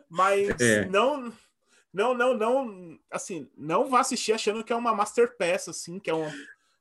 Mas 0.08 0.48
é. 0.60 0.86
não, 0.86 1.32
não, 1.92 2.14
não, 2.14 2.34
não, 2.34 2.98
assim, 3.10 3.46
não 3.56 3.90
vá 3.90 4.00
assistir 4.00 4.32
achando 4.32 4.64
que 4.64 4.72
é 4.72 4.76
uma 4.76 4.94
masterpiece, 4.94 5.68
assim, 5.68 5.98
que 5.98 6.08
é 6.08 6.14
um 6.14 6.26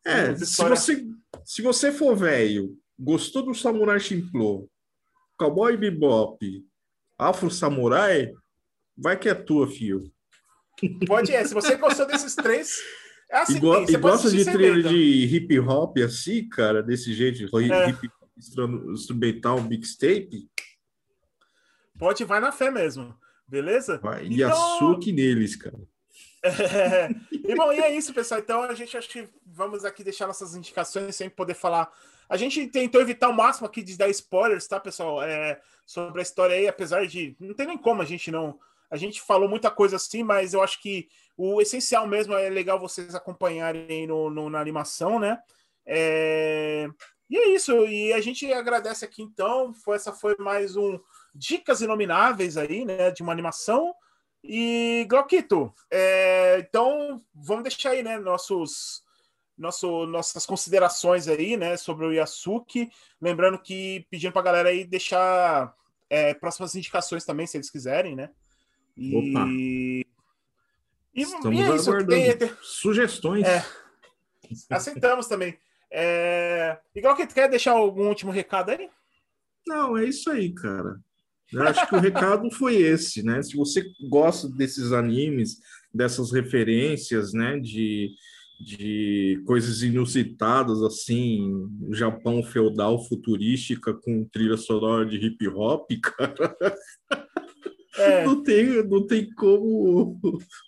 é, 0.06 0.36
se 0.36 0.64
você, 0.64 1.08
se 1.44 1.62
você 1.64 1.92
for 1.92 2.16
velho, 2.16 2.78
gostou 2.98 3.42
do 3.42 3.56
Samurai 3.56 4.00
Champloo, 4.00 4.70
Cowboy 5.36 5.76
Bebop, 5.76 6.64
Afro 7.18 7.50
Samurai, 7.50 8.32
vai 8.96 9.18
que 9.18 9.28
é 9.28 9.34
tua, 9.34 9.68
filho. 9.68 10.12
Pode 11.08 11.34
é, 11.34 11.44
se 11.44 11.56
você 11.56 11.76
gostou 11.76 12.06
desses 12.06 12.36
três, 12.36 12.78
é 13.30 13.38
assim, 13.38 13.58
e, 13.58 13.60
go 13.60 13.86
e 13.88 13.98
gosta 13.98 14.30
de 14.30 14.46
trilha 14.46 14.84
de 14.84 15.26
hip 15.26 15.60
hop 15.60 15.98
assim, 16.00 16.48
cara, 16.48 16.82
desse 16.84 17.14
jeito, 17.14 17.44
é. 17.60 17.90
hip 17.90 18.08
hop 18.22 18.30
instrumental, 18.94 19.62
mixtape. 19.62 20.50
Pode, 21.98 22.24
vai 22.26 22.40
na 22.40 22.52
fé 22.52 22.70
mesmo, 22.70 23.16
beleza? 23.48 24.00
Vai, 24.00 24.28
então... 24.28 24.52
açúcar 24.52 25.12
neles, 25.12 25.56
cara. 25.56 25.80
É, 26.46 27.10
e 27.32 27.56
bom, 27.56 27.74
e 27.74 27.80
é 27.80 27.96
isso, 27.96 28.14
pessoal. 28.14 28.40
Então 28.40 28.62
a 28.62 28.76
gente 28.76 28.96
acho 28.96 29.10
que 29.10 29.28
vamos 29.44 29.84
aqui 29.84 30.04
deixar 30.04 30.28
nossas 30.28 30.56
indicações 30.56 31.16
sem 31.16 31.28
poder 31.28 31.56
falar. 31.56 31.92
A 32.30 32.38
gente 32.38 32.68
tentou 32.68 33.02
evitar 33.02 33.30
o 33.30 33.34
máximo 33.34 33.66
aqui 33.66 33.82
de 33.82 33.98
dar 33.98 34.10
spoilers, 34.10 34.68
tá, 34.68 34.80
pessoal? 34.80 35.24
É, 35.24 35.60
sobre 35.88 36.20
a 36.20 36.24
história 36.24 36.56
aí, 36.56 36.68
apesar 36.68 37.08
de. 37.08 37.36
Não 37.40 37.56
tem 37.56 37.66
nem 37.66 37.78
como 37.78 38.02
a 38.04 38.06
gente 38.06 38.30
não. 38.30 38.60
A 38.90 38.98
gente 38.98 39.22
falou 39.22 39.50
muita 39.50 39.72
coisa 39.72 39.96
assim, 39.96 40.24
mas 40.24 40.54
eu 40.54 40.62
acho 40.62 40.82
que 40.82 41.08
o 41.38 41.62
essencial 41.62 42.08
mesmo 42.08 42.34
é 42.34 42.50
legal 42.50 42.80
vocês 42.80 43.14
acompanharem 43.16 44.08
no, 44.08 44.30
no 44.30 44.50
na 44.50 44.60
animação, 44.60 45.20
né? 45.20 45.40
É... 45.86 46.88
E 47.30 47.38
é 47.38 47.50
isso. 47.50 47.74
E 47.86 48.14
a 48.14 48.22
gente 48.22 48.52
agradece 48.54 49.04
aqui 49.04 49.22
então. 49.22 49.74
Foi, 49.74 49.96
essa 49.96 50.14
foi 50.14 50.36
mais 50.38 50.76
um 50.76 51.00
Dicas 51.34 51.82
Inomináveis 51.82 52.56
aí, 52.56 52.86
né? 52.86 53.12
De 53.12 53.24
uma 53.24 53.32
animação. 53.32 53.96
E, 54.48 55.08
Glauquito, 55.10 55.74
é, 55.90 56.60
então 56.60 57.20
vamos 57.34 57.64
deixar 57.64 57.92
aí, 57.92 58.04
né, 58.04 58.20
nossos, 58.20 59.02
nosso, 59.58 60.06
nossas 60.06 60.46
considerações 60.46 61.28
aí, 61.28 61.58
né, 61.58 61.76
sobre 61.78 62.06
o 62.06 62.12
Yasuki. 62.12 62.92
Lembrando 63.20 63.58
que 63.58 64.06
pedindo 64.12 64.32
para 64.32 64.42
a 64.42 64.46
galera 64.46 64.70
aí 64.70 64.86
deixar 64.86 65.74
é, 66.08 66.36
próximas 66.36 66.76
indicações 66.76 67.26
também, 67.26 67.48
se 67.48 67.58
eles 67.58 67.72
quiserem, 67.72 68.16
né? 68.16 68.30
Opa. 68.98 69.48
e, 69.50 70.06
Estamos 71.14 71.60
e 71.60 71.62
é 71.62 71.76
isso, 71.76 71.90
aguardando. 71.90 72.38
Tem, 72.38 72.52
sugestões. 72.62 73.46
É, 73.46 73.66
aceitamos 74.70 75.28
também. 75.28 75.58
É, 75.92 76.78
e 76.94 77.02
Glauquito, 77.02 77.34
quer 77.34 77.50
deixar 77.50 77.72
algum 77.72 78.08
último 78.08 78.32
recado 78.32 78.72
aí? 78.72 78.90
Não, 79.68 79.98
é 79.98 80.06
isso 80.06 80.30
aí, 80.30 80.54
cara. 80.54 81.00
Eu 81.52 81.64
acho 81.64 81.88
que 81.88 81.96
o 81.96 82.00
recado 82.00 82.50
foi 82.52 82.76
esse, 82.76 83.24
né? 83.24 83.42
Se 83.42 83.56
você 83.56 83.84
gosta 84.10 84.50
desses 84.50 84.92
animes, 84.92 85.60
dessas 85.94 86.32
referências, 86.32 87.34
né, 87.34 87.60
de, 87.60 88.12
de 88.60 89.42
coisas 89.46 89.82
inusitadas, 89.84 90.82
assim, 90.84 91.70
Japão 91.92 92.44
feudal 92.44 93.04
futurística 93.06 93.94
com 93.94 94.26
trilha 94.26 94.58
sonora 94.58 95.06
de 95.06 95.18
hip 95.18 95.48
hop, 95.48 95.90
cara. 96.02 96.58
É. 97.98 98.24
Não, 98.28 98.44
tem, 98.44 98.84
não 98.84 99.08
tem 99.08 99.30
como, 99.32 100.20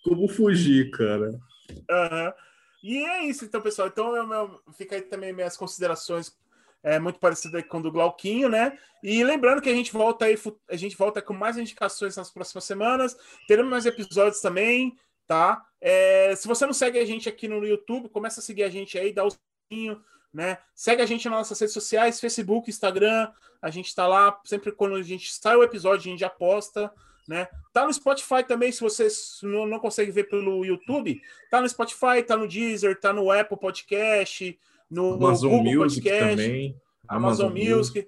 como 0.03 0.27
fugir, 0.29 0.89
cara. 0.91 1.31
Uhum. 1.69 2.33
E 2.83 2.97
é 3.03 3.25
isso, 3.25 3.43
então, 3.43 3.61
pessoal. 3.61 3.87
Então, 3.87 4.15
eu, 4.15 4.31
eu, 4.31 4.61
fica 4.73 4.95
aí 4.95 5.01
também 5.01 5.33
minhas 5.33 5.57
considerações 5.57 6.33
é 6.83 6.99
muito 6.99 7.19
parecido 7.19 7.61
com 7.65 7.79
o 7.79 7.83
do 7.83 7.91
Glauquinho, 7.91 8.47
né? 8.47 8.77
E 9.03 9.23
lembrando 9.23 9.61
que 9.61 9.69
a 9.69 9.73
gente 9.73 9.91
volta 9.91 10.25
aí, 10.25 10.37
a 10.69 10.75
gente 10.77 10.95
volta 10.95 11.21
com 11.21 11.33
mais 11.33 11.57
indicações 11.57 12.15
nas 12.15 12.29
próximas 12.29 12.63
semanas. 12.63 13.17
Teremos 13.47 13.69
mais 13.69 13.85
episódios 13.85 14.39
também, 14.39 14.95
tá? 15.27 15.65
É, 15.81 16.33
se 16.35 16.47
você 16.47 16.65
não 16.65 16.73
segue 16.73 16.97
a 16.97 17.05
gente 17.05 17.27
aqui 17.27 17.47
no 17.47 17.65
YouTube, 17.65 18.09
começa 18.09 18.39
a 18.39 18.43
seguir 18.43 18.63
a 18.63 18.69
gente 18.69 18.97
aí, 18.97 19.11
dá 19.11 19.25
o 19.25 19.29
sininho, 19.69 20.01
né? 20.33 20.59
Segue 20.73 21.01
a 21.01 21.05
gente 21.05 21.27
nas 21.27 21.39
nossas 21.39 21.59
redes 21.59 21.73
sociais, 21.73 22.19
Facebook, 22.19 22.69
Instagram. 22.69 23.31
A 23.61 23.69
gente 23.69 23.93
tá 23.93 24.07
lá, 24.07 24.39
sempre 24.45 24.71
quando 24.71 24.95
a 24.95 25.03
gente 25.03 25.33
sai 25.33 25.55
o 25.55 25.63
episódio, 25.63 26.07
a 26.07 26.11
gente 26.11 26.19
já 26.19 26.29
posta. 26.29 26.91
Né? 27.27 27.47
Tá 27.73 27.85
no 27.85 27.93
Spotify 27.93 28.41
também, 28.47 28.71
se 28.71 28.79
você 28.79 29.07
não, 29.43 29.65
não 29.67 29.79
consegue 29.79 30.11
ver 30.11 30.29
pelo 30.29 30.63
YouTube, 30.63 31.21
tá 31.51 31.61
no 31.61 31.67
Spotify, 31.67 32.23
tá 32.25 32.37
no 32.37 32.47
Deezer, 32.47 32.97
tá 32.99 33.11
no 33.11 33.29
Apple 33.29 33.59
Podcast, 33.59 34.57
no, 34.89 35.15
Amazon 35.15 35.51
Google 35.51 35.83
Music 35.83 36.01
Podcast, 36.03 36.29
também. 36.29 36.81
Amazon, 37.07 37.47
Amazon 37.47 37.51
Music. 37.51 37.99
Music. 37.99 38.07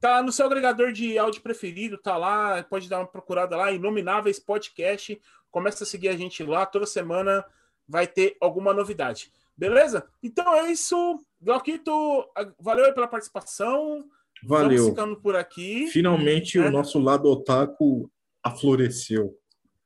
Tá 0.00 0.22
no 0.22 0.32
seu 0.32 0.46
agregador 0.46 0.92
de 0.92 1.18
áudio 1.18 1.42
preferido, 1.42 1.98
tá 1.98 2.16
lá, 2.16 2.62
pode 2.62 2.88
dar 2.88 2.98
uma 2.98 3.06
procurada 3.06 3.56
lá, 3.56 3.72
Inomináveis 3.72 4.38
Podcast. 4.38 5.20
Começa 5.50 5.84
a 5.84 5.86
seguir 5.86 6.08
a 6.08 6.16
gente 6.16 6.42
lá, 6.44 6.64
toda 6.64 6.86
semana 6.86 7.44
vai 7.88 8.06
ter 8.06 8.36
alguma 8.40 8.72
novidade. 8.72 9.32
Beleza? 9.56 10.06
Então 10.22 10.54
é 10.54 10.70
isso. 10.70 11.18
Glauquito, 11.40 11.92
valeu 12.58 12.84
aí 12.84 12.92
pela 12.92 13.06
participação. 13.06 14.04
Valeu. 14.44 14.78
Vamos 14.78 14.90
ficando 14.90 15.16
por 15.20 15.36
aqui. 15.36 15.86
Finalmente 15.88 16.58
né? 16.58 16.68
o 16.68 16.70
nosso 16.70 16.98
lado 16.98 17.28
otaku 17.28 18.10
afloresceu. 18.42 19.38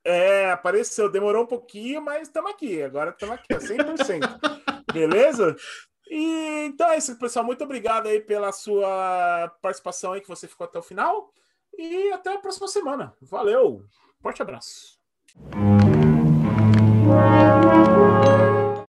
É, 0.03 0.51
apareceu. 0.51 1.11
Demorou 1.11 1.43
um 1.43 1.47
pouquinho, 1.47 2.01
mas 2.01 2.23
estamos 2.23 2.51
aqui. 2.51 2.81
Agora 2.81 3.11
estamos 3.11 3.35
aqui, 3.35 3.53
100%. 3.53 4.39
Beleza? 4.93 5.55
E 6.09 6.65
então 6.65 6.89
é 6.89 6.97
isso, 6.97 7.17
pessoal. 7.19 7.45
Muito 7.45 7.63
obrigado 7.63 8.07
aí 8.07 8.21
pela 8.21 8.51
sua 8.51 9.53
participação 9.61 10.13
aí, 10.13 10.21
que 10.21 10.27
você 10.27 10.47
ficou 10.47 10.65
até 10.65 10.79
o 10.79 10.83
final. 10.83 11.31
E 11.77 12.11
até 12.11 12.33
a 12.33 12.39
próxima 12.39 12.67
semana. 12.67 13.13
Valeu. 13.21 13.83
Forte 14.21 14.41
abraço. 14.41 14.97